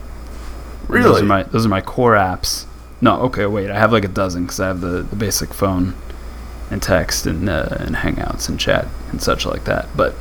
And 0.89 1.03
Those 1.03 1.05
Really? 1.05 1.23
are 1.23 1.25
my 1.25 1.43
those 1.45 1.65
are 1.65 1.71
my 1.71 1.81
core 1.81 2.13
apps. 2.13 2.67
No, 3.01 3.23
okay, 3.23 3.47
wait. 3.47 3.71
I 3.71 3.79
have 3.79 3.93
like 3.93 4.05
a 4.05 4.09
dozen 4.09 4.43
because 4.45 4.61
I 4.61 4.67
have 4.67 4.83
the, 4.83 5.01
the 5.03 5.17
basic 5.17 5.55
phone 5.55 5.95
and 6.71 6.83
text 6.83 7.25
and 7.25 7.49
uh, 7.49 7.69
and 7.81 7.97
Hangouts 7.97 8.47
and 8.51 8.61
chat 8.61 8.87
and 9.11 9.23
such 9.23 9.47
like 9.47 9.65
that. 9.65 9.89
But 9.97 10.15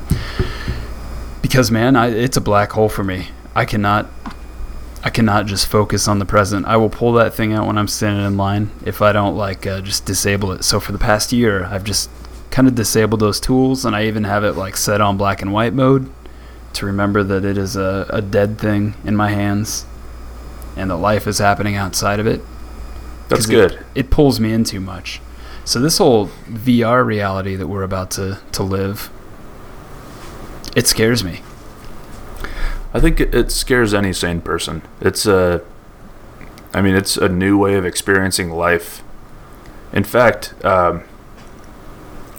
because 1.42 1.70
man, 1.70 1.98
I, 1.98 2.08
it's 2.08 2.38
a 2.38 2.42
black 2.42 2.72
hole 2.72 2.88
for 2.88 3.04
me. 3.04 3.28
I 3.54 3.66
cannot 3.66 4.08
I 5.04 5.10
cannot 5.10 5.46
just 5.46 5.68
focus 5.68 6.08
on 6.08 6.20
the 6.20 6.26
present. 6.26 6.66
I 6.68 6.78
will 6.78 6.90
pull 6.90 7.12
that 7.14 7.34
thing 7.34 7.52
out 7.52 7.68
when 7.68 7.78
I'm 7.78 7.90
standing 7.90 8.26
in 8.26 8.38
line 8.38 8.72
if 8.86 9.02
I 9.02 9.12
don't 9.12 9.36
like 9.36 9.68
uh, 9.68 9.82
just 9.82 10.06
disable 10.06 10.54
it. 10.54 10.64
So 10.64 10.80
for 10.80 10.94
the 10.94 10.98
past 11.00 11.34
year, 11.34 11.66
I've 11.66 11.84
just 11.84 12.10
kind 12.54 12.68
of 12.68 12.76
disabled 12.76 13.20
those 13.20 13.40
tools, 13.40 13.84
and 13.84 13.96
I 13.96 14.06
even 14.06 14.26
have 14.26 14.44
it 14.44 14.52
like 14.52 14.78
set 14.78 15.02
on 15.02 15.18
black 15.18 15.42
and 15.42 15.52
white 15.52 15.74
mode 15.74 16.08
to 16.74 16.86
remember 16.86 17.24
that 17.24 17.44
it 17.44 17.58
is 17.58 17.76
a, 17.76 18.06
a 18.12 18.22
dead 18.22 18.60
thing 18.60 18.94
in 19.04 19.16
my 19.16 19.32
hands, 19.32 19.88
and 20.78 20.92
that 20.92 20.98
life 20.98 21.26
is 21.26 21.40
happening 21.40 21.76
outside 21.76 22.20
of 22.20 22.28
it. 22.28 22.42
That's 23.28 23.48
good. 23.48 23.72
It, 23.72 23.80
it 23.96 24.10
pulls 24.12 24.40
me 24.40 24.54
in 24.54 24.66
too 24.66 24.80
much. 24.80 25.20
So 25.66 25.80
this 25.80 25.98
whole 25.98 26.28
VR 26.48 27.04
reality 27.04 27.56
that 27.56 27.66
we're 27.66 27.82
about 27.82 28.12
to, 28.12 28.40
to 28.52 28.62
live, 28.62 29.10
it 30.76 30.86
scares 30.86 31.24
me. 31.24 31.42
I 32.94 33.00
think 33.00 33.20
it, 33.20 33.34
it 33.34 33.52
scares 33.52 33.96
any 33.96 34.14
sane 34.14 34.42
person. 34.42 34.84
It's 35.02 35.26
a, 35.26 35.64
I 36.72 36.84
mean, 36.84 36.94
it's 36.94 37.18
a 37.18 37.30
new 37.30 37.58
way 37.58 37.74
of 37.74 37.84
experiencing 37.86 38.52
life. 38.52 39.02
In 39.92 40.04
fact, 40.04 40.54
um, 40.64 41.06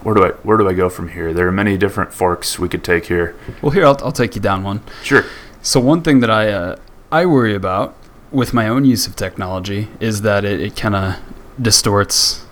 where 0.05 0.15
do 0.15 0.25
I 0.25 0.29
where 0.45 0.57
do 0.57 0.69
I 0.69 0.75
go 0.75 0.89
from 0.89 1.09
here? 1.09 1.33
There 1.33 1.49
are 1.49 1.53
many 1.53 1.77
different 1.77 2.13
forks 2.13 2.59
we 2.59 2.69
could 2.69 2.85
take 2.85 3.07
here. 3.07 3.35
Well, 3.61 3.73
here 3.73 3.85
I'll, 3.85 3.99
I'll 4.05 4.13
take 4.13 4.37
you 4.37 4.41
down 4.41 4.63
one. 4.63 4.83
Sure. 5.03 5.25
So 5.63 5.81
one 5.81 6.03
thing 6.03 6.21
that 6.21 6.31
I 6.31 6.53
uh, 6.53 6.77
I 7.11 7.27
worry 7.27 7.55
about 7.55 7.97
with 8.31 8.53
my 8.53 8.69
own 8.69 8.85
use 8.85 9.07
of 9.07 9.17
technology 9.17 9.89
is 10.01 10.23
that 10.23 10.45
it, 10.45 10.61
it 10.61 10.77
kind 10.77 10.95
of 10.95 11.17
distorts 11.61 12.45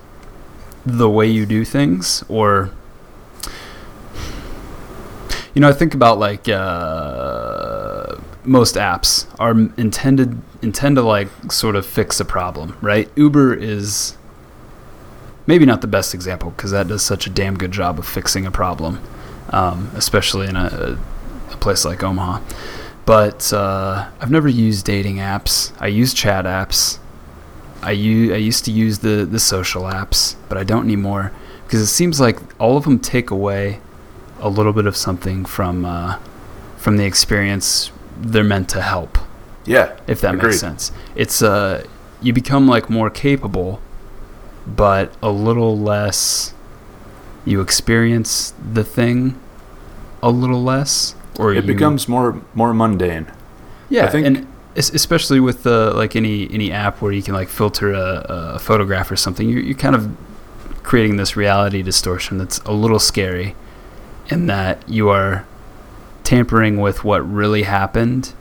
the 0.87 1.11
way 1.11 1.27
you 1.27 1.47
do 1.47 1.65
things, 1.65 2.25
or 2.29 2.71
you 5.55 5.61
know, 5.61 5.69
I 5.69 5.73
think 5.73 5.95
about 5.95 6.19
like 6.19 6.49
uh, 6.49 8.17
most 8.45 8.77
apps 8.77 9.27
are 9.39 9.53
intended 9.79 10.41
intend 10.63 10.97
to 10.97 11.03
like 11.03 11.29
sort 11.51 11.77
of 11.77 11.85
fix 11.85 12.19
a 12.21 12.25
problem, 12.25 12.79
right? 12.81 13.11
Uber 13.17 13.55
is 13.55 14.17
maybe 15.47 15.67
not 15.67 15.81
the 15.81 15.87
best 15.87 16.15
example 16.15 16.51
because 16.51 16.71
that 16.71 16.89
does 16.89 17.03
such 17.03 17.27
a 17.27 17.31
damn 17.31 17.57
good 17.57 17.73
job 17.73 17.99
of 17.99 18.07
fixing 18.07 18.47
a 18.47 18.51
problem, 18.51 19.01
um, 19.51 19.91
especially 19.95 20.49
in 20.49 20.57
a, 20.57 20.99
a 21.51 21.57
place 21.57 21.85
like 21.85 22.03
Omaha 22.03 22.41
but 23.05 23.53
uh, 23.53 24.09
I've 24.21 24.31
never 24.31 24.49
used 24.49 24.85
dating 24.85 25.17
apps. 25.17 25.73
I 25.81 25.89
use 25.89 26.15
chat 26.15 26.45
apps. 26.45 26.99
I 27.83 27.91
used 27.91 28.65
to 28.67 28.71
use 28.71 29.01
the 29.01 29.25
the 29.25 29.41
social 29.41 29.83
apps, 29.83 30.37
but 30.49 30.57
I 30.57 30.63
don't 30.63 30.85
anymore 30.85 31.33
because 31.67 31.81
it 31.81 31.89
seems 31.89 32.21
like 32.21 32.39
all 32.61 32.77
of 32.77 32.85
them 32.85 33.01
take 33.01 33.31
away 33.31 33.81
a 34.41 34.49
little 34.49 34.73
bit 34.73 34.87
of 34.87 34.97
something 34.97 35.45
from 35.45 35.85
uh, 35.85 36.19
from 36.77 36.97
the 36.97 37.05
experience 37.05 37.91
they're 38.17 38.45
meant 38.45 38.69
to 38.71 38.83
help. 38.83 39.19
Yeah. 39.65 39.99
If 40.07 40.21
that 40.21 40.35
Agreed. 40.35 40.51
makes 40.51 40.61
sense, 40.61 40.93
it's 41.17 41.43
uh 41.43 41.85
you 42.21 42.33
become 42.33 42.69
like 42.69 42.89
more 42.89 43.11
capable, 43.11 43.81
but 44.67 45.13
a 45.23 45.31
little 45.31 45.79
less. 45.79 46.55
You 47.45 47.61
experience 47.61 48.55
the 48.73 48.85
thing 48.85 49.39
a 50.23 50.31
little 50.31 50.63
less, 50.63 51.15
or 51.39 51.53
It 51.53 51.65
you, 51.65 51.73
becomes 51.75 52.09
more 52.09 52.41
more 52.55 52.73
mundane. 52.73 53.27
yeah, 53.89 54.05
I 54.07 54.09
think- 54.11 54.27
and 54.27 54.47
especially 54.77 55.41
with 55.41 55.67
uh, 55.67 55.93
like 55.95 56.15
any 56.17 56.49
any 56.53 56.71
app 56.71 57.03
where 57.03 57.11
you 57.13 57.23
can 57.23 57.35
like 57.35 57.49
filter 57.49 57.93
a, 57.93 58.25
a 58.55 58.59
photograph 58.61 59.11
or 59.11 59.17
something, 59.17 59.49
you're, 59.49 59.61
you're 59.61 59.77
kind 59.77 59.97
of 59.97 60.09
creating 60.85 61.17
this 61.17 61.37
reality 61.37 61.83
distortion 61.83 62.39
that's 62.39 62.59
a 62.61 62.73
little 62.73 62.99
scary, 63.01 63.55
in 64.29 64.47
that 64.47 64.89
you 64.89 65.09
are 65.09 65.45
tampering 66.23 66.81
with 66.81 67.03
what 67.03 67.21
really 67.29 67.65
happened, 67.65 68.33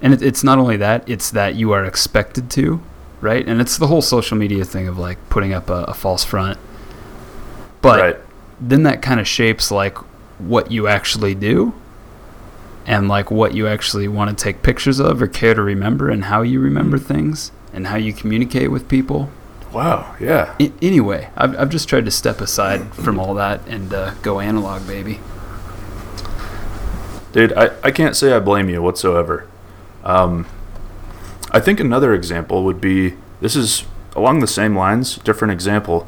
and 0.00 0.14
it, 0.14 0.22
it's 0.22 0.44
not 0.44 0.58
only 0.58 0.76
that; 0.76 1.02
it's 1.08 1.30
that 1.32 1.56
you 1.56 1.72
are 1.72 1.84
expected 1.84 2.48
to, 2.52 2.80
right? 3.24 3.46
And 3.46 3.60
it's 3.60 3.78
the 3.78 3.88
whole 3.88 4.02
social 4.02 4.36
media 4.36 4.64
thing 4.64 4.86
of 4.86 4.98
like 4.98 5.18
putting 5.28 5.52
up 5.52 5.70
a, 5.70 5.84
a 5.84 5.94
false 5.94 6.24
front, 6.24 6.58
but 7.80 8.00
right. 8.00 8.16
then 8.60 8.84
that 8.84 9.02
kind 9.02 9.18
of 9.18 9.26
shapes 9.26 9.70
like 9.70 9.98
what 10.38 10.70
you 10.70 10.86
actually 10.86 11.34
do 11.34 11.74
and 12.86 13.08
like 13.08 13.30
what 13.30 13.54
you 13.54 13.66
actually 13.66 14.08
want 14.08 14.36
to 14.36 14.42
take 14.42 14.62
pictures 14.62 15.00
of 15.00 15.20
or 15.22 15.26
care 15.26 15.54
to 15.54 15.62
remember 15.62 16.10
and 16.10 16.24
how 16.24 16.42
you 16.42 16.60
remember 16.60 16.98
things 16.98 17.50
and 17.72 17.86
how 17.86 17.96
you 17.96 18.12
communicate 18.12 18.70
with 18.70 18.88
people. 18.88 19.30
Wow. 19.72 20.14
Yeah. 20.20 20.54
I- 20.60 20.72
anyway, 20.80 21.30
I've, 21.36 21.58
I've 21.58 21.70
just 21.70 21.88
tried 21.88 22.04
to 22.04 22.10
step 22.10 22.40
aside 22.40 22.94
from 22.94 23.18
all 23.18 23.34
that 23.34 23.66
and 23.66 23.92
uh, 23.92 24.14
go 24.22 24.38
analog, 24.40 24.86
baby. 24.86 25.20
Dude, 27.32 27.52
I, 27.54 27.70
I 27.82 27.90
can't 27.90 28.14
say 28.14 28.32
I 28.32 28.38
blame 28.38 28.68
you 28.68 28.80
whatsoever. 28.80 29.48
Um, 30.04 30.46
I 31.54 31.60
think 31.60 31.78
another 31.78 32.12
example 32.12 32.64
would 32.64 32.80
be 32.80 33.14
this 33.40 33.54
is 33.54 33.84
along 34.16 34.40
the 34.40 34.48
same 34.48 34.76
lines, 34.76 35.18
different 35.18 35.52
example, 35.52 36.04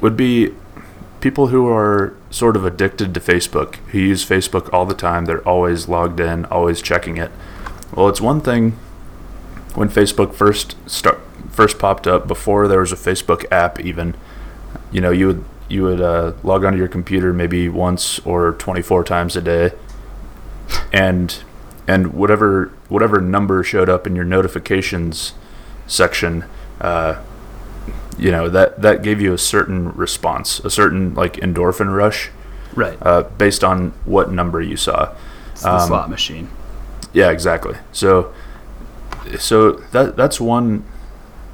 would 0.00 0.16
be 0.16 0.52
people 1.20 1.46
who 1.46 1.68
are 1.68 2.12
sort 2.30 2.56
of 2.56 2.64
addicted 2.64 3.14
to 3.14 3.20
Facebook, 3.20 3.76
who 3.92 4.00
use 4.00 4.28
Facebook 4.28 4.68
all 4.72 4.84
the 4.84 4.94
time. 4.94 5.26
They're 5.26 5.46
always 5.48 5.88
logged 5.88 6.18
in, 6.18 6.44
always 6.46 6.82
checking 6.82 7.18
it. 7.18 7.30
Well, 7.94 8.08
it's 8.08 8.20
one 8.20 8.40
thing 8.40 8.72
when 9.76 9.88
Facebook 9.88 10.34
first 10.34 10.74
start 10.90 11.20
first 11.50 11.78
popped 11.78 12.08
up 12.08 12.26
before 12.26 12.66
there 12.66 12.80
was 12.80 12.90
a 12.90 12.96
Facebook 12.96 13.44
app 13.52 13.78
even. 13.78 14.16
You 14.90 15.00
know, 15.00 15.12
you 15.12 15.28
would 15.28 15.44
you 15.68 15.84
would 15.84 16.00
uh, 16.00 16.32
log 16.42 16.64
onto 16.64 16.78
your 16.78 16.88
computer 16.88 17.32
maybe 17.32 17.68
once 17.68 18.18
or 18.26 18.54
24 18.54 19.04
times 19.04 19.36
a 19.36 19.40
day 19.40 19.70
and 20.92 21.44
and 21.86 22.14
whatever 22.14 22.70
whatever 22.88 23.20
number 23.20 23.62
showed 23.62 23.88
up 23.88 24.06
in 24.06 24.14
your 24.16 24.24
notifications 24.24 25.34
section 25.86 26.44
uh, 26.80 27.20
you 28.18 28.30
know 28.30 28.48
that 28.48 28.80
that 28.80 29.02
gave 29.02 29.20
you 29.20 29.32
a 29.34 29.38
certain 29.38 29.92
response 29.94 30.60
a 30.60 30.70
certain 30.70 31.14
like 31.14 31.34
endorphin 31.34 31.94
rush 31.94 32.30
Right. 32.74 32.98
uh, 33.02 33.22
based 33.38 33.62
on 33.62 33.90
what 34.04 34.32
number 34.32 34.60
you 34.60 34.76
saw 34.76 35.14
It's 35.52 35.62
the 35.62 35.72
um, 35.74 35.86
slot 35.88 36.10
machine. 36.10 36.48
yeah 37.12 37.30
exactly 37.30 37.76
so 37.92 38.32
so 39.38 39.72
that 39.92 40.16
that's 40.16 40.40
one 40.40 40.84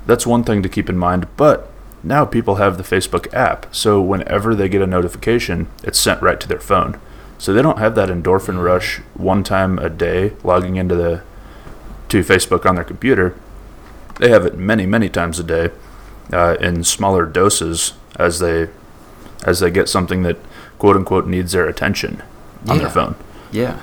that's 0.07 0.27
one 0.27 0.45
thing 0.45 0.63
to 0.63 0.69
keep 0.69 0.89
in 0.89 0.97
mind 0.97 1.27
but 1.37 1.71
now 2.03 2.25
people 2.25 2.55
have 2.55 2.79
the 2.79 2.83
Facebook 2.83 3.31
app. 3.35 3.67
So 3.75 4.01
whenever 4.01 4.55
they 4.55 4.71
get 4.71 4.81
a 4.81 4.87
notification, 4.87 5.69
it's 5.85 6.01
sent 6.01 6.23
right 6.23 6.41
to 6.41 6.49
their 6.49 6.59
phone. 6.59 6.99
So 7.41 7.55
they 7.55 7.63
don't 7.63 7.79
have 7.79 7.95
that 7.95 8.11
endorphin 8.11 8.63
rush 8.63 8.99
one 9.15 9.43
time 9.43 9.79
a 9.79 9.89
day 9.89 10.35
logging 10.45 10.77
into 10.77 10.95
the 10.95 11.23
to 12.11 12.21
Facebook 12.23 12.67
on 12.67 12.75
their 12.75 12.85
computer. 12.85 13.35
They 14.19 14.29
have 14.29 14.45
it 14.45 14.59
many, 14.59 14.85
many 14.85 15.09
times 15.09 15.39
a 15.39 15.43
day 15.43 15.71
uh, 16.33 16.57
in 16.61 16.85
smaller 16.85 17.25
doses 17.25 17.95
as 18.17 18.41
they 18.41 18.69
as 19.47 19.61
they 19.61 19.71
get 19.71 19.89
something 19.89 20.23
that 20.25 20.37
quote 20.79 20.97
unquote 20.97 21.27
needs 21.27 21.53
their 21.53 21.67
attention 21.67 22.23
on 22.69 22.77
Yeah. 22.77 22.83
their 22.83 22.91
phone. 22.91 23.15
Yeah. 23.51 23.81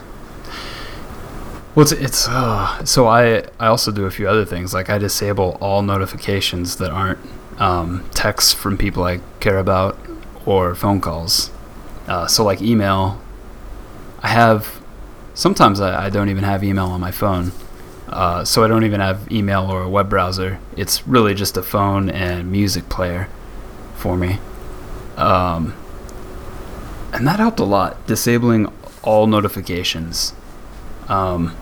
Well, 1.74 1.84
it's, 1.84 1.92
it's 1.92 2.28
uh, 2.28 2.86
so 2.86 3.08
I 3.08 3.44
I 3.60 3.68
also 3.68 3.92
do 3.92 4.06
a 4.06 4.12
few 4.12 4.28
other 4.30 4.46
things 4.46 4.74
like 4.74 4.90
I 4.90 5.00
disable 5.00 5.58
all 5.62 5.82
notifications 5.82 6.76
that 6.78 6.92
aren't 6.92 7.20
um, 7.60 8.06
texts 8.14 8.54
from 8.54 8.78
people 8.78 9.04
I 9.04 9.20
care 9.40 9.58
about 9.58 9.98
or 10.46 10.76
phone 10.76 11.02
calls. 11.02 11.50
Uh, 12.08 12.28
so 12.28 12.44
like 12.44 12.62
email, 12.62 13.20
I 14.28 14.32
have 14.32 14.82
sometimes 15.36 15.80
I, 15.80 16.08
I 16.08 16.10
don't 16.10 16.28
even 16.28 16.44
have 16.44 16.62
email 16.62 16.88
on 16.88 17.00
my 17.00 17.12
phone. 17.12 17.54
Uh, 18.10 18.44
so 18.44 18.62
I 18.62 18.68
don't 18.68 18.84
even 18.84 19.00
have 19.00 19.32
email 19.32 19.72
or 19.72 19.84
a 19.84 19.90
web 19.90 20.10
browser. 20.10 20.60
It's 20.76 21.08
really 21.08 21.34
just 21.34 21.56
a 21.56 21.64
phone 21.64 22.10
and 22.10 22.52
music 22.52 22.90
player 22.90 23.30
for 23.96 24.18
me. 24.18 24.40
Um, 25.16 25.74
and 27.14 27.26
that 27.26 27.40
helped 27.40 27.62
a 27.62 27.64
lot. 27.64 28.06
Disabling 28.06 28.70
all 29.02 29.28
notifications. 29.28 30.34
Um, 31.08 31.56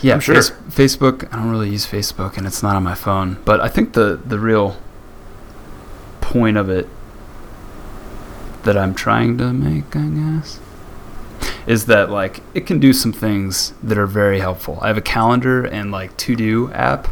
yeah, 0.00 0.20
sure. 0.20 0.36
Face- 0.36 0.50
Facebook. 0.68 1.26
I 1.32 1.36
don't 1.38 1.50
really 1.50 1.70
use 1.70 1.84
Facebook, 1.84 2.36
and 2.36 2.46
it's 2.46 2.62
not 2.62 2.76
on 2.76 2.84
my 2.84 2.94
phone. 2.94 3.38
But 3.44 3.60
I 3.60 3.66
think 3.68 3.94
the 3.94 4.20
the 4.24 4.38
real 4.38 4.76
point 6.20 6.56
of 6.56 6.70
it 6.70 6.88
that 8.62 8.76
I'm 8.78 8.94
trying 8.94 9.36
to 9.38 9.52
make, 9.52 9.96
I 9.96 10.06
guess, 10.06 10.60
is 11.66 11.86
that 11.86 12.10
like 12.10 12.42
it 12.54 12.66
can 12.66 12.78
do 12.78 12.92
some 12.92 13.12
things 13.12 13.72
that 13.82 13.98
are 13.98 14.06
very 14.06 14.40
helpful. 14.40 14.78
I 14.80 14.88
have 14.88 14.96
a 14.96 15.02
calendar 15.02 15.64
and 15.64 15.90
like 15.90 16.16
to 16.18 16.36
do 16.36 16.70
app 16.72 17.08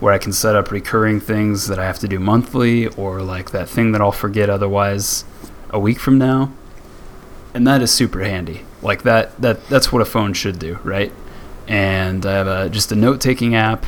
where 0.00 0.12
I 0.12 0.18
can 0.18 0.32
set 0.32 0.56
up 0.56 0.70
recurring 0.70 1.20
things 1.20 1.68
that 1.68 1.78
I 1.78 1.84
have 1.84 1.98
to 2.00 2.08
do 2.08 2.18
monthly 2.18 2.86
or 2.88 3.22
like 3.22 3.52
that 3.52 3.68
thing 3.68 3.92
that 3.92 4.00
I'll 4.00 4.12
forget 4.12 4.50
otherwise 4.50 5.24
a 5.70 5.78
week 5.78 5.98
from 5.98 6.18
now. 6.18 6.52
And 7.54 7.66
that 7.66 7.80
is 7.80 7.90
super 7.90 8.20
handy. 8.20 8.64
Like 8.82 9.02
that 9.04 9.40
that 9.40 9.66
that's 9.68 9.92
what 9.92 10.02
a 10.02 10.04
phone 10.04 10.34
should 10.34 10.58
do, 10.58 10.78
right? 10.84 11.12
And 11.66 12.26
I 12.26 12.32
have 12.32 12.46
a, 12.46 12.68
just 12.68 12.92
a 12.92 12.94
note-taking 12.94 13.54
app. 13.54 13.86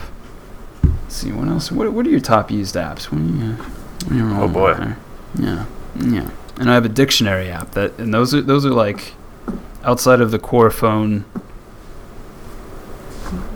Let's 0.82 1.16
see 1.16 1.30
what 1.30 1.48
else. 1.48 1.70
What, 1.70 1.92
what 1.92 2.06
are 2.06 2.10
your 2.10 2.20
top 2.20 2.50
used 2.50 2.74
apps? 2.74 3.12
Are 3.12 3.16
you, 3.16 3.52
what 3.52 4.10
are 4.10 4.14
you 4.14 4.24
rolling 4.26 4.52
boy. 4.52 4.94
Yeah, 5.38 5.66
yeah. 6.00 6.30
And 6.58 6.70
I 6.70 6.74
have 6.74 6.84
a 6.84 6.88
dictionary 6.88 7.50
app 7.50 7.72
that, 7.72 7.98
and 7.98 8.12
those 8.12 8.34
are 8.34 8.40
those 8.40 8.66
are 8.66 8.70
like 8.70 9.12
outside 9.88 10.20
of 10.20 10.30
the 10.30 10.38
core 10.38 10.70
phone, 10.70 11.24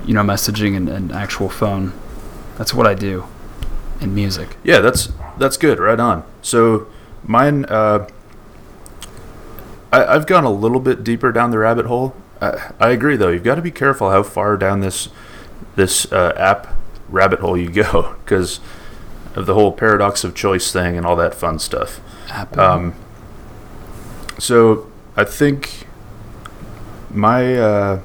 you 0.07 0.14
know, 0.14 0.22
messaging 0.22 0.74
and, 0.74 0.89
and 0.89 1.12
actual 1.12 1.51
phone. 1.51 1.93
That's 2.57 2.72
what 2.72 2.87
I 2.87 2.95
do 2.95 3.26
in 4.01 4.14
music. 4.14 4.57
Yeah, 4.64 4.80
that's 4.80 5.12
that's 5.37 5.59
good. 5.59 5.78
Right 5.78 6.01
on. 6.01 6.24
So 6.41 6.87
mine, 7.22 7.66
uh, 7.66 8.09
I, 9.93 10.07
I've 10.07 10.26
gone 10.26 10.45
a 10.45 10.51
little 10.51 10.80
bit 10.80 11.05
deeper 11.05 11.33
down 11.33 11.51
the 11.51 11.59
rabbit 11.59 11.85
hole. 11.85 12.16
I, 12.41 12.72
I 12.80 12.91
agree, 12.91 13.16
though. 13.16 13.28
You've 13.28 13.45
got 13.45 13.57
to 13.57 13.62
be 13.62 13.70
careful 13.70 14.11
how 14.11 14.22
far 14.22 14.57
down 14.57 14.80
this 14.80 15.11
this 15.76 16.11
uh, 16.11 16.33
app 16.39 16.74
rabbit 17.11 17.41
hole 17.41 17.59
you 17.59 17.70
go 17.70 18.16
because 18.24 18.59
of 19.35 19.45
the 19.45 19.53
whole 19.53 19.72
paradox 19.72 20.24
of 20.24 20.35
choice 20.35 20.72
thing 20.72 20.97
and 20.97 21.05
all 21.05 21.16
that 21.16 21.35
fun 21.35 21.59
stuff. 21.59 22.01
Um, 22.57 22.95
so 24.39 24.91
I 25.14 25.24
think 25.24 25.87
my 27.13 27.57
uh, 27.57 28.01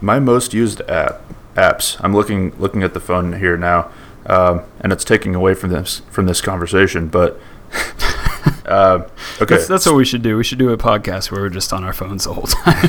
my 0.00 0.18
most 0.18 0.54
used 0.54 0.80
app 0.82 1.20
apps. 1.54 1.96
I'm 2.02 2.14
looking 2.14 2.54
looking 2.58 2.82
at 2.82 2.94
the 2.94 3.00
phone 3.00 3.34
here 3.34 3.56
now, 3.56 3.90
um, 4.26 4.62
and 4.80 4.92
it's 4.92 5.04
taking 5.04 5.34
away 5.34 5.54
from 5.54 5.70
this 5.70 6.02
from 6.10 6.26
this 6.26 6.40
conversation. 6.40 7.08
But 7.08 7.40
uh, 8.66 9.04
okay, 9.40 9.56
That's, 9.56 9.66
that's 9.66 9.86
what 9.86 9.96
we 9.96 10.04
should 10.04 10.22
do. 10.22 10.36
We 10.36 10.44
should 10.44 10.58
do 10.58 10.70
a 10.70 10.78
podcast 10.78 11.30
where 11.30 11.40
we're 11.42 11.48
just 11.48 11.72
on 11.72 11.84
our 11.84 11.92
phones 11.92 12.24
the 12.24 12.34
whole 12.34 12.44
time. 12.44 12.88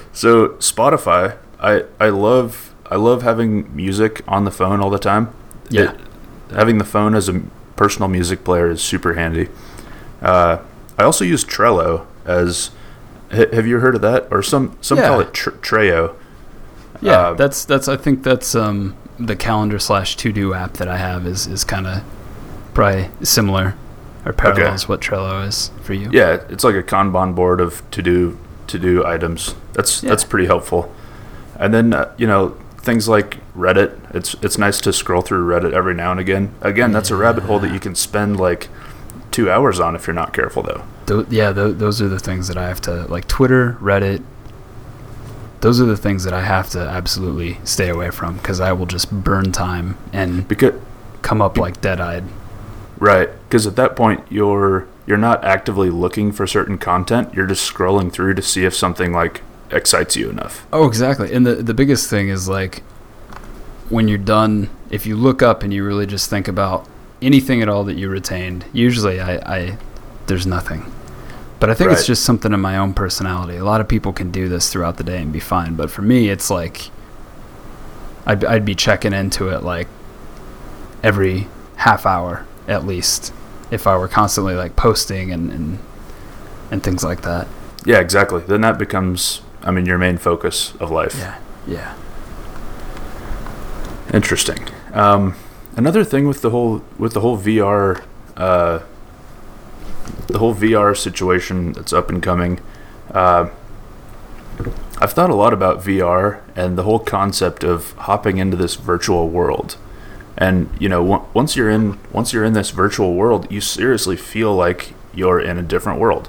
so 0.12 0.50
Spotify. 0.58 1.36
I 1.60 1.84
I 1.98 2.08
love 2.08 2.74
I 2.90 2.96
love 2.96 3.22
having 3.22 3.74
music 3.74 4.22
on 4.26 4.44
the 4.44 4.50
phone 4.50 4.80
all 4.80 4.90
the 4.90 4.98
time. 4.98 5.32
Yeah. 5.68 5.92
It- 5.92 6.00
having 6.52 6.78
the 6.78 6.84
phone 6.84 7.14
as 7.14 7.28
a 7.28 7.40
personal 7.76 8.08
music 8.08 8.42
player 8.42 8.68
is 8.70 8.82
super 8.82 9.14
handy. 9.14 9.48
Uh, 10.20 10.58
I 10.98 11.04
also 11.04 11.24
use 11.24 11.44
Trello 11.44 12.06
as. 12.24 12.70
Ha- 13.32 13.52
Have 13.52 13.66
you 13.66 13.78
heard 13.80 13.94
of 13.94 14.00
that? 14.02 14.28
Or 14.30 14.42
some 14.42 14.76
some 14.80 14.98
Yeah. 14.98 15.08
call 15.08 15.20
it 15.20 15.32
tr- 15.32 15.50
Trello. 15.50 16.14
yeah, 17.00 17.28
Um, 17.28 17.36
that's 17.36 17.64
that's. 17.64 17.88
I 17.88 17.96
think 17.96 18.22
that's 18.22 18.54
um, 18.54 18.94
the 19.18 19.36
calendar 19.36 19.78
slash 19.78 20.16
to 20.16 20.32
do 20.32 20.54
app 20.54 20.74
that 20.74 20.88
I 20.88 20.96
have 20.98 21.26
is 21.26 21.46
is 21.46 21.64
kind 21.64 21.86
of 21.86 22.02
probably 22.74 23.08
similar 23.22 23.74
or 24.24 24.32
parallels 24.32 24.88
what 24.88 25.00
Trello 25.00 25.46
is 25.46 25.70
for 25.82 25.94
you. 25.94 26.08
Yeah, 26.12 26.40
it's 26.48 26.62
like 26.64 26.74
a 26.74 26.82
Kanban 26.82 27.34
board 27.34 27.60
of 27.60 27.82
to 27.92 28.02
do 28.02 28.38
to 28.66 28.78
do 28.78 29.04
items. 29.04 29.54
That's 29.72 30.00
that's 30.00 30.24
pretty 30.24 30.46
helpful. 30.46 30.92
And 31.58 31.72
then 31.74 31.92
uh, 31.94 32.12
you 32.18 32.26
know 32.26 32.56
things 32.78 33.08
like 33.08 33.38
Reddit. 33.56 33.98
It's 34.14 34.34
it's 34.42 34.56
nice 34.58 34.80
to 34.82 34.92
scroll 34.92 35.22
through 35.22 35.46
Reddit 35.46 35.72
every 35.72 35.94
now 35.94 36.10
and 36.10 36.20
again. 36.20 36.52
Again, 36.60 36.92
that's 36.92 37.10
a 37.10 37.16
rabbit 37.16 37.44
hole 37.44 37.58
that 37.60 37.72
you 37.72 37.80
can 37.80 37.94
spend 37.94 38.38
like 38.38 38.68
two 39.30 39.50
hours 39.50 39.78
on 39.80 39.94
if 39.94 40.06
you're 40.06 40.14
not 40.14 40.32
careful, 40.32 40.62
though. 40.62 40.82
Tho- 41.10 41.26
yeah, 41.28 41.50
tho- 41.50 41.72
those 41.72 42.00
are 42.00 42.08
the 42.08 42.20
things 42.20 42.46
that 42.46 42.56
I 42.56 42.68
have 42.68 42.80
to 42.82 43.04
like 43.08 43.26
Twitter, 43.26 43.76
Reddit. 43.80 44.22
Those 45.60 45.80
are 45.80 45.84
the 45.84 45.96
things 45.96 46.22
that 46.22 46.32
I 46.32 46.42
have 46.42 46.70
to 46.70 46.78
absolutely 46.78 47.58
stay 47.64 47.88
away 47.88 48.10
from 48.10 48.36
because 48.36 48.60
I 48.60 48.70
will 48.72 48.86
just 48.86 49.10
burn 49.10 49.50
time 49.50 49.98
and 50.12 50.46
Because 50.46 50.74
come 51.22 51.42
up 51.42 51.58
like 51.58 51.80
dead-eyed. 51.80 52.22
right, 53.00 53.28
because 53.48 53.66
at 53.66 53.74
that 53.74 53.96
point 53.96 54.22
you're 54.30 54.86
you're 55.04 55.18
not 55.18 55.42
actively 55.44 55.90
looking 55.90 56.30
for 56.30 56.46
certain 56.46 56.78
content. 56.78 57.34
You're 57.34 57.46
just 57.48 57.68
scrolling 57.68 58.12
through 58.12 58.34
to 58.34 58.42
see 58.42 58.64
if 58.64 58.72
something 58.76 59.12
like 59.12 59.42
excites 59.72 60.14
you 60.16 60.30
enough. 60.30 60.64
Oh, 60.72 60.86
exactly. 60.86 61.32
And 61.32 61.44
the 61.44 61.56
the 61.56 61.74
biggest 61.74 62.08
thing 62.08 62.28
is 62.28 62.48
like 62.48 62.84
when 63.88 64.06
you're 64.06 64.16
done, 64.38 64.70
if 64.90 65.06
you 65.06 65.16
look 65.16 65.42
up 65.42 65.64
and 65.64 65.74
you 65.74 65.84
really 65.84 66.06
just 66.06 66.30
think 66.30 66.46
about 66.46 66.86
anything 67.20 67.60
at 67.62 67.68
all 67.68 67.82
that 67.82 67.96
you 67.98 68.08
retained. 68.08 68.64
Usually, 68.72 69.20
I, 69.20 69.32
I 69.56 69.76
there's 70.28 70.46
nothing. 70.46 70.90
But 71.60 71.70
I 71.70 71.74
think 71.74 71.92
it's 71.92 72.06
just 72.06 72.24
something 72.24 72.52
in 72.54 72.60
my 72.60 72.78
own 72.78 72.94
personality. 72.94 73.56
A 73.56 73.64
lot 73.64 73.82
of 73.82 73.88
people 73.88 74.12
can 74.14 74.30
do 74.30 74.48
this 74.48 74.72
throughout 74.72 74.96
the 74.96 75.04
day 75.04 75.20
and 75.20 75.30
be 75.30 75.40
fine, 75.40 75.74
but 75.74 75.90
for 75.90 76.00
me, 76.00 76.30
it's 76.30 76.50
like 76.50 76.90
I'd 78.26 78.44
I'd 78.44 78.64
be 78.64 78.74
checking 78.74 79.12
into 79.12 79.48
it 79.48 79.62
like 79.62 79.86
every 81.02 81.48
half 81.76 82.06
hour 82.06 82.46
at 82.66 82.86
least 82.86 83.32
if 83.70 83.86
I 83.86 83.96
were 83.96 84.08
constantly 84.08 84.54
like 84.54 84.74
posting 84.74 85.32
and 85.32 85.52
and, 85.52 85.78
and 86.70 86.82
things 86.82 87.04
like 87.04 87.22
that. 87.22 87.46
Yeah, 87.84 88.00
exactly. 88.00 88.40
Then 88.42 88.60
that 88.60 88.78
becomes, 88.78 89.42
I 89.62 89.70
mean, 89.70 89.86
your 89.86 89.98
main 89.98 90.18
focus 90.18 90.74
of 90.80 90.90
life. 90.90 91.16
Yeah. 91.18 91.38
Yeah. 91.66 91.94
Interesting. 94.12 94.58
Um, 94.92 95.36
another 95.76 96.04
thing 96.04 96.26
with 96.26 96.42
the 96.42 96.50
whole 96.50 96.82
with 96.98 97.14
the 97.14 97.20
whole 97.20 97.38
VR, 97.38 98.02
uh, 98.36 98.80
the 100.30 100.38
whole 100.38 100.54
VR 100.54 100.96
situation 100.96 101.72
that's 101.72 101.92
up 101.92 102.08
and 102.08 102.22
coming. 102.22 102.60
Uh, 103.10 103.48
I've 105.00 105.12
thought 105.12 105.30
a 105.30 105.34
lot 105.34 105.52
about 105.52 105.82
VR 105.82 106.40
and 106.54 106.76
the 106.76 106.82
whole 106.82 106.98
concept 106.98 107.64
of 107.64 107.92
hopping 107.92 108.36
into 108.36 108.56
this 108.56 108.74
virtual 108.74 109.28
world. 109.28 109.76
And 110.36 110.68
you 110.78 110.88
know, 110.88 111.10
on- 111.12 111.26
once 111.34 111.56
you're 111.56 111.70
in 111.70 111.98
once 112.12 112.32
you're 112.32 112.44
in 112.44 112.52
this 112.52 112.70
virtual 112.70 113.14
world, 113.14 113.50
you 113.50 113.60
seriously 113.60 114.16
feel 114.16 114.54
like 114.54 114.94
you're 115.14 115.40
in 115.40 115.58
a 115.58 115.62
different 115.62 115.98
world. 115.98 116.28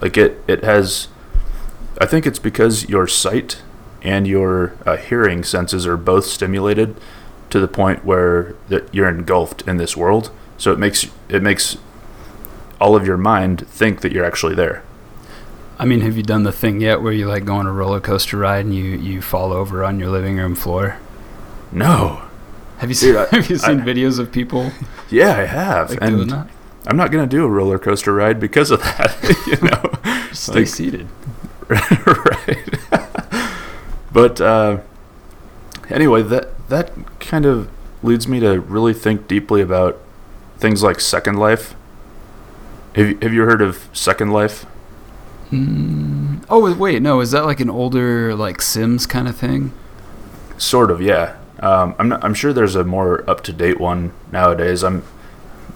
Like 0.00 0.16
it, 0.16 0.42
it 0.46 0.64
has. 0.64 1.08
I 2.00 2.06
think 2.06 2.26
it's 2.26 2.38
because 2.38 2.88
your 2.88 3.06
sight 3.06 3.62
and 4.02 4.26
your 4.26 4.74
uh, 4.86 4.96
hearing 4.96 5.44
senses 5.44 5.86
are 5.86 5.96
both 5.96 6.24
stimulated 6.24 6.96
to 7.50 7.60
the 7.60 7.68
point 7.68 8.04
where 8.04 8.54
that 8.68 8.92
you're 8.94 9.08
engulfed 9.08 9.62
in 9.68 9.76
this 9.76 9.96
world. 9.96 10.30
So 10.56 10.72
it 10.72 10.78
makes 10.78 11.06
it 11.28 11.42
makes 11.42 11.76
all 12.80 12.96
of 12.96 13.06
your 13.06 13.16
mind 13.16 13.66
think 13.68 14.00
that 14.00 14.12
you're 14.12 14.24
actually 14.24 14.54
there. 14.54 14.82
I 15.78 15.84
mean, 15.84 16.00
have 16.02 16.16
you 16.16 16.22
done 16.22 16.42
the 16.42 16.52
thing 16.52 16.80
yet 16.80 17.00
where 17.02 17.12
you 17.12 17.26
like 17.26 17.44
go 17.44 17.54
on 17.56 17.66
a 17.66 17.72
roller 17.72 18.00
coaster 18.00 18.36
ride 18.36 18.64
and 18.66 18.74
you, 18.74 18.84
you 18.84 19.22
fall 19.22 19.52
over 19.52 19.82
on 19.84 19.98
your 19.98 20.10
living 20.10 20.36
room 20.36 20.54
floor? 20.54 20.98
No. 21.72 22.22
Have 22.78 22.88
you 22.90 22.94
seen 22.94 23.12
Dude, 23.14 23.18
I- 23.18 23.28
Have 23.36 23.50
you 23.50 23.56
seen 23.58 23.80
I- 23.80 23.84
videos 23.84 24.18
of 24.18 24.30
people 24.32 24.72
Yeah, 25.10 25.36
I 25.36 25.44
have, 25.46 25.90
like 25.90 25.98
and? 26.02 26.32
I'm 26.86 26.96
not 26.96 27.10
gonna 27.10 27.26
do 27.26 27.44
a 27.44 27.48
roller 27.48 27.78
coaster 27.78 28.12
ride 28.14 28.40
because 28.40 28.70
of 28.70 28.80
that. 28.82 29.16
you 29.46 29.68
know, 29.68 30.30
Stay 30.32 30.60
like- 30.60 30.66
seated. 30.66 31.06
right. 31.70 32.58
but 34.12 34.40
uh, 34.40 34.78
anyway, 35.88 36.22
that 36.22 36.68
that 36.68 36.90
kind 37.20 37.46
of 37.46 37.68
leads 38.02 38.26
me 38.26 38.40
to 38.40 38.60
really 38.60 38.94
think 38.94 39.28
deeply 39.28 39.60
about 39.60 40.00
things 40.58 40.82
like 40.82 41.00
Second 41.00 41.36
Life. 41.38 41.74
Have 42.94 43.08
you, 43.08 43.18
have 43.22 43.32
you 43.32 43.42
heard 43.42 43.62
of 43.62 43.88
Second 43.92 44.30
Life? 44.32 44.66
Mm, 45.50 46.44
oh 46.48 46.74
wait, 46.74 47.02
no, 47.02 47.20
is 47.20 47.32
that 47.32 47.44
like 47.44 47.60
an 47.60 47.70
older 47.70 48.34
like 48.34 48.62
Sims 48.62 49.06
kind 49.06 49.26
of 49.28 49.36
thing? 49.36 49.72
Sort 50.58 50.90
of, 50.90 51.00
yeah. 51.00 51.36
Um, 51.60 51.94
I'm 51.98 52.08
not, 52.08 52.24
I'm 52.24 52.34
sure 52.34 52.52
there's 52.52 52.74
a 52.76 52.84
more 52.84 53.28
up 53.28 53.42
to 53.44 53.52
date 53.52 53.80
one 53.80 54.12
nowadays. 54.32 54.82
I'm 54.82 55.02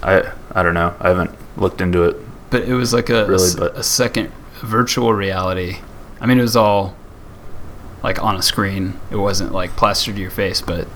I 0.03 0.33
I 0.53 0.63
don't 0.63 0.75
know. 0.75 0.95
I 1.01 1.09
haven't 1.09 1.33
looked 1.57 1.81
into 1.81 2.05
it. 2.05 2.17
But 2.51 2.63
it 2.63 2.75
was 2.75 2.93
like 2.93 3.11
a 3.11 3.27
Really, 3.27 3.51
a, 3.61 3.79
a 3.79 3.83
second 3.83 4.31
virtual 4.61 5.13
reality. 5.13 5.79
I 6.21 6.27
mean, 6.27 6.39
it 6.39 6.43
was 6.43 6.57
all 6.57 6.97
like 8.03 8.23
on 8.23 8.37
a 8.37 8.43
screen. 8.43 8.99
It 9.11 9.17
wasn't 9.17 9.53
like 9.53 9.77
plastered 9.77 10.15
to 10.17 10.21
your 10.21 10.31
face, 10.31 10.61
but 10.61 10.87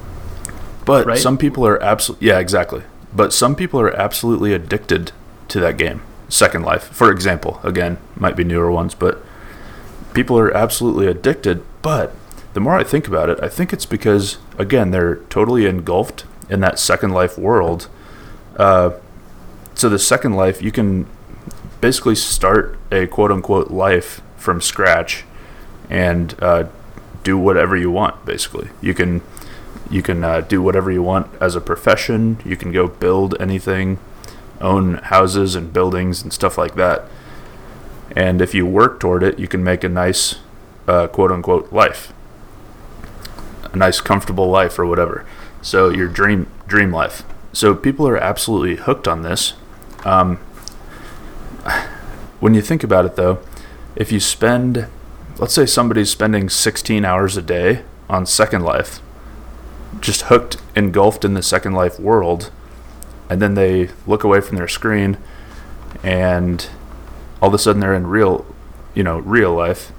But 0.84 1.06
Right? 1.06 1.18
some 1.18 1.36
people 1.36 1.66
are 1.66 1.82
absolutely 1.82 2.28
yeah, 2.28 2.38
exactly. 2.38 2.82
But 3.12 3.32
some 3.32 3.54
people 3.56 3.80
are 3.80 3.90
absolutely 3.94 4.52
addicted 4.52 5.12
to 5.48 5.60
that 5.60 5.76
game. 5.76 6.02
Second 6.28 6.62
Life, 6.62 6.84
for 6.84 7.10
example, 7.10 7.60
again, 7.62 7.98
might 8.16 8.36
be 8.36 8.44
newer 8.44 8.70
ones, 8.70 8.94
but 8.94 9.22
people 10.12 10.38
are 10.38 10.52
absolutely 10.52 11.06
addicted. 11.06 11.62
But 11.80 12.14
the 12.52 12.60
more 12.60 12.78
I 12.78 12.84
think 12.84 13.06
about 13.06 13.30
it, 13.30 13.38
I 13.42 13.48
think 13.48 13.72
it's 13.72 13.86
because 13.86 14.38
again 14.58 14.90
they're 14.90 15.16
totally 15.30 15.66
engulfed 15.66 16.24
in 16.50 16.60
that 16.60 16.78
Second 16.78 17.12
Life 17.12 17.38
world. 17.38 17.88
Uh, 18.56 18.92
so 19.74 19.88
the 19.88 19.98
Second 19.98 20.34
Life, 20.34 20.60
you 20.60 20.72
can 20.72 21.06
basically 21.80 22.14
start 22.14 22.76
a 22.90 23.06
quote 23.06 23.30
unquote 23.30 23.70
life 23.70 24.20
from 24.36 24.60
scratch 24.60 25.24
and 25.88 26.34
uh, 26.40 26.64
do 27.22 27.38
whatever 27.38 27.76
you 27.76 27.90
want. 27.90 28.24
Basically, 28.24 28.68
you 28.80 28.94
can 28.94 29.22
you 29.90 30.02
can 30.02 30.24
uh, 30.24 30.40
do 30.40 30.60
whatever 30.60 30.90
you 30.90 31.02
want 31.02 31.30
as 31.40 31.54
a 31.54 31.60
profession. 31.60 32.38
You 32.44 32.56
can 32.56 32.72
go 32.72 32.88
build 32.88 33.40
anything, 33.40 33.98
own 34.60 34.94
houses 34.94 35.54
and 35.54 35.72
buildings 35.72 36.22
and 36.22 36.32
stuff 36.32 36.58
like 36.58 36.74
that. 36.74 37.04
And 38.16 38.40
if 38.40 38.54
you 38.54 38.66
work 38.66 39.00
toward 39.00 39.22
it, 39.22 39.38
you 39.38 39.48
can 39.48 39.62
make 39.62 39.84
a 39.84 39.88
nice, 39.88 40.36
uh, 40.86 41.08
quote 41.08 41.30
unquote, 41.30 41.72
life, 41.72 42.12
a 43.72 43.76
nice, 43.76 44.00
comfortable 44.00 44.48
life 44.48 44.78
or 44.78 44.86
whatever. 44.86 45.26
So 45.62 45.90
your 45.90 46.08
dream 46.08 46.50
dream 46.66 46.92
life. 46.92 47.22
So 47.52 47.74
people 47.74 48.06
are 48.06 48.16
absolutely 48.16 48.76
hooked 48.76 49.08
on 49.08 49.22
this. 49.22 49.54
Um, 50.04 50.36
when 52.40 52.54
you 52.54 52.62
think 52.62 52.84
about 52.84 53.04
it, 53.04 53.16
though, 53.16 53.40
if 53.96 54.12
you 54.12 54.20
spend, 54.20 54.86
let's 55.38 55.54
say 55.54 55.66
somebody's 55.66 56.10
spending 56.10 56.48
16 56.48 57.04
hours 57.04 57.36
a 57.36 57.42
day 57.42 57.82
on 58.08 58.26
Second 58.26 58.62
Life, 58.62 59.00
just 60.00 60.22
hooked, 60.22 60.58
engulfed 60.76 61.24
in 61.24 61.34
the 61.34 61.42
Second 61.42 61.72
Life 61.72 61.98
world, 61.98 62.50
and 63.30 63.40
then 63.42 63.54
they 63.54 63.90
look 64.06 64.24
away 64.24 64.40
from 64.40 64.56
their 64.56 64.68
screen, 64.68 65.18
and 66.02 66.68
all 67.42 67.48
of 67.48 67.54
a 67.54 67.58
sudden 67.58 67.80
they're 67.80 67.94
in 67.94 68.06
real, 68.06 68.46
you 68.94 69.02
know, 69.02 69.18
real 69.18 69.54
life. 69.54 69.92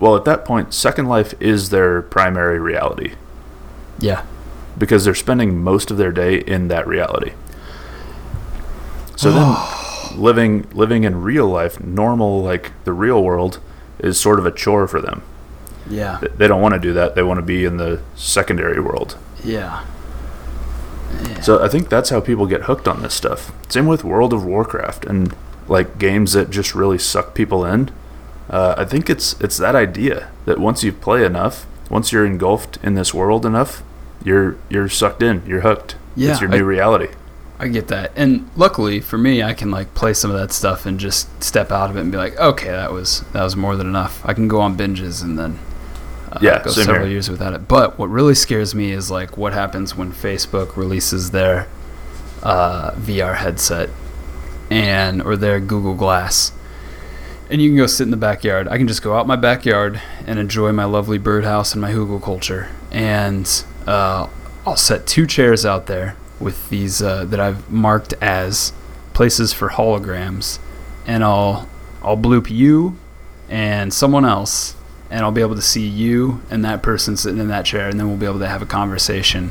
Well, 0.00 0.16
at 0.16 0.24
that 0.26 0.44
point, 0.44 0.72
Second 0.74 1.06
Life 1.06 1.34
is 1.40 1.70
their 1.70 2.02
primary 2.02 2.58
reality 2.60 3.14
yeah, 3.98 4.24
because 4.78 5.04
they're 5.04 5.14
spending 5.14 5.58
most 5.60 5.90
of 5.90 5.96
their 5.96 6.12
day 6.12 6.36
in 6.38 6.68
that 6.68 6.86
reality. 6.86 7.32
So 9.16 9.32
then, 9.32 9.56
living 10.20 10.68
living 10.72 11.02
in 11.04 11.22
real 11.22 11.48
life, 11.48 11.80
normal 11.80 12.42
like 12.42 12.72
the 12.84 12.92
real 12.92 13.22
world, 13.22 13.58
is 13.98 14.20
sort 14.20 14.38
of 14.38 14.46
a 14.46 14.52
chore 14.52 14.86
for 14.86 15.00
them. 15.00 15.22
yeah, 15.90 16.20
They 16.36 16.46
don't 16.46 16.62
want 16.62 16.74
to 16.74 16.80
do 16.80 16.92
that. 16.92 17.14
They 17.16 17.22
want 17.24 17.38
to 17.38 17.42
be 17.42 17.64
in 17.64 17.76
the 17.78 18.00
secondary 18.14 18.80
world. 18.80 19.16
yeah. 19.44 19.84
Yeah. 21.22 21.40
So 21.40 21.62
I 21.62 21.68
think 21.68 21.88
that's 21.88 22.10
how 22.10 22.20
people 22.20 22.46
get 22.46 22.62
hooked 22.62 22.86
on 22.88 23.02
this 23.02 23.14
stuff. 23.14 23.52
Same 23.68 23.86
with 23.86 24.04
World 24.04 24.32
of 24.32 24.44
Warcraft 24.44 25.04
and 25.04 25.34
like 25.68 25.98
games 25.98 26.32
that 26.32 26.50
just 26.50 26.74
really 26.74 26.98
suck 26.98 27.34
people 27.34 27.64
in. 27.64 27.90
Uh, 28.50 28.74
I 28.78 28.84
think 28.84 29.10
it's 29.10 29.38
it's 29.40 29.58
that 29.58 29.74
idea 29.74 30.30
that 30.46 30.58
once 30.58 30.82
you 30.82 30.92
play 30.92 31.24
enough, 31.24 31.66
once 31.90 32.12
you're 32.12 32.24
engulfed 32.26 32.78
in 32.82 32.94
this 32.94 33.12
world 33.12 33.44
enough, 33.44 33.82
you're 34.24 34.56
you're 34.70 34.88
sucked 34.88 35.22
in. 35.22 35.42
You're 35.46 35.60
hooked. 35.60 35.96
Yeah, 36.16 36.32
it's 36.32 36.40
your 36.40 36.50
I- 36.52 36.56
new 36.58 36.64
reality. 36.64 37.08
I 37.60 37.66
get 37.66 37.88
that. 37.88 38.12
And 38.14 38.48
luckily 38.54 39.00
for 39.00 39.18
me, 39.18 39.42
I 39.42 39.52
can 39.52 39.72
like 39.72 39.92
play 39.94 40.14
some 40.14 40.30
of 40.30 40.38
that 40.38 40.52
stuff 40.52 40.86
and 40.86 41.00
just 41.00 41.42
step 41.42 41.72
out 41.72 41.90
of 41.90 41.96
it 41.96 42.00
and 42.02 42.12
be 42.12 42.16
like, 42.16 42.36
okay, 42.38 42.68
that 42.68 42.92
was 42.92 43.22
that 43.32 43.42
was 43.42 43.56
more 43.56 43.74
than 43.76 43.88
enough. 43.88 44.22
I 44.24 44.32
can 44.32 44.46
go 44.46 44.60
on 44.60 44.76
binges 44.76 45.22
and 45.24 45.36
then 45.38 45.58
uh, 46.32 46.38
Yeah, 46.40 46.62
go 46.62 46.70
several 46.70 47.00
here. 47.02 47.12
years 47.12 47.30
without 47.30 47.54
it. 47.54 47.68
But 47.68 47.98
what 47.98 48.08
really 48.08 48.34
scares 48.34 48.74
me 48.74 48.92
is 48.92 49.10
like 49.10 49.36
what 49.36 49.52
happens 49.52 49.96
when 49.96 50.12
Facebook 50.12 50.76
releases 50.76 51.30
their 51.30 51.68
uh, 52.42 52.92
VR 52.92 53.36
headset 53.36 53.90
and 54.70 55.22
or 55.22 55.36
their 55.36 55.60
Google 55.60 55.94
Glass. 55.94 56.52
And 57.50 57.62
you 57.62 57.70
can 57.70 57.78
go 57.78 57.86
sit 57.86 58.04
in 58.04 58.10
the 58.10 58.16
backyard. 58.18 58.68
I 58.68 58.76
can 58.76 58.86
just 58.86 59.02
go 59.02 59.16
out 59.16 59.26
my 59.26 59.36
backyard 59.36 60.00
and 60.26 60.38
enjoy 60.38 60.70
my 60.72 60.84
lovely 60.84 61.16
birdhouse 61.16 61.72
and 61.72 61.80
my 61.80 61.90
Hugelkultur. 61.90 62.68
And 62.90 63.64
uh, 63.86 64.28
I'll 64.66 64.76
set 64.76 65.06
two 65.06 65.26
chairs 65.26 65.64
out 65.64 65.86
there 65.86 66.14
with 66.38 66.68
these 66.68 67.00
uh, 67.02 67.24
that 67.24 67.40
I've 67.40 67.70
marked 67.70 68.12
as 68.20 68.72
places 69.14 69.52
for 69.54 69.70
holograms, 69.70 70.58
and 71.06 71.24
I'll 71.24 71.68
I'll 72.02 72.16
bloop 72.18 72.50
you 72.50 72.96
and 73.48 73.92
someone 73.92 74.24
else, 74.26 74.74
and 75.10 75.24
I'll 75.24 75.32
be 75.32 75.40
able 75.40 75.54
to 75.54 75.62
see 75.62 75.86
you 75.86 76.42
and 76.50 76.64
that 76.64 76.82
person 76.82 77.16
sitting 77.16 77.40
in 77.40 77.48
that 77.48 77.64
chair, 77.64 77.88
and 77.88 77.98
then 77.98 78.08
we'll 78.08 78.16
be 78.16 78.26
able 78.26 78.40
to 78.40 78.48
have 78.48 78.62
a 78.62 78.66
conversation. 78.66 79.50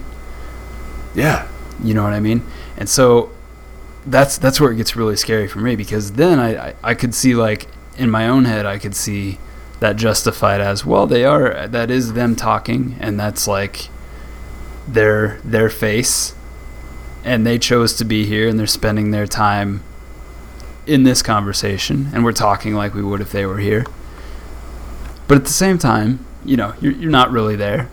Yeah. 1.16 1.48
You 1.84 1.94
know 1.94 2.04
what 2.04 2.14
I 2.14 2.20
mean? 2.20 2.44
And 2.78 2.88
so 2.90 3.32
that's 4.08 4.38
that's 4.38 4.60
where 4.60 4.72
it 4.72 4.78
gets 4.78 4.96
really 4.96 5.18
scary 5.18 5.48
for 5.48 5.60
me 5.60 5.76
because 5.76 6.14
then 6.14 6.40
I, 6.40 6.70
I, 6.70 6.76
I 6.84 6.94
could 6.94 7.14
see 7.14 7.36
like 7.36 7.68
in 7.98 8.10
my 8.10 8.28
own 8.28 8.46
head 8.46 8.66
I 8.66 8.80
could 8.80 8.96
see 8.96 9.38
that 9.80 9.98
justified 9.98 10.62
as 10.62 10.86
well 10.86 11.06
they 11.06 11.26
are 11.26 11.68
that 11.68 11.92
is 11.92 12.14
them 12.14 12.36
talking 12.36 12.96
and 13.00 13.20
that's 13.20 13.48
like 13.48 13.90
their 14.88 15.40
their 15.44 15.70
face 15.70 16.34
and 17.26 17.46
they 17.46 17.60
chose 17.60 17.94
to 17.98 18.06
be 18.06 18.26
here 18.26 18.48
and 18.48 18.58
they're 18.58 18.66
spending 18.66 19.12
their 19.12 19.28
time 19.28 19.84
in 20.86 21.04
this 21.04 21.22
conversation 21.22 22.10
and 22.14 22.24
we're 22.24 22.32
talking 22.32 22.74
like 22.74 22.94
we 22.94 23.04
would 23.04 23.20
if 23.20 23.34
they 23.34 23.46
were 23.46 23.60
here 23.60 23.86
but 25.28 25.38
at 25.38 25.46
the 25.46 25.52
same 25.54 25.78
time 25.78 26.26
you 26.46 26.56
know 26.58 26.74
you're, 26.82 26.94
you're 26.94 27.12
not 27.12 27.32
really 27.32 27.56
there 27.56 27.90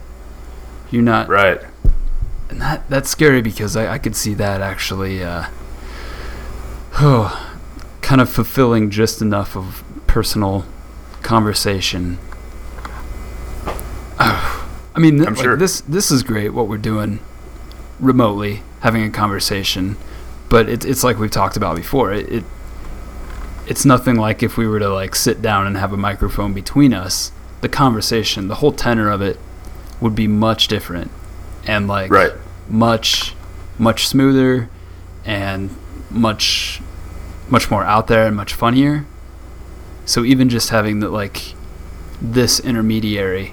you're 0.91 1.03
not 1.03 1.29
Right. 1.29 1.61
and 2.51 2.61
that 2.61 2.89
that's 2.89 3.09
scary 3.11 3.43
because 3.43 3.77
I, 3.77 3.95
I 3.95 3.99
could 3.99 4.15
see 4.17 4.35
that 4.35 4.61
actually 4.61 5.23
uh, 5.25 5.47
oh, 7.01 7.57
kind 8.03 8.21
of 8.21 8.29
fulfilling 8.29 8.91
just 8.91 9.21
enough 9.23 9.57
of 9.57 9.83
personal 10.07 10.65
conversation. 11.23 12.19
I 14.19 15.01
mean, 15.01 15.17
th- 15.17 15.31
like, 15.31 15.39
sure. 15.39 15.57
this 15.57 15.81
this 15.83 16.11
is 16.11 16.23
great 16.23 16.51
what 16.51 16.69
we're 16.69 16.77
doing 16.79 17.19
remotely, 17.99 18.63
having 18.81 19.03
a 19.03 19.11
conversation, 19.11 19.97
but 20.49 20.69
it's 20.69 20.85
it's 20.85 21.03
like 21.03 21.19
we've 21.19 21.31
talked 21.31 21.57
about 21.57 21.77
before. 21.77 22.13
It, 22.13 22.29
it 22.31 22.45
it's 23.67 23.85
nothing 23.85 24.17
like 24.17 24.43
if 24.43 24.57
we 24.57 24.67
were 24.67 24.79
to 24.79 24.89
like 24.89 25.15
sit 25.15 25.41
down 25.43 25.67
and 25.67 25.77
have 25.77 25.93
a 25.93 25.97
microphone 25.97 26.53
between 26.53 26.93
us. 26.93 27.33
The 27.61 27.69
conversation, 27.69 28.49
the 28.49 28.57
whole 28.57 28.73
tenor 28.73 29.11
of 29.11 29.23
it, 29.23 29.39
would 30.01 30.15
be 30.15 30.29
much 30.29 30.69
different, 30.69 31.11
and 31.67 31.89
like 31.89 32.11
Right. 32.11 32.33
much 32.69 33.35
much 33.79 34.07
smoother 34.07 34.69
and 35.25 35.71
much 36.11 36.81
much 37.49 37.71
more 37.71 37.83
out 37.85 38.07
there 38.07 38.27
and 38.27 38.37
much 38.37 38.53
funnier 38.55 39.05
so 40.05 40.23
even 40.25 40.49
just 40.49 40.69
having 40.71 41.01
the 41.01 41.09
like 41.09 41.55
this 42.23 42.61
intermediary 42.61 43.53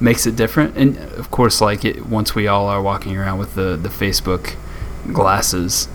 makes 0.00 0.26
it 0.26 0.34
different 0.34 0.76
and 0.76 0.96
of 0.96 1.30
course 1.30 1.60
like 1.60 1.84
it 1.84 2.04
once 2.06 2.34
we 2.34 2.48
all 2.48 2.66
are 2.66 2.82
walking 2.82 3.16
around 3.16 3.38
with 3.38 3.54
the 3.54 3.76
the 3.76 3.88
facebook 3.88 4.56
glasses 5.12 5.86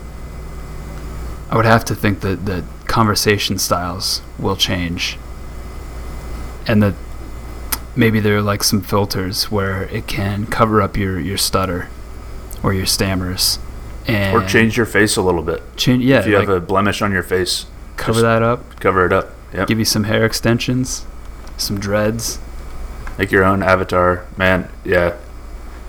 i 1.50 1.56
would 1.56 1.66
have 1.66 1.84
to 1.84 1.94
think 1.94 2.20
that 2.20 2.46
that 2.46 2.64
conversation 2.88 3.58
styles 3.58 4.22
will 4.38 4.56
change 4.56 5.18
and 6.66 6.82
that 6.82 6.94
maybe 7.94 8.18
there 8.20 8.36
are 8.38 8.42
like 8.42 8.62
some 8.62 8.80
filters 8.80 9.50
where 9.50 9.84
it 9.84 10.06
can 10.06 10.46
cover 10.46 10.82
up 10.82 10.96
your 10.96 11.18
your 11.20 11.36
stutter 11.36 11.88
or 12.62 12.72
your 12.72 12.86
stammers 12.86 13.58
and 14.06 14.34
Or 14.34 14.44
change 14.46 14.76
your 14.76 14.86
face 14.86 15.16
a 15.16 15.22
little 15.22 15.42
bit. 15.42 15.62
change 15.76 16.02
yeah 16.04 16.20
if 16.20 16.26
you 16.26 16.38
like 16.38 16.48
have 16.48 16.56
a 16.56 16.60
blemish 16.60 17.02
on 17.02 17.12
your 17.12 17.22
face, 17.22 17.66
cover 17.96 18.20
that 18.22 18.42
up 18.42 18.80
cover 18.80 19.04
it 19.06 19.12
up. 19.12 19.34
Yep. 19.52 19.68
give 19.68 19.78
you 19.78 19.84
some 19.84 20.04
hair 20.04 20.24
extensions 20.24 21.06
some 21.56 21.78
dreads 21.78 22.38
Make 23.18 23.32
your 23.32 23.42
own 23.42 23.64
avatar. 23.64 24.26
Man, 24.36 24.68
yeah. 24.84 25.16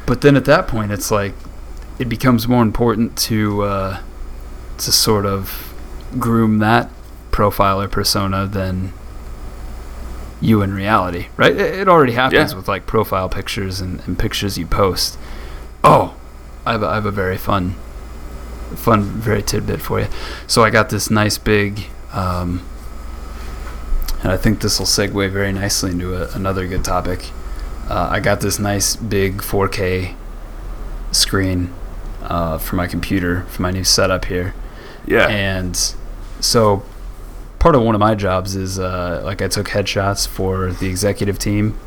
but 0.07 0.21
then 0.21 0.35
at 0.35 0.45
that 0.45 0.67
point 0.67 0.91
it's 0.91 1.11
like 1.11 1.33
it 1.99 2.09
becomes 2.09 2.47
more 2.47 2.63
important 2.63 3.15
to 3.19 3.61
uh, 3.61 4.01
to 4.79 4.91
sort 4.91 5.27
of 5.27 5.68
groom 6.17 6.59
that 6.59 6.89
profile 7.31 7.81
or 7.81 7.87
persona 7.87 8.45
than 8.47 8.91
you 10.41 10.61
in 10.61 10.73
reality 10.73 11.27
right 11.37 11.51
it, 11.55 11.79
it 11.79 11.87
already 11.89 12.13
happens 12.13 12.51
Yeah. 12.51 12.57
with 12.57 12.67
like 12.67 12.85
profile 12.87 13.27
pictures 13.29 13.81
and, 13.81 13.99
and 14.07 14.17
pictures 14.17 14.57
you 14.57 14.65
post 14.65 15.17
oh 15.83 16.15
I 16.65 16.73
have, 16.73 16.83
a, 16.83 16.87
I 16.87 16.95
have 16.95 17.05
a 17.05 17.11
very 17.11 17.37
fun, 17.37 17.71
fun, 18.75 19.01
very 19.03 19.41
tidbit 19.41 19.81
for 19.81 20.01
you. 20.01 20.07
So 20.45 20.63
I 20.63 20.69
got 20.69 20.89
this 20.89 21.09
nice 21.09 21.39
big, 21.39 21.85
um, 22.11 22.63
and 24.21 24.31
I 24.31 24.37
think 24.37 24.61
this 24.61 24.77
will 24.77 24.85
segue 24.85 25.31
very 25.31 25.51
nicely 25.51 25.91
into 25.91 26.13
a, 26.15 26.29
another 26.35 26.67
good 26.67 26.83
topic. 26.83 27.31
Uh, 27.89 28.09
I 28.11 28.19
got 28.19 28.41
this 28.41 28.59
nice 28.59 28.97
big 28.97 29.37
4K 29.37 30.13
screen 31.11 31.73
uh, 32.21 32.59
for 32.59 32.75
my 32.75 32.85
computer 32.85 33.43
for 33.43 33.61
my 33.63 33.71
new 33.71 33.85
setup 33.85 34.25
here. 34.25 34.53
Yeah. 35.07 35.27
And 35.27 35.95
so 36.39 36.83
part 37.59 37.75
of 37.75 37.81
one 37.81 37.95
of 37.95 37.99
my 37.99 38.15
jobs 38.15 38.55
is 38.55 38.79
uh, 38.79 39.21
like 39.23 39.41
I 39.41 39.47
took 39.47 39.67
headshots 39.67 40.27
for 40.27 40.71
the 40.71 40.87
executive 40.87 41.37
team 41.39 41.77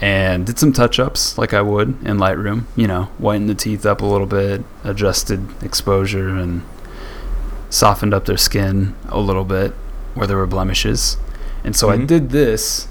and 0.00 0.44
did 0.46 0.58
some 0.58 0.72
touch 0.72 0.98
ups 0.98 1.38
like 1.38 1.54
I 1.54 1.62
would 1.62 1.88
in 2.06 2.18
Lightroom, 2.18 2.64
you 2.76 2.86
know, 2.86 3.04
whitened 3.18 3.48
the 3.48 3.54
teeth 3.54 3.86
up 3.86 4.00
a 4.02 4.06
little 4.06 4.26
bit, 4.26 4.62
adjusted 4.84 5.46
exposure, 5.62 6.28
and 6.28 6.62
softened 7.70 8.12
up 8.14 8.24
their 8.26 8.36
skin 8.36 8.94
a 9.08 9.18
little 9.20 9.44
bit 9.44 9.72
where 10.14 10.26
there 10.26 10.36
were 10.36 10.46
blemishes. 10.46 11.16
And 11.64 11.74
so 11.74 11.90
I 11.90 11.96
Mhm. 11.96 12.06
did 12.06 12.30
this 12.30 12.88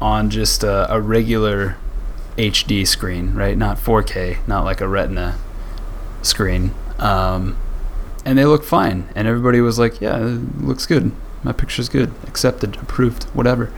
on 0.00 0.30
just 0.30 0.62
a, 0.62 0.92
a 0.92 1.00
regular 1.00 1.76
HD 2.36 2.84
screen, 2.86 3.34
right? 3.34 3.56
Not 3.58 3.78
4K, 3.78 4.38
not 4.46 4.64
like 4.64 4.80
a 4.80 4.86
Retina 4.88 5.34
screen. 6.22 6.70
Um, 7.00 7.56
and 8.28 8.36
they 8.36 8.44
look 8.44 8.62
fine. 8.62 9.08
And 9.14 9.26
everybody 9.26 9.62
was 9.62 9.78
like, 9.78 10.02
yeah, 10.02 10.18
it 10.18 10.60
looks 10.60 10.84
good. 10.84 11.12
My 11.42 11.52
picture's 11.52 11.88
good. 11.88 12.12
Accepted, 12.26 12.76
approved, 12.76 13.24
whatever. 13.34 13.72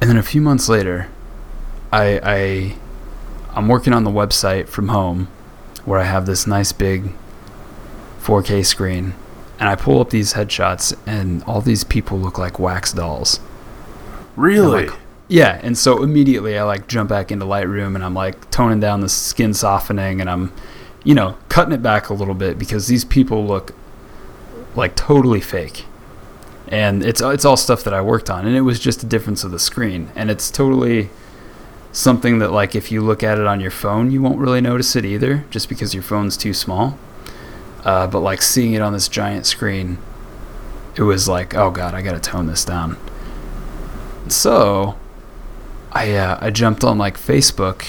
And 0.00 0.08
then 0.08 0.16
a 0.16 0.22
few 0.22 0.40
months 0.40 0.66
later, 0.66 1.08
I, 1.92 2.20
I 2.22 2.76
I'm 3.54 3.68
working 3.68 3.92
on 3.92 4.04
the 4.04 4.10
website 4.10 4.68
from 4.68 4.88
home 4.88 5.28
where 5.84 6.00
I 6.00 6.04
have 6.04 6.24
this 6.24 6.46
nice 6.46 6.72
big 6.72 7.12
4K 8.20 8.64
screen 8.64 9.12
and 9.60 9.68
I 9.68 9.76
pull 9.76 10.00
up 10.00 10.08
these 10.08 10.32
headshots 10.32 10.96
and 11.06 11.42
all 11.44 11.60
these 11.60 11.84
people 11.84 12.18
look 12.18 12.38
like 12.38 12.58
wax 12.58 12.94
dolls. 12.94 13.40
really? 14.36 14.86
like, 14.86 14.98
Yeah, 15.28 15.60
and 15.62 15.76
so 15.76 16.02
immediately 16.02 16.56
I 16.56 16.62
like 16.62 16.88
jump 16.88 17.10
back 17.10 17.30
into 17.30 17.44
Lightroom 17.44 17.94
and 17.94 18.02
I'm 18.02 18.14
like 18.14 18.50
toning 18.50 18.80
down 18.80 19.02
the 19.02 19.10
skin 19.10 19.52
softening 19.52 20.22
and 20.22 20.30
I'm 20.30 20.50
you 21.04 21.14
know, 21.14 21.36
cutting 21.48 21.72
it 21.72 21.82
back 21.82 22.08
a 22.08 22.14
little 22.14 22.34
bit 22.34 22.58
because 22.58 22.88
these 22.88 23.04
people 23.04 23.46
look 23.46 23.74
like 24.74 24.96
totally 24.96 25.40
fake. 25.40 25.84
And 26.66 27.04
it's 27.04 27.20
it's 27.20 27.44
all 27.44 27.58
stuff 27.58 27.84
that 27.84 27.92
I 27.92 28.00
worked 28.00 28.30
on 28.30 28.46
and 28.46 28.56
it 28.56 28.62
was 28.62 28.80
just 28.80 29.02
a 29.02 29.06
difference 29.06 29.44
of 29.44 29.50
the 29.50 29.58
screen 29.58 30.10
and 30.16 30.30
it's 30.30 30.50
totally 30.50 31.10
something 31.92 32.38
that 32.38 32.50
like 32.50 32.74
if 32.74 32.90
you 32.90 33.02
look 33.02 33.22
at 33.22 33.38
it 33.38 33.46
on 33.46 33.60
your 33.60 33.70
phone 33.70 34.10
you 34.10 34.20
won't 34.22 34.38
really 34.38 34.62
notice 34.62 34.96
it 34.96 35.04
either 35.04 35.44
just 35.50 35.68
because 35.68 35.92
your 35.92 36.02
phone's 36.02 36.38
too 36.38 36.54
small. 36.54 36.98
Uh, 37.84 38.06
but 38.06 38.20
like 38.20 38.40
seeing 38.40 38.72
it 38.72 38.80
on 38.80 38.94
this 38.94 39.08
giant 39.08 39.44
screen 39.44 39.98
it 40.96 41.02
was 41.02 41.28
like 41.28 41.54
oh 41.54 41.70
god, 41.70 41.94
I 41.94 42.00
got 42.02 42.12
to 42.12 42.20
tone 42.20 42.46
this 42.46 42.64
down. 42.64 42.96
So, 44.28 44.96
I 45.92 46.12
uh, 46.14 46.38
I 46.40 46.50
jumped 46.50 46.82
on 46.82 46.96
like 46.96 47.18
Facebook 47.18 47.84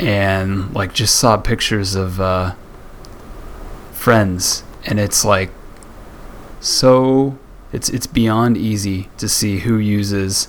and 0.00 0.74
like 0.74 0.92
just 0.94 1.16
saw 1.16 1.36
pictures 1.36 1.94
of 1.94 2.20
uh, 2.20 2.54
friends, 3.92 4.62
and 4.86 4.98
it's 4.98 5.24
like 5.24 5.50
so 6.60 7.38
it's 7.72 7.88
it's 7.88 8.06
beyond 8.06 8.56
easy 8.56 9.08
to 9.18 9.28
see 9.28 9.58
who 9.60 9.76
uses 9.76 10.48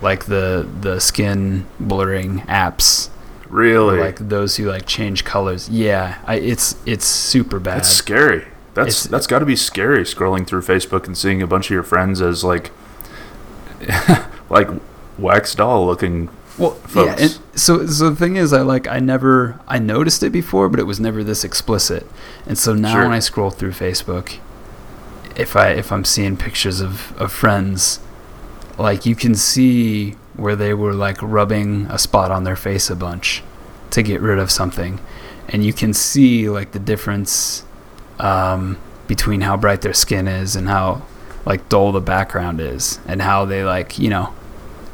like 0.00 0.26
the 0.26 0.68
the 0.80 1.00
skin 1.00 1.66
blurring 1.78 2.40
apps, 2.42 3.10
Really? 3.48 3.98
like 3.98 4.18
those 4.28 4.56
who 4.56 4.66
like 4.66 4.86
change 4.86 5.24
colors. 5.24 5.68
Yeah, 5.68 6.18
I, 6.26 6.36
it's 6.36 6.76
it's 6.86 7.06
super 7.06 7.58
bad. 7.58 7.78
that's 7.78 7.88
scary. 7.90 8.46
That's 8.74 8.88
It's- 8.88 9.06
that's 9.08 9.26
got 9.26 9.40
to 9.40 9.46
be 9.46 9.56
scary 9.56 10.04
scrolling 10.04 10.46
through 10.46 10.62
Facebook 10.62 11.06
and 11.06 11.18
seeing 11.18 11.42
a 11.42 11.46
bunch 11.46 11.66
of 11.66 11.70
your 11.72 11.82
friends 11.82 12.20
as 12.22 12.44
like 12.44 12.70
like 14.50 14.68
wax 15.18 15.54
doll 15.54 15.86
looking. 15.86 16.28
Well, 16.60 16.76
yeah. 16.82 16.86
folks. 16.88 17.22
And 17.22 17.58
so, 17.58 17.86
so 17.86 18.10
the 18.10 18.16
thing 18.16 18.36
is, 18.36 18.52
I 18.52 18.60
like 18.60 18.86
I 18.86 18.98
never 19.00 19.58
I 19.66 19.78
noticed 19.78 20.22
it 20.22 20.30
before, 20.30 20.68
but 20.68 20.78
it 20.78 20.84
was 20.84 21.00
never 21.00 21.24
this 21.24 21.42
explicit. 21.44 22.06
And 22.46 22.56
so 22.58 22.74
now 22.74 22.92
Sure. 22.92 23.02
when 23.04 23.12
I 23.12 23.18
scroll 23.18 23.50
through 23.50 23.72
Facebook, 23.72 24.38
if 25.36 25.56
I 25.56 25.70
if 25.70 25.90
I'm 25.90 26.04
seeing 26.04 26.36
pictures 26.36 26.80
of 26.80 27.16
of 27.20 27.32
friends, 27.32 28.00
like 28.78 29.06
you 29.06 29.14
can 29.16 29.34
see 29.34 30.12
where 30.34 30.56
they 30.56 30.74
were 30.74 30.94
like 30.94 31.18
rubbing 31.22 31.86
a 31.90 31.98
spot 31.98 32.30
on 32.30 32.44
their 32.44 32.56
face 32.56 32.90
a 32.90 32.96
bunch 32.96 33.42
to 33.90 34.02
get 34.02 34.20
rid 34.20 34.38
of 34.38 34.50
something, 34.50 35.00
and 35.48 35.64
you 35.64 35.72
can 35.72 35.92
see 35.94 36.48
like 36.48 36.72
the 36.72 36.78
difference 36.78 37.64
um, 38.18 38.78
between 39.08 39.40
how 39.42 39.56
bright 39.56 39.80
their 39.82 39.94
skin 39.94 40.28
is 40.28 40.54
and 40.56 40.68
how 40.68 41.02
like 41.46 41.68
dull 41.68 41.90
the 41.92 42.00
background 42.00 42.60
is, 42.60 43.00
and 43.06 43.22
how 43.22 43.44
they 43.44 43.64
like 43.64 43.98
you 43.98 44.10
know 44.10 44.32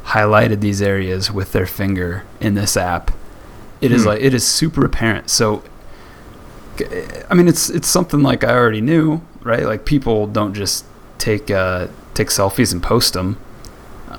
highlighted 0.07 0.61
these 0.61 0.81
areas 0.81 1.31
with 1.31 1.51
their 1.51 1.65
finger 1.65 2.23
in 2.39 2.53
this 2.55 2.77
app. 2.77 3.11
It 3.81 3.91
is 3.91 4.03
Hmm. 4.03 4.09
like 4.09 4.21
it 4.21 4.33
is 4.33 4.45
super 4.47 4.85
apparent. 4.85 5.29
So 5.29 5.63
I 7.29 7.33
mean 7.33 7.47
it's 7.47 7.69
it's 7.69 7.87
something 7.87 8.21
like 8.21 8.43
I 8.43 8.53
already 8.53 8.81
knew, 8.81 9.21
right? 9.41 9.63
Like 9.65 9.85
people 9.85 10.27
don't 10.27 10.53
just 10.53 10.85
take 11.17 11.49
uh, 11.51 11.87
take 12.13 12.27
selfies 12.29 12.71
and 12.71 12.81
post 12.83 13.13
them. 13.13 13.37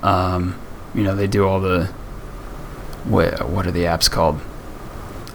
Um, 0.03 0.55
you 0.93 1.03
know, 1.03 1.15
they 1.15 1.27
do 1.27 1.47
all 1.47 1.59
the 1.59 1.85
what 3.05 3.49
what 3.49 3.65
are 3.65 3.71
the 3.71 3.83
apps 3.83 4.09
called? 4.11 4.39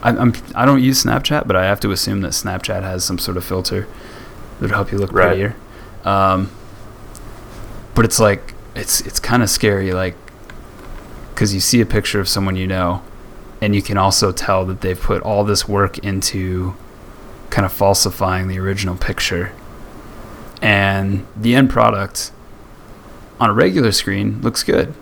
I, 0.03 0.11
I'm 0.11 0.35
I 0.55 0.65
don't 0.67 0.83
use 0.83 1.03
Snapchat, 1.03 1.47
but 1.47 1.57
I 1.57 1.65
have 1.65 1.81
to 1.81 1.91
assume 1.91 2.21
that 2.21 2.33
Snapchat 2.33 2.83
has 2.83 3.05
some 3.05 3.19
sort 3.19 3.37
of 3.39 3.45
filter 3.45 3.87
that'll 4.61 4.77
help 4.77 4.93
you 4.93 4.99
look 4.99 5.13
Right. 5.13 5.29
prettier. 5.29 5.57
Um, 6.05 6.51
but 7.95 8.05
it's 8.05 8.21
like 8.21 8.55
it's 8.75 9.01
it's 9.03 9.19
kind 9.19 9.43
of 9.43 9.49
scary, 9.49 9.93
like 9.93 10.15
because 11.35 11.53
you 11.53 11.61
see 11.61 11.81
a 11.81 11.87
picture 11.87 12.21
of 12.21 12.29
someone 12.29 12.55
you 12.55 12.67
know, 12.67 13.03
and 13.61 13.75
you 13.75 13.83
can 13.83 13.99
also 13.99 14.31
tell 14.31 14.65
that 14.67 14.81
they've 14.83 15.01
put 15.01 15.21
all 15.23 15.43
this 15.43 15.69
work 15.69 15.99
into 15.99 16.77
kind 17.51 17.67
of 17.67 17.73
falsifying 17.73 18.47
the 18.47 18.59
original 18.59 18.97
picture, 18.97 19.53
and 20.63 21.27
the 21.37 21.55
end 21.55 21.71
product 21.71 22.31
on 23.41 23.51
a 23.51 23.53
regular 23.53 23.91
screen 23.91 24.41
looks 24.43 24.63
good, 24.63 24.95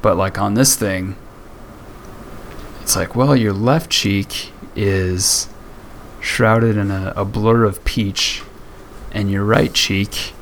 but 0.00 0.16
like 0.16 0.38
on 0.38 0.54
this 0.54 0.76
thing, 0.76 1.16
it's 2.80 2.94
like, 2.94 3.16
well, 3.16 3.34
your 3.34 3.52
left 3.52 3.90
cheek 3.90 4.52
is 4.76 5.48
shrouded 6.20 6.76
in 6.76 6.90
a, 6.90 7.12
a 7.16 7.24
blur 7.24 7.64
of 7.64 7.84
peach, 7.84 8.42
and 9.10 9.30
your 9.30 9.44
right 9.44 9.74
cheek, 9.74 10.32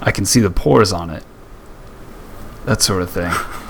I 0.00 0.10
can 0.10 0.24
see 0.24 0.40
the 0.40 0.50
pores 0.50 0.92
on 0.92 1.08
it. 1.08 1.24
That 2.64 2.82
sort 2.82 3.02
of 3.02 3.10
thing. 3.10 3.32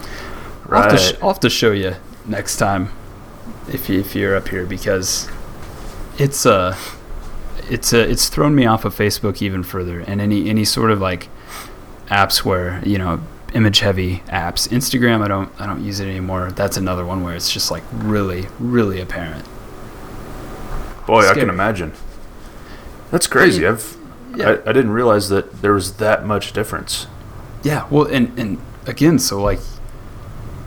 I'll, 0.70 0.82
have 0.82 0.92
to 0.92 0.98
sh- 0.98 1.14
I'll 1.22 1.28
have 1.28 1.40
to 1.40 1.50
show 1.50 1.72
you 1.72 1.94
next 2.26 2.56
time 2.56 2.90
if 3.68 3.88
you, 3.88 4.00
if 4.00 4.14
you're 4.14 4.36
up 4.36 4.48
here 4.48 4.66
because 4.66 5.28
it's 6.18 6.46
uh 6.46 6.76
it's 7.68 7.92
uh, 7.92 7.98
it's 7.98 8.28
thrown 8.28 8.54
me 8.54 8.66
off 8.66 8.84
of 8.84 8.94
Facebook 8.94 9.42
even 9.42 9.62
further 9.62 10.00
and 10.00 10.20
any 10.20 10.48
any 10.48 10.64
sort 10.64 10.90
of 10.90 11.00
like 11.00 11.28
apps 12.06 12.44
where 12.44 12.82
you 12.84 12.98
know 12.98 13.20
image 13.54 13.80
heavy 13.80 14.18
apps 14.26 14.68
Instagram 14.68 15.22
I 15.22 15.28
don't 15.28 15.52
I 15.60 15.66
don't 15.66 15.84
use 15.84 16.00
it 16.00 16.08
anymore 16.08 16.50
that's 16.52 16.76
another 16.76 17.04
one 17.04 17.22
where 17.22 17.34
it's 17.34 17.50
just 17.50 17.70
like 17.70 17.84
really 17.92 18.46
really 18.58 19.00
apparent 19.00 19.46
Boy, 21.06 21.28
I 21.28 21.34
can 21.34 21.50
imagine. 21.50 21.92
That's 23.10 23.26
crazy. 23.26 23.62
Yeah. 23.62 23.72
I've 23.72 23.96
Yeah. 24.36 24.48
I, 24.64 24.70
I 24.70 24.72
didn't 24.72 24.92
realize 24.92 25.28
that 25.28 25.60
there 25.62 25.72
was 25.72 25.96
that 25.96 26.24
much 26.24 26.52
difference. 26.52 27.06
Yeah, 27.62 27.86
well, 27.90 28.06
and 28.06 28.36
and 28.38 28.58
again, 28.86 29.18
so 29.18 29.40
like, 29.42 29.60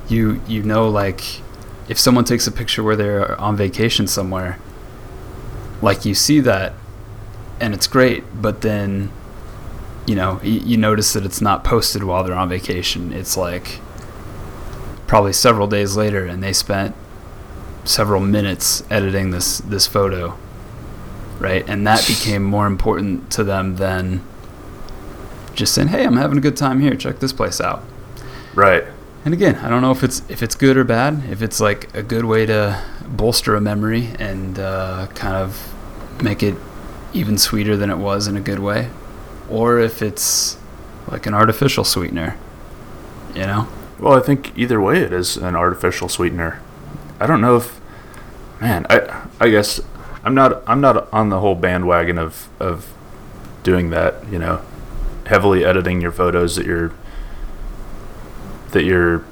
you 0.10 0.42
you 0.48 0.64
know, 0.64 0.90
like, 0.90 1.42
if 1.88 2.00
someone 2.00 2.26
takes 2.26 2.48
a 2.48 2.52
picture 2.52 2.84
where 2.84 2.96
they're 2.96 3.40
on 3.40 3.56
vacation 3.56 4.08
somewhere, 4.08 4.60
like 5.82 6.06
you 6.06 6.14
see 6.14 6.40
that, 6.42 6.74
and 7.60 7.74
it's 7.74 7.88
great, 7.88 8.24
but 8.42 8.62
then, 8.62 9.12
you 10.06 10.16
know, 10.16 10.40
you, 10.44 10.60
you 10.60 10.78
notice 10.78 11.14
that 11.14 11.26
it's 11.26 11.42
not 11.42 11.64
posted 11.64 12.04
while 12.04 12.24
they're 12.24 12.36
on 12.36 12.50
vacation. 12.50 13.12
It's 13.14 13.38
like 13.38 13.80
probably 15.08 15.34
several 15.34 15.68
days 15.68 15.96
later, 15.96 16.26
and 16.26 16.44
they 16.44 16.54
spent 16.54 16.96
several 17.84 18.20
minutes 18.20 18.84
editing 18.90 19.32
this 19.32 19.60
this 19.60 19.88
photo, 19.88 20.38
right? 21.40 21.68
And 21.68 21.88
that 21.88 22.06
became 22.08 22.44
more 22.44 22.68
important 22.68 23.32
to 23.32 23.44
them 23.44 23.78
than 23.78 24.24
just 25.56 25.74
saying, 25.74 25.90
"Hey, 25.90 26.06
I'm 26.06 26.18
having 26.18 26.38
a 26.38 26.42
good 26.42 26.58
time 26.58 26.80
here. 26.82 26.96
Check 26.96 27.20
this 27.20 27.34
place 27.34 27.62
out." 27.62 27.84
Right. 28.54 28.84
And 29.28 29.34
again, 29.34 29.56
I 29.56 29.68
don't 29.68 29.82
know 29.82 29.92
if 29.92 30.06
it's 30.06 30.22
if 30.30 30.42
it's 30.42 30.56
good 30.56 30.78
or 30.78 30.86
bad. 30.86 31.22
If 31.30 31.42
it's 31.42 31.60
like 31.60 31.94
a 31.94 32.02
good 32.02 32.24
way 32.24 32.46
to 32.46 32.82
bolster 33.06 33.56
a 33.56 33.60
memory 33.60 34.14
and 34.18 34.58
uh, 34.58 35.08
kind 35.16 35.36
of 35.36 35.74
make 36.24 36.42
it 36.42 36.56
even 37.12 37.38
sweeter 37.38 37.76
than 37.76 37.90
it 37.90 37.98
was 37.98 38.28
in 38.28 38.38
a 38.38 38.40
good 38.40 38.60
way, 38.60 38.90
or 39.50 39.82
if 39.82 40.02
it's 40.02 40.56
like 41.10 41.26
an 41.26 41.34
artificial 41.34 41.84
sweetener. 41.84 42.38
You 43.36 43.42
know? 43.42 43.68
Well, 44.00 44.14
I 44.14 44.22
think 44.22 44.58
either 44.58 44.80
way 44.80 45.02
it 45.02 45.12
is 45.12 45.36
an 45.36 45.58
artificial 45.58 46.08
sweetener. 46.08 46.62
I 47.20 47.28
don't 47.28 47.42
know 47.42 47.58
if 47.58 47.82
man, 48.62 48.88
I 48.90 49.28
I 49.42 49.50
guess 49.50 49.82
I'm 50.24 50.36
not 50.36 50.64
I'm 50.66 50.80
not 50.80 51.12
on 51.12 51.28
the 51.28 51.42
whole 51.42 51.56
bandwagon 51.56 52.18
of 52.18 52.48
of 52.62 52.94
doing 53.64 53.90
that. 53.90 54.26
You 54.32 54.40
know, 54.40 54.62
heavily 55.26 55.66
editing 55.66 56.00
your 56.00 56.14
photos 56.14 56.56
that 56.56 56.66
you're 56.66 56.94
that 58.72 58.84
you're 58.84 59.24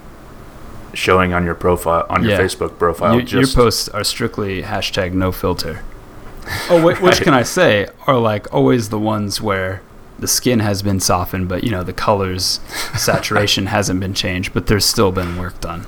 showing 0.93 1.33
on 1.33 1.43
your 1.45 1.55
profile 1.55 2.05
on 2.09 2.23
your 2.23 2.31
Yeah. 2.33 2.39
Facebook 2.39 2.77
profile. 2.77 3.19
Your, 3.19 3.41
your 3.41 3.47
posts 3.47 3.89
are 3.89 4.03
strictly 4.03 4.63
hashtag 4.63 5.13
no 5.13 5.31
filter. 5.31 5.81
Oh, 6.69 6.79
wait, 6.85 7.01
which 7.01 7.21
can 7.21 7.33
I 7.33 7.41
say 7.41 7.87
are 8.05 8.19
like 8.19 8.53
always 8.53 8.89
the 8.89 8.99
ones 8.99 9.41
where 9.41 9.81
the 10.19 10.27
skin 10.27 10.59
has 10.59 10.83
been 10.83 10.99
softened, 10.99 11.49
but 11.49 11.63
you 11.63 11.71
know 11.71 11.81
the 11.83 11.91
colors, 11.91 12.59
saturation 12.95 13.65
hasn't 13.77 13.99
been 13.99 14.13
changed, 14.13 14.53
but 14.53 14.67
there's 14.67 14.85
still 14.85 15.11
been 15.11 15.37
work 15.37 15.59
done. 15.59 15.87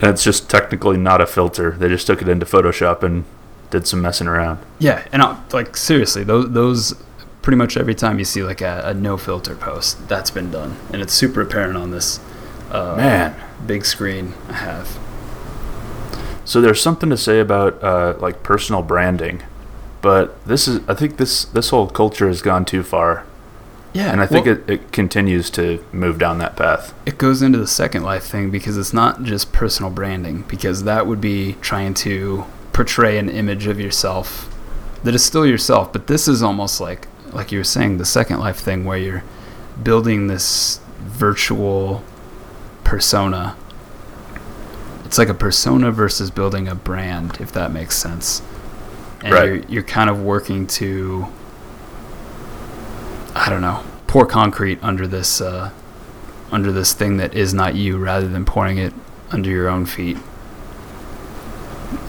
it's 0.00 0.22
just 0.22 0.48
technically 0.48 0.96
not 0.96 1.20
a 1.20 1.26
filter. 1.26 1.72
They 1.72 1.88
just 1.88 2.06
took 2.06 2.22
it 2.22 2.28
into 2.28 2.46
Photoshop 2.46 3.02
and 3.02 3.24
did 3.70 3.88
some 3.88 4.00
messing 4.00 4.28
around. 4.28 4.60
Yeah, 4.78 5.04
and 5.12 5.22
I, 5.22 5.42
like 5.52 5.76
seriously, 5.76 6.22
those 6.22 6.52
those 6.52 6.94
pretty 7.42 7.56
much 7.56 7.76
every 7.76 7.96
time 7.96 8.20
you 8.20 8.24
see 8.24 8.44
like 8.44 8.60
a, 8.60 8.82
a 8.84 8.94
no 8.94 9.16
filter 9.16 9.56
post, 9.56 10.06
that's 10.08 10.30
been 10.30 10.52
done, 10.52 10.76
and 10.92 11.02
it's 11.02 11.12
super 11.12 11.40
apparent 11.40 11.76
on 11.76 11.90
this 11.90 12.20
uh, 12.70 12.94
Man. 12.96 13.34
big 13.66 13.84
screen 13.84 14.34
I 14.48 14.52
have. 14.54 14.98
So 16.44 16.60
there's 16.60 16.80
something 16.80 17.10
to 17.10 17.16
say 17.16 17.40
about 17.40 17.82
uh, 17.82 18.14
like 18.18 18.42
personal 18.42 18.82
branding, 18.82 19.42
but 20.00 20.42
this 20.46 20.66
is 20.66 20.80
I 20.88 20.94
think 20.94 21.18
this 21.18 21.44
this 21.44 21.70
whole 21.70 21.86
culture 21.88 22.26
has 22.28 22.40
gone 22.40 22.64
too 22.64 22.82
far, 22.82 23.26
Yeah, 23.92 24.10
and 24.10 24.20
I 24.22 24.26
think 24.26 24.46
well, 24.46 24.56
it, 24.56 24.70
it 24.70 24.92
continues 24.92 25.50
to 25.50 25.84
move 25.92 26.18
down 26.18 26.38
that 26.38 26.56
path. 26.56 26.94
it 27.04 27.18
goes 27.18 27.42
into 27.42 27.58
the 27.58 27.66
second 27.66 28.02
life 28.02 28.24
thing 28.24 28.50
because 28.50 28.78
it's 28.78 28.94
not 28.94 29.22
just 29.24 29.52
personal 29.52 29.90
branding 29.90 30.42
because 30.48 30.84
that 30.84 31.06
would 31.06 31.20
be 31.20 31.54
trying 31.60 31.92
to 31.94 32.44
portray 32.72 33.18
an 33.18 33.28
image 33.28 33.66
of 33.66 33.78
yourself 33.80 34.48
that 35.04 35.14
is 35.14 35.24
still 35.24 35.44
yourself 35.44 35.92
but 35.92 36.06
this 36.06 36.26
is 36.28 36.42
almost 36.42 36.80
like 36.80 37.08
like 37.32 37.50
you 37.52 37.58
were 37.58 37.64
saying 37.64 37.98
the 37.98 38.04
second 38.04 38.38
life 38.38 38.56
thing 38.58 38.84
where 38.84 38.96
you're 38.98 39.24
building 39.82 40.28
this 40.28 40.80
virtual 41.00 42.02
persona 42.88 43.54
it's 45.04 45.18
like 45.18 45.28
a 45.28 45.34
persona 45.34 45.90
versus 45.92 46.30
building 46.30 46.66
a 46.68 46.74
brand 46.74 47.36
if 47.40 47.52
that 47.52 47.70
makes 47.70 47.94
sense 47.96 48.40
and 49.22 49.32
Right. 49.34 49.44
you're, 49.46 49.56
you're 49.68 49.82
kind 49.82 50.08
of 50.08 50.22
working 50.22 50.66
to 50.68 51.26
i 53.34 53.48
don't 53.50 53.60
know 53.60 53.82
pour 54.06 54.24
concrete 54.26 54.78
under 54.82 55.06
this 55.06 55.40
uh, 55.40 55.70
under 56.50 56.72
this 56.72 56.94
thing 56.94 57.18
that 57.18 57.34
is 57.34 57.52
not 57.52 57.74
you 57.74 57.98
rather 57.98 58.26
than 58.26 58.44
pouring 58.46 58.78
it 58.78 58.94
under 59.30 59.50
your 59.50 59.68
own 59.68 59.84
feet. 59.84 60.16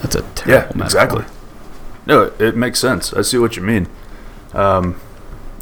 That's 0.01 0.15
a 0.15 0.19
Yeah, 0.19 0.23
terrible 0.33 0.77
metaphor. 0.77 0.85
exactly. 0.85 1.25
No, 2.05 2.21
it, 2.23 2.39
it 2.39 2.55
makes 2.55 2.79
sense. 2.79 3.11
I 3.13 3.21
see 3.21 3.37
what 3.37 3.57
you 3.57 3.61
mean. 3.63 3.87
Um, 4.53 4.95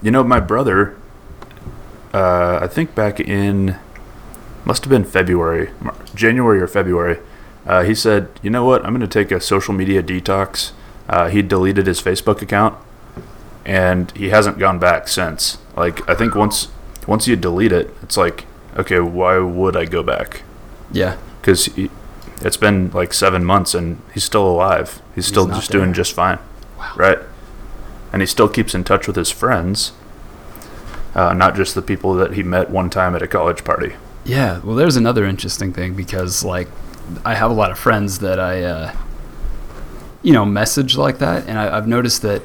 you 0.04 0.12
know, 0.12 0.24
my 0.24 0.40
brother, 0.40 0.96
uh, 2.14 2.60
I 2.62 2.68
think 2.68 2.94
back 2.94 3.20
in, 3.20 3.78
must 4.68 4.84
have 4.84 4.92
been 4.92 5.06
February, 5.06 5.70
January 6.14 6.60
or 6.60 6.68
February, 6.68 7.20
uh, 7.66 7.84
he 7.84 7.96
said, 7.96 8.28
you 8.42 8.50
know 8.50 8.66
what, 8.66 8.84
I'm 8.86 8.92
going 8.92 9.00
to 9.00 9.08
take 9.08 9.32
a 9.32 9.40
social 9.40 9.74
media 9.74 10.04
detox. 10.04 10.74
Uh, 11.08 11.30
he 11.30 11.42
deleted 11.42 11.88
his 11.88 12.02
Facebook 12.02 12.42
account, 12.42 12.78
and 13.66 14.12
he 14.12 14.28
hasn't 14.28 14.60
gone 14.60 14.78
back 14.78 15.08
since. 15.08 15.58
Like, 15.78 16.08
I 16.10 16.16
think 16.16 16.36
once 16.36 16.68
once 17.08 17.30
you 17.30 17.38
delete 17.38 17.72
it, 17.72 17.94
it's 18.02 18.18
like, 18.18 18.46
okay, 18.76 19.00
why 19.00 19.38
would 19.38 19.78
I 19.78 19.86
go 19.86 20.04
back? 20.04 20.42
Yeah, 20.92 21.16
because 21.40 21.70
it's 22.42 22.58
been 22.58 22.92
like 22.92 23.14
seven 23.14 23.46
months 23.46 23.74
and 23.74 24.02
he's 24.14 24.26
still 24.26 24.46
alive. 24.46 25.02
He's 25.16 25.28
still 25.28 25.48
not 25.48 25.56
just 25.56 25.72
doing 25.72 25.94
just 25.94 26.12
fine. 26.12 26.40
Wow. 26.78 26.94
Right. 26.98 27.20
And 28.12 28.22
he 28.22 28.26
still 28.26 28.50
keeps 28.50 28.76
in 28.76 28.84
touch 28.84 29.08
with 29.08 29.16
his 29.16 29.32
friends, 29.32 29.94
uh, 31.16 31.34
not 31.34 31.56
just 31.56 31.74
the 31.74 31.82
people 31.82 32.14
that 32.16 32.34
he 32.34 32.44
met 32.44 32.70
one 32.70 32.90
time 32.90 33.16
at 33.16 33.22
a 33.22 33.28
college 33.28 33.64
party. 33.64 33.94
Yeah. 34.28 34.60
Well, 34.60 34.76
there's 34.76 34.98
another 34.98 35.26
interesting 35.26 35.74
thing 35.74 35.96
because 35.96 36.44
like 36.44 36.68
I 37.26 37.36
have 37.36 37.50
a 37.50 37.54
lot 37.54 37.72
of 37.72 37.80
friends 37.80 38.20
that 38.20 38.40
I, 38.40 38.62
uh, 38.62 38.96
you 40.22 40.34
know, 40.34 40.46
message 40.46 40.98
like 40.98 41.20
that, 41.20 41.48
and 41.48 41.58
I, 41.58 41.76
I've 41.76 41.88
noticed 41.88 42.22
that 42.24 42.42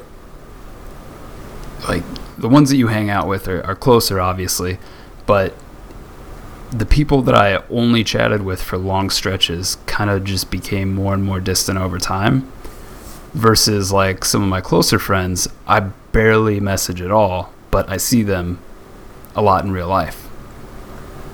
like 1.87 2.03
the 2.37 2.47
ones 2.47 2.69
that 2.69 2.77
you 2.77 2.87
hang 2.87 3.09
out 3.09 3.27
with 3.27 3.47
are, 3.47 3.61
are 3.65 3.75
closer, 3.75 4.19
obviously, 4.19 4.79
but 5.25 5.53
the 6.71 6.85
people 6.85 7.21
that 7.21 7.35
I 7.35 7.57
only 7.69 8.03
chatted 8.03 8.43
with 8.43 8.61
for 8.61 8.77
long 8.77 9.09
stretches 9.09 9.77
kind 9.85 10.09
of 10.09 10.23
just 10.23 10.49
became 10.49 10.95
more 10.95 11.13
and 11.13 11.23
more 11.23 11.39
distant 11.39 11.77
over 11.77 11.99
time. 11.99 12.51
Versus 13.33 13.91
like 13.91 14.23
some 14.23 14.43
of 14.43 14.47
my 14.47 14.61
closer 14.61 14.99
friends, 14.99 15.47
I 15.67 15.79
barely 15.79 16.59
message 16.59 17.01
at 17.01 17.11
all, 17.11 17.51
but 17.71 17.89
I 17.89 17.97
see 17.97 18.21
them 18.23 18.59
a 19.35 19.41
lot 19.41 19.65
in 19.65 19.71
real 19.71 19.87
life. 19.87 20.22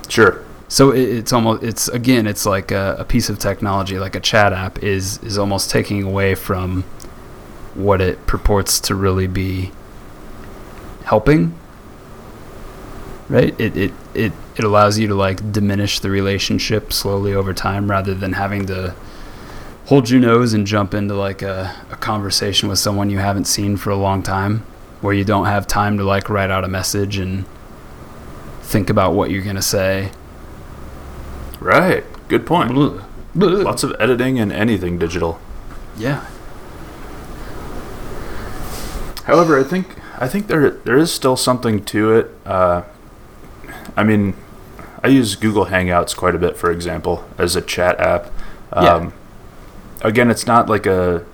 Sure. 0.09 0.43
So 0.67 0.91
it, 0.91 1.01
it's 1.01 1.31
almost 1.31 1.63
it's 1.63 1.87
again 1.87 2.27
it's 2.27 2.45
like 2.45 2.71
a, 2.71 2.97
a 2.99 3.05
piece 3.05 3.29
of 3.29 3.39
technology 3.39 3.97
like 3.97 4.15
a 4.15 4.19
chat 4.19 4.51
app 4.53 4.83
is 4.83 5.21
is 5.23 5.37
almost 5.37 5.71
taking 5.71 6.03
away 6.03 6.35
from 6.35 6.83
what 7.75 8.01
it 8.01 8.25
purports 8.27 8.79
to 8.81 8.95
really 8.95 9.27
be 9.27 9.71
helping. 11.05 11.55
Right? 13.29 13.59
It 13.59 13.77
it 13.77 13.93
it, 14.13 14.33
it 14.57 14.63
allows 14.63 14.97
you 14.99 15.07
to 15.07 15.15
like 15.15 15.51
diminish 15.51 15.99
the 15.99 16.09
relationship 16.09 16.91
slowly 16.91 17.33
over 17.33 17.53
time 17.53 17.89
rather 17.89 18.13
than 18.13 18.33
having 18.33 18.65
to 18.65 18.95
hold 19.85 20.09
your 20.09 20.19
nose 20.19 20.53
and 20.53 20.67
jump 20.67 20.93
into 20.93 21.15
like 21.15 21.41
a, 21.41 21.75
a 21.91 21.95
conversation 21.95 22.69
with 22.69 22.77
someone 22.77 23.09
you 23.09 23.17
haven't 23.19 23.45
seen 23.45 23.75
for 23.75 23.89
a 23.89 23.95
long 23.95 24.21
time 24.21 24.59
where 25.01 25.13
you 25.13 25.23
don't 25.23 25.45
have 25.45 25.65
time 25.65 25.97
to 25.97 26.03
like 26.03 26.29
write 26.29 26.51
out 26.51 26.63
a 26.63 26.67
message 26.67 27.17
and 27.17 27.45
think 28.69 28.89
about 28.89 29.13
what 29.13 29.31
you're 29.31 29.41
gonna 29.43 29.61
say. 29.63 30.11
Right. 31.59 32.03
Good 32.27 32.45
point. 32.45 32.71
Blah. 32.71 33.01
Blah. 33.35 33.49
Lots 33.63 33.83
of 33.83 33.95
editing 33.99 34.39
and 34.39 34.51
anything 34.51 34.99
digital. 34.99 35.39
Yeah. 35.97 36.25
However, 39.25 39.59
I 39.59 39.63
think 39.63 39.95
I 40.19 40.27
think 40.27 40.47
there 40.47 40.69
there 40.69 40.97
is 40.97 41.11
still 41.11 41.35
something 41.35 41.83
to 41.85 42.13
it. 42.13 42.31
Uh, 42.45 42.83
I 43.95 44.03
mean, 44.03 44.35
I 45.03 45.07
use 45.07 45.35
Google 45.35 45.65
Hangouts 45.67 46.15
quite 46.15 46.35
a 46.35 46.39
bit, 46.39 46.57
for 46.57 46.71
example, 46.71 47.25
as 47.37 47.55
a 47.55 47.61
chat 47.61 47.99
app. 47.99 48.27
Um, 48.71 48.85
Yeah. 48.85 49.11
Again, 50.01 50.29
it's 50.29 50.47
not 50.47 50.69
like 50.69 50.85
a, 50.85 51.25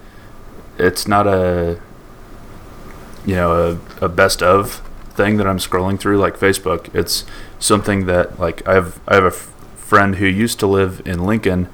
it's 0.79 1.07
not 1.07 1.27
a, 1.27 1.79
you 3.23 3.36
know, 3.36 3.77
a, 4.01 4.05
a 4.05 4.09
best 4.09 4.41
of 4.41 4.81
thing 5.16 5.38
that 5.38 5.47
I'm 5.47 5.57
scrolling 5.59 5.99
through 5.99 6.18
like 6.18 6.38
Facebook. 6.38 6.93
It's 6.93 7.24
something 7.59 8.05
that 8.05 8.39
like 8.39 8.68
I 8.68 8.74
have 8.76 8.99
I 9.07 9.16
have 9.16 9.24
a 9.24 9.28
f- 9.28 9.51
friend 9.76 10.16
who 10.16 10.26
used 10.26 10.59
to 10.59 10.68
live 10.68 11.01
in 11.05 11.26
Lincoln. 11.26 11.70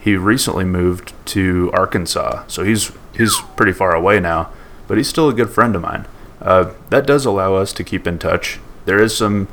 He 0.00 0.16
recently 0.16 0.64
moved 0.64 1.12
to 1.26 1.70
Arkansas, 1.72 2.44
so 2.46 2.62
he's 2.62 2.92
he's 3.16 3.40
pretty 3.56 3.72
far 3.72 3.94
away 3.94 4.20
now, 4.20 4.50
but 4.86 4.96
he's 4.98 5.08
still 5.08 5.28
a 5.28 5.34
good 5.34 5.50
friend 5.50 5.74
of 5.74 5.82
mine. 5.82 6.06
Uh, 6.42 6.72
that 6.90 7.06
does 7.06 7.24
allow 7.24 7.54
us 7.54 7.72
to 7.72 7.82
keep 7.84 8.06
in 8.06 8.18
touch. 8.18 8.58
There 8.84 9.00
is 9.02 9.16
some, 9.16 9.48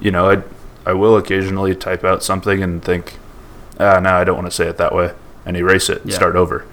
you 0.00 0.10
know, 0.10 0.30
I 0.30 0.42
I 0.86 0.92
will 0.94 1.16
occasionally 1.16 1.74
type 1.74 2.04
out 2.04 2.22
something 2.22 2.62
and 2.62 2.82
think, 2.82 3.18
ah, 3.80 3.98
no, 4.00 4.10
I 4.14 4.24
don't 4.24 4.36
want 4.36 4.46
to 4.46 4.54
say 4.54 4.66
it 4.68 4.76
that 4.78 4.94
way, 4.94 5.12
and 5.44 5.56
erase 5.56 5.88
it 5.90 6.02
and 6.02 6.10
Yeah. 6.10 6.16
start 6.16 6.36
over. 6.36 6.64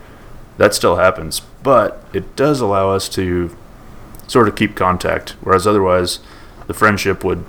That 0.57 0.73
still 0.75 0.95
happens, 0.97 1.41
but 1.63 2.03
it 2.13 2.35
does 2.35 2.61
allow 2.61 2.91
us 2.91 3.09
to 3.09 3.49
sort 4.27 4.47
of 4.47 4.55
keep 4.55 4.75
contact. 4.75 5.31
Whereas 5.41 5.65
otherwise, 5.65 6.19
the 6.67 6.73
friendship 6.73 7.23
would 7.23 7.45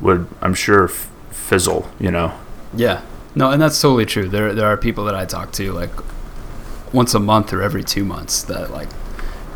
would 0.00 0.26
I'm 0.40 0.54
sure 0.54 0.84
f- 0.84 1.10
fizzle. 1.30 1.90
You 2.00 2.10
know. 2.10 2.32
Yeah. 2.74 3.02
No, 3.34 3.50
and 3.50 3.60
that's 3.60 3.80
totally 3.80 4.06
true. 4.06 4.28
There 4.28 4.54
there 4.54 4.66
are 4.66 4.76
people 4.76 5.04
that 5.04 5.14
I 5.14 5.24
talk 5.24 5.52
to 5.52 5.72
like 5.72 5.90
once 6.92 7.14
a 7.14 7.20
month 7.20 7.52
or 7.52 7.62
every 7.62 7.82
2 7.84 8.04
months 8.04 8.42
that 8.44 8.70
like 8.70 8.88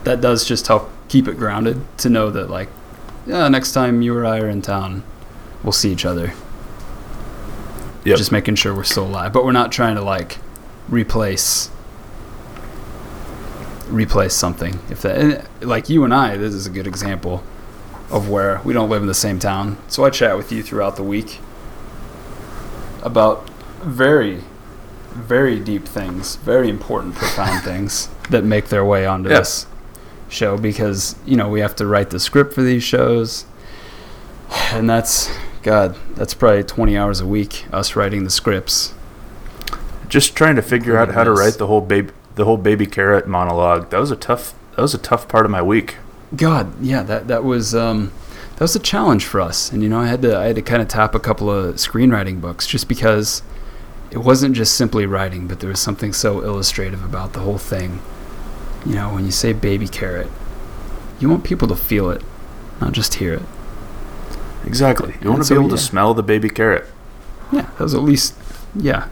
that 0.05 0.21
does 0.21 0.45
just 0.45 0.67
help 0.67 0.91
keep 1.09 1.27
it 1.29 1.37
grounded 1.37 1.81
to 1.99 2.09
know 2.11 2.31
that 2.31 2.51
like 2.51 2.69
yeah, 3.27 3.49
next 3.49 3.73
time 3.73 4.03
you 4.03 4.15
or 4.17 4.25
I 4.27 4.39
are 4.41 4.49
in 4.49 4.63
town, 4.63 5.03
we'll 5.63 5.73
see 5.73 5.93
each 5.93 6.05
other. 6.05 6.33
Yep. 8.05 8.17
Just 8.17 8.33
making 8.33 8.55
sure 8.55 8.75
we're 8.75 8.85
still 8.85 9.07
alive, 9.07 9.33
but 9.33 9.45
we're 9.45 9.53
not 9.53 9.71
trying 9.71 9.95
to 9.97 10.03
like 10.03 10.39
replace 10.89 11.71
replace 13.91 14.35
something. 14.35 14.79
If 14.91 15.03
that 15.03 15.47
like 15.61 15.89
you 15.89 16.05
and 16.05 16.15
I, 16.15 16.37
this 16.37 16.55
is 16.55 16.67
a 16.67 16.71
good 16.71 16.87
example 16.87 17.43
of 18.11 18.29
where 18.29 18.61
we 18.65 18.73
don't 18.73 18.89
live 18.91 19.03
in 19.03 19.09
the 19.09 19.15
same 19.15 19.39
town. 19.39 19.77
So 19.89 20.05
I 20.05 20.11
chat 20.11 20.37
with 20.37 20.51
you 20.53 20.63
throughout 20.63 20.97
the 20.97 21.03
week 21.05 21.39
about 23.03 23.49
very 23.81 24.43
very 25.11 25.59
deep 25.59 25.87
things, 25.89 26.37
very 26.37 26.69
important 26.69 27.15
profound 27.17 27.65
things 27.65 28.09
that 28.31 28.45
make 28.45 28.69
their 28.69 28.85
way 28.85 29.05
onto 29.07 29.29
Yeah. 29.29 29.39
this 29.41 29.67
show 30.29 30.57
because, 30.57 31.17
you 31.27 31.37
know, 31.37 31.49
we 31.49 31.59
have 31.61 31.75
to 31.77 31.87
write 31.87 32.11
the 32.11 32.21
script 32.21 32.55
for 32.55 32.63
these 32.63 32.85
shows. 32.85 33.45
And 34.73 34.89
that's 34.89 35.29
god, 35.63 35.97
that's 36.15 36.33
probably 36.35 36.63
20 36.63 36.97
hours 36.97 37.21
a 37.21 37.27
week 37.27 37.67
us 37.73 37.97
writing 37.97 38.23
the 38.25 38.31
scripts. 38.31 38.95
Just 40.09 40.35
trying 40.37 40.57
to 40.57 40.63
figure 40.63 40.97
out 40.97 41.13
how 41.13 41.25
to 41.25 41.33
write 41.33 41.55
the 41.55 41.67
whole 41.67 41.81
baby 41.81 42.11
the 42.35 42.45
whole 42.45 42.57
baby 42.57 42.87
carrot 42.87 43.27
monologue. 43.27 43.91
That 43.91 44.01
was 44.01 44.11
a 44.11 44.17
tough. 44.17 44.55
That 44.77 44.83
was 44.83 44.95
a 44.95 44.99
tough 44.99 45.29
part 45.29 45.45
of 45.45 45.51
my 45.51 45.63
week. 45.63 45.97
God, 46.37 46.81
yeah, 46.81 47.03
that 47.03 47.29
that 47.29 47.45
was 47.45 47.75
um, 47.75 48.13
that 48.53 48.61
was 48.61 48.77
a 48.77 48.81
challenge 48.81 49.25
for 49.25 49.41
us, 49.41 49.73
and 49.73 49.83
you 49.83 49.89
know, 49.89 50.01
I 50.01 50.07
had 50.07 50.23
to 50.23 50.37
I 50.37 50.47
had 50.47 50.57
to 50.57 50.63
kind 50.63 50.81
of 50.81 50.89
tap 50.89 51.15
a 51.15 51.21
couple 51.21 51.51
of 51.51 51.77
screenwriting 51.77 52.41
books 52.41 52.67
just 52.67 52.89
because 52.89 53.43
it 54.11 54.19
wasn't 54.19 54.55
just 54.55 54.75
simply 54.75 55.07
writing, 55.07 55.47
but 55.47 55.61
there 55.61 55.69
was 55.69 55.81
something 55.81 56.13
so 56.13 56.41
illustrative 56.41 57.05
about 57.05 57.33
the 57.33 57.41
whole 57.41 57.59
thing. 57.59 58.01
You 58.87 58.95
know, 58.95 59.13
when 59.13 59.25
you 59.25 59.31
say 59.31 59.53
baby 59.53 59.89
carrot, 59.89 60.29
you 61.19 61.29
want 61.29 61.45
people 61.45 61.69
to 61.69 61.77
feel 61.77 62.11
it, 62.11 62.23
not 62.81 62.93
just 62.93 63.15
hear 63.15 63.35
it. 63.35 63.43
Exactly. 64.65 65.15
You 65.23 65.31
want 65.31 65.43
to 65.43 65.47
so, 65.47 65.55
be 65.55 65.61
able 65.61 65.71
to 65.71 65.79
smell 65.79 66.15
the 66.15 66.23
baby 66.23 66.49
carrot. 66.49 66.87
Yeah, 67.53 67.63
that 67.63 67.81
was 67.81 67.95
at 67.95 68.03
least 68.03 68.35
yeah, 68.75 69.09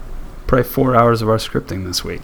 probably 0.47 0.63
four 0.63 0.95
hours 0.95 1.21
of 1.21 1.29
our 1.29 1.37
scripting 1.37 1.85
this 1.85 2.03
week. 2.03 2.21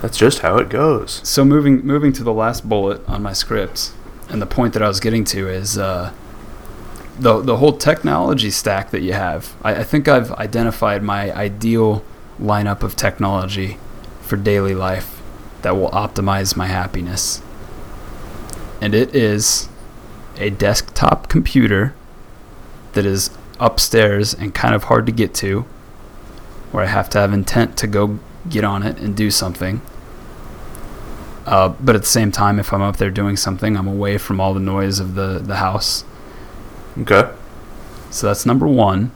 That's 0.00 0.16
just 0.16 0.40
how 0.40 0.58
it 0.58 0.68
goes. 0.68 1.20
So 1.24 1.44
moving 1.44 1.84
moving 1.84 2.12
to 2.14 2.22
the 2.22 2.32
last 2.32 2.68
bullet 2.68 3.06
on 3.08 3.22
my 3.22 3.32
script, 3.32 3.92
and 4.28 4.40
the 4.40 4.46
point 4.46 4.72
that 4.74 4.82
I 4.82 4.88
was 4.88 5.00
getting 5.00 5.24
to 5.24 5.48
is 5.48 5.76
uh, 5.76 6.12
the 7.18 7.40
the 7.40 7.56
whole 7.56 7.76
technology 7.76 8.50
stack 8.50 8.90
that 8.90 9.02
you 9.02 9.12
have. 9.14 9.56
I, 9.62 9.76
I 9.76 9.84
think 9.84 10.06
I've 10.06 10.30
identified 10.32 11.02
my 11.02 11.34
ideal 11.34 12.04
lineup 12.40 12.84
of 12.84 12.94
technology 12.94 13.78
for 14.20 14.36
daily 14.36 14.74
life 14.74 15.20
that 15.62 15.76
will 15.76 15.90
optimize 15.90 16.56
my 16.56 16.66
happiness, 16.66 17.42
and 18.80 18.94
it 18.94 19.16
is 19.16 19.68
a 20.36 20.50
desktop 20.50 21.28
computer 21.28 21.92
that 22.92 23.04
is 23.04 23.30
upstairs 23.58 24.32
and 24.32 24.54
kind 24.54 24.76
of 24.76 24.84
hard 24.84 25.06
to 25.06 25.12
get 25.12 25.34
to, 25.34 25.62
where 26.70 26.84
I 26.84 26.86
have 26.86 27.10
to 27.10 27.18
have 27.18 27.32
intent 27.32 27.76
to 27.78 27.88
go 27.88 28.20
get 28.48 28.64
on 28.64 28.82
it 28.82 28.98
and 28.98 29.16
do 29.16 29.30
something. 29.30 29.80
Uh, 31.46 31.70
but 31.80 31.94
at 31.94 32.02
the 32.02 32.08
same 32.08 32.30
time, 32.30 32.58
if 32.58 32.72
I'm 32.72 32.82
up 32.82 32.98
there 32.98 33.10
doing 33.10 33.36
something, 33.36 33.76
I'm 33.76 33.88
away 33.88 34.18
from 34.18 34.38
all 34.38 34.52
the 34.52 34.60
noise 34.60 35.00
of 35.00 35.14
the, 35.14 35.38
the 35.38 35.56
house. 35.56 36.04
Okay. 37.00 37.30
So 38.10 38.26
that's 38.26 38.44
number 38.44 38.66
one. 38.66 39.12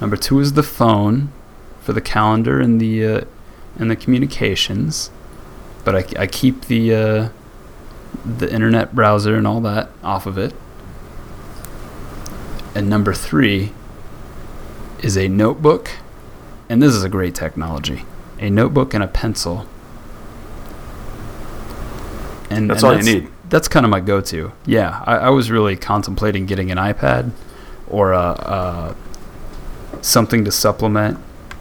Number 0.00 0.16
two 0.16 0.40
is 0.40 0.54
the 0.54 0.62
phone 0.62 1.32
for 1.80 1.92
the 1.92 2.00
calendar 2.00 2.60
and 2.60 2.80
the 2.80 3.06
uh, 3.06 3.20
and 3.78 3.90
the 3.90 3.96
communications. 3.96 5.10
But 5.84 5.94
I, 5.94 6.22
I 6.22 6.26
keep 6.26 6.66
the 6.66 6.94
uh, 6.94 7.28
the 8.24 8.52
internet 8.52 8.94
browser 8.94 9.36
and 9.36 9.46
all 9.46 9.60
that 9.60 9.90
off 10.02 10.26
of 10.26 10.38
it. 10.38 10.54
And 12.74 12.88
number 12.88 13.14
three 13.14 13.72
is 15.02 15.16
a 15.16 15.28
notebook, 15.28 15.90
and 16.68 16.82
this 16.82 16.94
is 16.94 17.04
a 17.04 17.08
great 17.08 17.34
technology. 17.34 18.04
A 18.38 18.50
notebook 18.50 18.94
and 18.94 19.02
a 19.02 19.08
pencil. 19.08 19.66
And 22.50 22.70
That's 22.70 22.82
and 22.82 22.92
all 22.92 22.96
you 22.98 23.20
need. 23.20 23.28
that's 23.48 23.68
kind 23.68 23.84
of 23.84 23.90
my 23.90 24.00
go-to. 24.00 24.52
Yeah, 24.64 25.02
I, 25.06 25.16
I 25.16 25.28
was 25.30 25.50
really 25.50 25.76
contemplating 25.76 26.46
getting 26.46 26.70
an 26.70 26.78
iPad 26.78 27.30
or 27.88 28.12
a, 28.12 28.18
uh 28.20 28.94
something 30.00 30.44
to 30.44 30.52
supplement, 30.52 31.18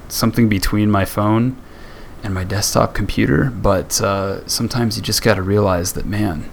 something 0.07 0.47
between 0.47 0.91
my 0.91 1.05
phone 1.05 1.57
and 2.23 2.33
my 2.33 2.43
desktop 2.43 2.93
computer. 2.93 3.45
But 3.49 3.99
uh, 4.01 4.47
sometimes 4.47 4.95
you 4.95 5.03
just 5.03 5.21
got 5.21 5.35
to 5.35 5.41
realize 5.41 5.93
that, 5.93 6.05
man, 6.05 6.49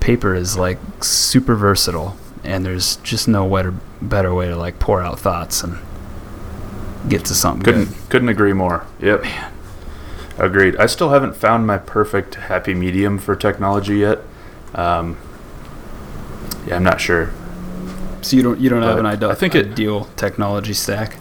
paper 0.00 0.34
is 0.34 0.56
like 0.56 0.78
super 1.02 1.54
versatile, 1.54 2.16
and 2.42 2.64
there's 2.64 2.96
just 2.96 3.28
no 3.28 3.48
better 3.48 3.74
better 4.02 4.34
way 4.34 4.48
to 4.48 4.56
like 4.56 4.78
pour 4.78 5.00
out 5.00 5.18
thoughts 5.20 5.62
and 5.62 5.78
get 7.08 7.24
to 7.26 7.34
something 7.34 7.62
Couldn't 7.62 7.84
good. 7.86 8.10
couldn't 8.10 8.28
agree 8.28 8.52
more. 8.52 8.86
Yep. 9.00 9.24
Agreed. 10.38 10.76
I 10.76 10.86
still 10.86 11.10
haven't 11.10 11.36
found 11.36 11.66
my 11.66 11.78
perfect 11.78 12.34
happy 12.36 12.74
medium 12.74 13.18
for 13.18 13.36
technology 13.36 13.98
yet. 13.98 14.18
Um, 14.74 15.16
yeah, 16.66 16.76
I'm 16.76 16.82
not 16.84 17.00
sure. 17.00 17.30
So 18.22 18.36
you 18.36 18.42
don't 18.42 18.58
you 18.58 18.68
don't 18.70 18.82
have 18.82 18.96
an 18.98 19.04
But 19.04 19.12
ideal, 19.12 19.30
I 19.30 19.34
think 19.34 19.54
it- 19.54 19.66
ideal 19.72 20.08
technology 20.16 20.72
stack. 20.72 21.18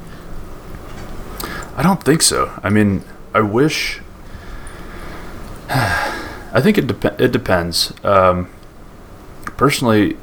I 1.75 1.81
don't 1.84 2.03
think 2.03 2.21
so. 2.21 2.51
I 2.63 2.69
mean, 2.69 3.03
I 3.34 3.41
wish. 3.41 3.99
I 5.69 6.61
think 6.61 6.77
it 6.77 6.88
dep- 6.88 7.19
it 7.19 7.31
depends. 7.31 7.93
Um, 8.03 8.47
personally, 9.57 10.17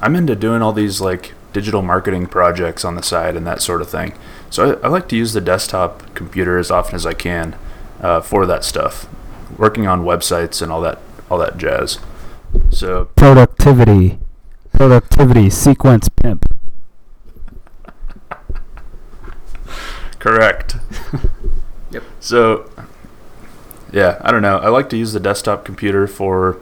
I'm 0.00 0.14
into 0.16 0.36
doing 0.36 0.62
all 0.62 0.72
these 0.72 1.00
like 1.00 1.32
digital 1.52 1.82
marketing 1.82 2.26
projects 2.26 2.84
on 2.84 2.94
the 2.94 3.02
side 3.02 3.36
and 3.36 3.46
that 3.46 3.60
sort 3.60 3.80
of 3.82 3.90
thing. 3.90 4.14
So 4.50 4.78
I, 4.82 4.86
I 4.86 4.88
like 4.88 5.08
to 5.08 5.16
use 5.16 5.32
the 5.32 5.40
desktop 5.40 6.14
computer 6.14 6.58
as 6.58 6.70
often 6.70 6.94
as 6.96 7.06
I 7.06 7.14
can 7.14 7.56
uh, 8.00 8.20
for 8.20 8.46
that 8.46 8.64
stuff, 8.64 9.08
working 9.56 9.86
on 9.86 10.02
websites 10.02 10.60
and 10.60 10.70
all 10.70 10.80
that 10.82 10.98
all 11.30 11.38
that 11.38 11.56
jazz. 11.56 11.98
So 12.70 13.06
productivity 13.16 14.18
productivity 14.72 15.50
sequence 15.50 16.08
pimp 16.08 16.44
Correct. 20.20 20.76
Yep. 21.92 22.04
So, 22.20 22.70
yeah, 23.92 24.20
I 24.20 24.30
don't 24.30 24.42
know. 24.42 24.58
I 24.58 24.68
like 24.68 24.88
to 24.90 24.96
use 24.96 25.12
the 25.12 25.18
desktop 25.18 25.64
computer 25.64 26.06
for, 26.06 26.56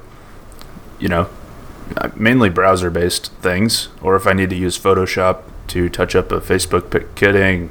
you 0.99 1.09
know, 1.09 1.29
uh, 1.99 2.09
mainly 2.17 2.49
browser 2.49 2.89
based 2.89 3.31
things, 3.43 3.89
or 4.01 4.17
if 4.17 4.27
I 4.27 4.33
need 4.33 4.49
to 4.49 4.57
use 4.57 4.79
Photoshop 4.79 5.43
to 5.67 5.91
touch 5.91 6.17
up 6.17 6.33
a 6.33 6.41
Facebook 6.41 6.91
pic 6.91 7.15
kidding. 7.15 7.69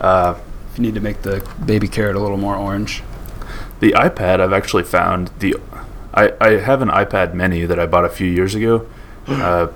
Uh, 0.00 0.34
If 0.72 0.78
you 0.78 0.82
need 0.82 0.94
to 0.94 1.00
make 1.00 1.22
the 1.22 1.46
baby 1.64 1.88
carrot 1.88 2.16
a 2.16 2.20
little 2.20 2.36
more 2.36 2.54
orange. 2.56 3.02
the 3.80 3.92
iPad, 3.92 4.40
I've 4.40 4.52
actually 4.52 4.82
found 4.84 5.30
the. 5.38 5.56
I, 6.14 6.32
I 6.40 6.50
have 6.58 6.80
an 6.82 6.88
iPad 6.88 7.34
Mini 7.34 7.64
that 7.66 7.78
I 7.78 7.86
bought 7.86 8.04
a 8.04 8.08
few 8.08 8.26
years 8.26 8.54
ago. 8.54 8.86
Uh, 9.26 9.68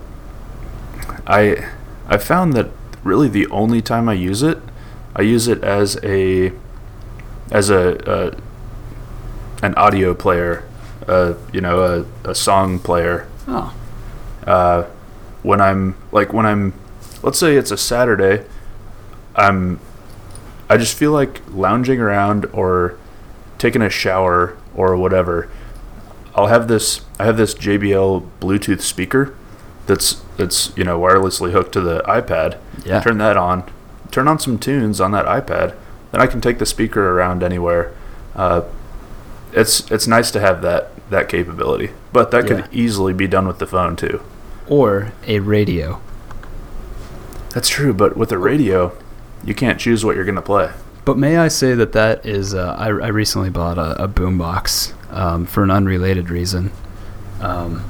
I 1.26 1.68
I 2.08 2.16
found 2.18 2.52
that 2.54 2.68
really 3.04 3.28
the 3.28 3.46
only 3.48 3.82
time 3.82 4.08
I 4.08 4.14
use 4.14 4.42
it, 4.42 4.58
I 5.16 5.22
use 5.22 5.48
it 5.48 5.62
as 5.64 5.98
a 6.02 6.52
as 7.50 7.68
a, 7.70 7.98
uh 8.10 8.36
an 9.62 9.74
audio 9.74 10.14
player, 10.14 10.64
uh, 11.08 11.34
you 11.52 11.60
know, 11.60 12.06
a, 12.24 12.30
a 12.30 12.34
song 12.34 12.78
player. 12.78 13.26
Oh, 13.48 13.72
Uh, 14.46 14.84
when 15.42 15.60
I'm 15.60 15.94
like 16.12 16.32
when 16.32 16.46
I'm, 16.46 16.72
let's 17.22 17.38
say 17.38 17.56
it's 17.56 17.70
a 17.70 17.76
Saturday, 17.76 18.44
I'm, 19.36 19.80
I 20.68 20.76
just 20.76 20.96
feel 20.96 21.12
like 21.12 21.40
lounging 21.52 22.00
around 22.00 22.46
or 22.52 22.96
taking 23.58 23.82
a 23.82 23.90
shower 23.90 24.56
or 24.74 24.96
whatever. 24.96 25.48
I'll 26.34 26.46
have 26.46 26.68
this. 26.68 27.02
I 27.18 27.24
have 27.24 27.36
this 27.36 27.54
JBL 27.54 28.28
Bluetooth 28.40 28.80
speaker 28.80 29.34
that's 29.86 30.22
that's 30.36 30.72
you 30.76 30.84
know 30.84 30.98
wirelessly 30.98 31.50
hooked 31.52 31.72
to 31.72 31.80
the 31.80 32.00
iPad. 32.02 32.58
yeah. 32.84 33.00
Turn 33.00 33.18
that 33.18 33.36
on. 33.36 33.64
Turn 34.12 34.28
on 34.28 34.38
some 34.38 34.56
tunes 34.58 35.00
on 35.00 35.10
that 35.10 35.26
iPad. 35.26 35.74
Then 36.12 36.20
I 36.20 36.26
can 36.26 36.40
take 36.40 36.58
the 36.58 36.66
speaker 36.66 37.10
around 37.10 37.42
anywhere. 37.42 37.92
Uh, 38.36 38.62
it's 39.52 39.90
it's 39.90 40.06
nice 40.06 40.30
to 40.30 40.40
have 40.40 40.62
that 40.62 40.92
that 41.10 41.28
capability, 41.28 41.90
but 42.12 42.30
that 42.30 42.48
Yeah. 42.48 42.62
could 42.62 42.72
easily 42.72 43.12
be 43.12 43.26
done 43.26 43.48
with 43.48 43.58
the 43.58 43.66
phone 43.66 43.96
too. 43.96 44.22
Or 44.68 45.12
a 45.26 45.40
radio. 45.40 46.00
That's 47.50 47.68
true, 47.68 47.92
but 47.92 48.16
with 48.16 48.32
a 48.32 48.38
radio, 48.38 48.96
you 49.44 49.54
can't 49.54 49.80
choose 49.80 50.04
what 50.04 50.16
you're 50.16 50.24
gonna 50.24 50.42
play. 50.42 50.72
But 51.04 51.18
may 51.18 51.38
I 51.38 51.48
say 51.48 51.74
that 51.74 51.92
that 51.92 52.24
is, 52.24 52.54
uh, 52.54 52.76
I, 52.78 52.86
I 52.86 53.08
recently 53.08 53.50
bought 53.50 53.78
a, 53.78 54.04
a 54.04 54.08
boombox 54.08 54.92
um, 55.12 55.46
for 55.46 55.62
an 55.64 55.70
unrelated 55.70 56.30
reason. 56.30 56.70
Um, 57.40 57.84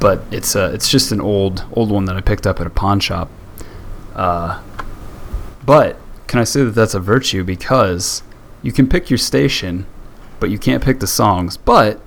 but 0.00 0.22
it's 0.30 0.54
uh, 0.54 0.70
it's 0.74 0.90
just 0.90 1.12
an 1.12 1.20
old 1.20 1.64
old 1.72 1.90
one 1.90 2.04
that 2.04 2.16
I 2.16 2.20
picked 2.20 2.46
up 2.46 2.60
at 2.60 2.66
a 2.66 2.70
pawn 2.70 3.00
shop. 3.00 3.30
Uh, 4.14 4.62
but 5.64 5.98
can 6.26 6.40
I 6.40 6.44
say 6.44 6.62
that 6.64 6.72
that's 6.72 6.92
a 6.94 7.00
virtue 7.00 7.42
because 7.44 8.22
you 8.62 8.72
can 8.72 8.88
pick 8.88 9.08
your 9.08 9.18
station, 9.18 9.86
but 10.40 10.50
you 10.50 10.58
can't 10.58 10.82
pick 10.82 11.00
the 11.00 11.06
songs. 11.06 11.56
But 11.56 12.00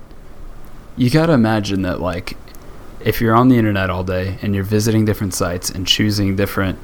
you 0.95 1.09
gotta 1.09 1.33
imagine 1.33 1.81
that 1.83 1.99
like 1.99 2.37
if 3.07 3.21
you're 3.21 3.35
on 3.35 3.47
the 3.47 3.57
internet 3.57 3.89
all 3.89 4.03
day 4.03 4.37
and 4.41 4.53
you're 4.53 4.63
visiting 4.63 5.05
different 5.05 5.33
sites 5.33 5.69
and 5.69 5.87
choosing 5.87 6.35
different 6.35 6.77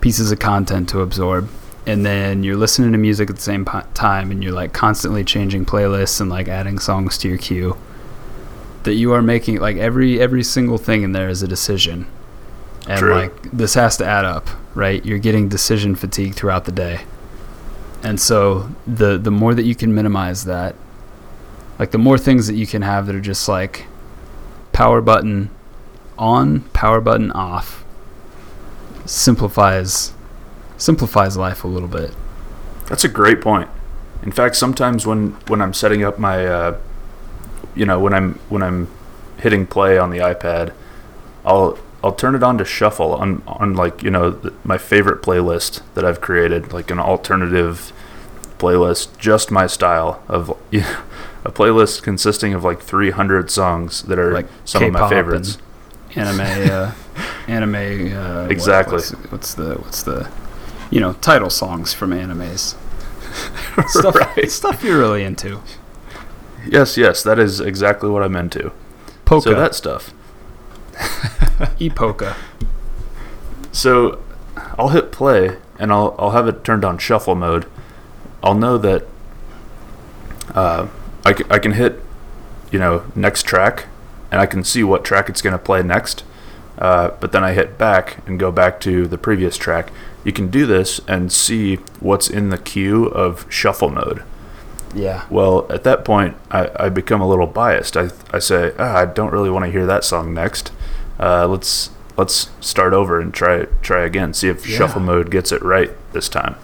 pieces 0.00 0.30
of 0.30 0.38
content 0.38 0.88
to 0.88 1.00
absorb 1.00 1.48
and 1.86 2.04
then 2.04 2.44
you're 2.44 2.56
listening 2.56 2.92
to 2.92 2.98
music 2.98 3.30
at 3.30 3.36
the 3.36 3.42
same 3.42 3.64
po- 3.64 3.82
time 3.94 4.30
and 4.30 4.42
you're 4.42 4.52
like 4.52 4.72
constantly 4.72 5.24
changing 5.24 5.64
playlists 5.64 6.20
and 6.20 6.28
like 6.28 6.46
adding 6.46 6.78
songs 6.78 7.16
to 7.16 7.28
your 7.28 7.38
queue 7.38 7.76
that 8.82 8.94
you 8.94 9.12
are 9.12 9.22
making 9.22 9.58
like 9.60 9.76
every 9.76 10.20
every 10.20 10.42
single 10.42 10.78
thing 10.78 11.02
in 11.02 11.12
there 11.12 11.28
is 11.28 11.42
a 11.42 11.48
decision. 11.48 12.06
And 12.86 12.98
True. 12.98 13.14
like 13.14 13.42
this 13.52 13.74
has 13.74 13.96
to 13.98 14.04
add 14.04 14.24
up 14.24 14.48
right? 14.74 15.04
You're 15.04 15.18
getting 15.18 15.48
decision 15.48 15.94
fatigue 15.94 16.34
throughout 16.34 16.64
the 16.64 16.72
day. 16.72 17.02
And 18.02 18.20
so 18.20 18.70
the 18.86 19.18
the 19.18 19.30
more 19.30 19.54
that 19.54 19.64
you 19.64 19.74
can 19.74 19.94
minimize 19.94 20.44
that 20.44 20.74
like 21.78 21.90
the 21.90 21.98
more 21.98 22.18
things 22.18 22.46
that 22.46 22.54
you 22.54 22.66
can 22.66 22.82
have 22.82 23.06
that 23.06 23.14
are 23.14 23.20
just 23.20 23.48
like 23.48 23.86
power 24.72 25.00
button 25.00 25.50
on 26.22 26.60
power 26.70 27.00
button 27.00 27.32
off 27.32 27.84
simplifies 29.04 30.12
simplifies 30.78 31.36
life 31.36 31.64
a 31.64 31.66
little 31.68 31.88
bit. 31.88 32.14
That's 32.86 33.04
a 33.04 33.08
great 33.08 33.40
point. 33.40 33.68
In 34.22 34.30
fact, 34.30 34.54
sometimes 34.54 35.04
when 35.04 35.32
when 35.48 35.60
I'm 35.60 35.74
setting 35.74 36.04
up 36.04 36.20
my, 36.20 36.46
uh, 36.46 36.78
you 37.74 37.84
know, 37.84 37.98
when 37.98 38.14
I'm 38.14 38.34
when 38.48 38.62
I'm 38.62 38.86
hitting 39.38 39.66
play 39.66 39.98
on 39.98 40.10
the 40.10 40.18
iPad, 40.18 40.72
I'll 41.44 41.76
I'll 42.04 42.12
turn 42.12 42.36
it 42.36 42.42
on 42.44 42.56
to 42.58 42.64
shuffle 42.64 43.14
on 43.14 43.42
on 43.48 43.74
like 43.74 44.04
you 44.04 44.10
know 44.10 44.30
th- 44.30 44.54
my 44.62 44.78
favorite 44.78 45.22
playlist 45.22 45.82
that 45.94 46.04
I've 46.04 46.20
created, 46.20 46.72
like 46.72 46.88
an 46.92 47.00
alternative 47.00 47.92
playlist, 48.58 49.18
just 49.18 49.50
my 49.50 49.66
style 49.66 50.22
of 50.28 50.50
a 51.44 51.50
playlist 51.50 52.04
consisting 52.04 52.54
of 52.54 52.62
like 52.62 52.80
300 52.80 53.50
songs 53.50 54.02
that 54.02 54.20
are 54.20 54.32
Like 54.32 54.46
some 54.64 54.84
of 54.84 54.92
my 54.92 55.00
K-pop 55.00 55.10
favorites. 55.10 55.58
Anime, 56.14 56.40
uh, 56.70 56.92
anime. 57.48 57.74
Uh, 58.16 58.42
what- 58.42 58.50
Exactly. 58.52 58.96
what's, 58.96 59.10
what's 59.30 59.54
the 59.54 59.74
what's 59.76 60.02
the, 60.02 60.30
you 60.90 61.00
know, 61.00 61.14
title 61.14 61.50
songs 61.50 61.92
from 61.94 62.10
animes. 62.10 62.74
Stuff, 63.88 64.14
Right. 64.14 64.50
stuff 64.50 64.84
you're 64.84 64.98
really 64.98 65.24
into. 65.24 65.60
Yes, 66.68 66.98
yes, 66.98 67.22
that 67.22 67.38
is 67.38 67.60
exactly 67.60 68.10
what 68.10 68.22
I'm 68.22 68.36
into. 68.36 68.72
Polka, 69.24 69.44
So 69.50 69.54
that 69.54 69.74
stuff. 69.74 70.12
e-polka. 71.78 72.34
So 73.72 74.22
I'll 74.78 74.90
hit 74.90 75.10
play 75.12 75.56
and 75.78 75.90
I'll 75.90 76.14
I'll 76.18 76.32
have 76.32 76.46
it 76.46 76.62
turned 76.62 76.84
on 76.84 76.98
shuffle 76.98 77.34
mode. 77.34 77.64
I'll 78.42 78.54
know 78.54 78.76
that 78.78 79.06
uh, 80.54 80.88
I, 81.24 81.34
c- 81.34 81.44
I 81.48 81.58
can 81.58 81.72
hit 81.72 82.00
you 82.70 82.78
know 82.78 83.04
next 83.14 83.44
track 83.44 83.86
and 84.32 84.40
I 84.40 84.46
can 84.46 84.64
see 84.64 84.82
what 84.82 85.04
track 85.04 85.28
it's 85.28 85.42
going 85.42 85.52
to 85.52 85.58
play 85.58 85.82
next. 85.84 86.24
Uh, 86.78 87.10
but 87.20 87.30
then 87.30 87.44
I 87.44 87.52
hit 87.52 87.78
back 87.78 88.26
and 88.26 88.40
go 88.40 88.50
back 88.50 88.80
to 88.80 89.06
the 89.06 89.18
previous 89.18 89.56
track. 89.56 89.92
You 90.24 90.32
can 90.32 90.48
do 90.50 90.66
this 90.66 91.00
and 91.06 91.30
see 91.30 91.76
what's 92.00 92.28
in 92.28 92.48
the 92.48 92.58
queue 92.58 93.04
of 93.06 93.46
shuffle 93.48 93.90
mode. 93.90 94.24
Yeah. 94.94 95.26
Well, 95.30 95.66
at 95.70 95.84
that 95.84 96.04
point, 96.04 96.36
I, 96.50 96.70
I 96.76 96.88
become 96.88 97.20
a 97.20 97.28
little 97.28 97.46
biased. 97.46 97.96
I, 97.96 98.10
I 98.32 98.38
say, 98.38 98.72
ah, 98.78 98.96
I 98.98 99.04
don't 99.04 99.32
really 99.32 99.50
want 99.50 99.64
to 99.66 99.70
hear 99.70 99.86
that 99.86 100.02
song 100.04 100.34
next. 100.34 100.72
Uh, 101.20 101.46
let's 101.46 101.90
let's 102.16 102.50
start 102.60 102.92
over 102.92 103.20
and 103.20 103.32
try 103.32 103.66
try 103.82 104.02
again. 104.02 104.34
See 104.34 104.48
if 104.48 104.66
Yeah. 104.66 104.76
shuffle 104.78 105.00
mode 105.02 105.30
gets 105.30 105.52
it 105.52 105.62
right 105.62 105.90
this 106.12 106.28
time. 106.28 106.56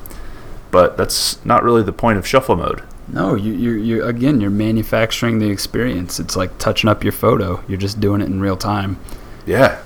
But 0.71 0.97
that's 0.97 1.43
not 1.45 1.62
really 1.62 1.83
the 1.83 1.93
point 1.93 2.19
of 2.19 2.27
shuffle 2.27 2.57
mode. 2.57 2.83
No, 3.11 3.34
you 3.34 3.52
you 3.52 3.70
you 3.72 4.04
again. 4.04 4.40
You're 4.40 4.50
manufacturing 4.50 5.38
the 5.38 5.50
experience. 5.50 6.20
It's 6.20 6.36
like 6.36 6.59
touching 6.59 6.90
up 6.90 7.02
your 7.02 7.12
photo. 7.12 7.62
You're 7.66 7.78
just 7.78 8.00
doing 8.00 8.20
it 8.20 8.26
in 8.26 8.40
real 8.40 8.56
time. 8.56 8.98
Yeah, 9.46 9.80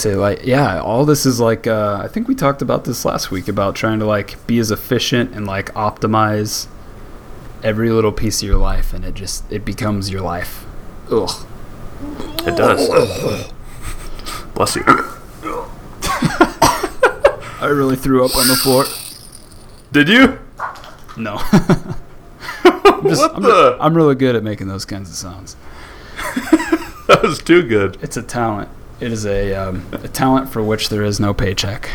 to 0.00 0.16
like 0.16 0.44
yeah 0.46 0.80
all 0.80 1.04
this 1.04 1.26
is 1.26 1.40
like 1.40 1.66
uh, 1.66 2.00
i 2.02 2.08
think 2.08 2.26
we 2.26 2.34
talked 2.34 2.62
about 2.62 2.84
this 2.84 3.04
last 3.04 3.30
week 3.30 3.48
about 3.48 3.74
trying 3.74 3.98
to 3.98 4.06
like 4.06 4.44
be 4.46 4.58
as 4.58 4.70
efficient 4.70 5.34
and 5.34 5.46
like 5.46 5.72
optimize 5.74 6.66
every 7.62 7.90
little 7.90 8.12
piece 8.12 8.42
of 8.42 8.48
your 8.48 8.56
life 8.56 8.94
and 8.94 9.04
it 9.04 9.14
just 9.14 9.44
it 9.52 9.62
becomes 9.64 10.08
your 10.10 10.22
life 10.22 10.64
ugh 11.10 11.46
it 12.46 12.56
does. 12.56 12.88
Bless 14.54 14.74
you. 14.74 14.82
i 17.60 17.66
really 17.66 17.96
threw 17.96 18.24
up 18.24 18.34
on 18.34 18.48
the 18.48 18.56
floor 18.56 18.84
Did 19.92 20.08
you? 20.08 20.38
no 21.18 21.38
I'm, 23.00 23.08
just, 23.08 23.20
what 23.20 23.36
I'm, 23.36 23.42
the? 23.42 23.76
I'm 23.80 23.94
really 23.96 24.14
good 24.14 24.36
at 24.36 24.42
making 24.42 24.68
those 24.68 24.84
kinds 24.84 25.08
of 25.10 25.16
sounds 25.16 25.56
That 27.06 27.20
was 27.22 27.38
too 27.38 27.62
good. 27.62 27.98
it's 28.02 28.16
a 28.16 28.22
talent 28.22 28.68
it 29.00 29.12
is 29.12 29.24
a, 29.24 29.54
um, 29.54 29.86
a 29.92 30.08
talent 30.08 30.50
for 30.50 30.62
which 30.62 30.90
there 30.90 31.02
is 31.02 31.18
no 31.18 31.32
paycheck 31.32 31.88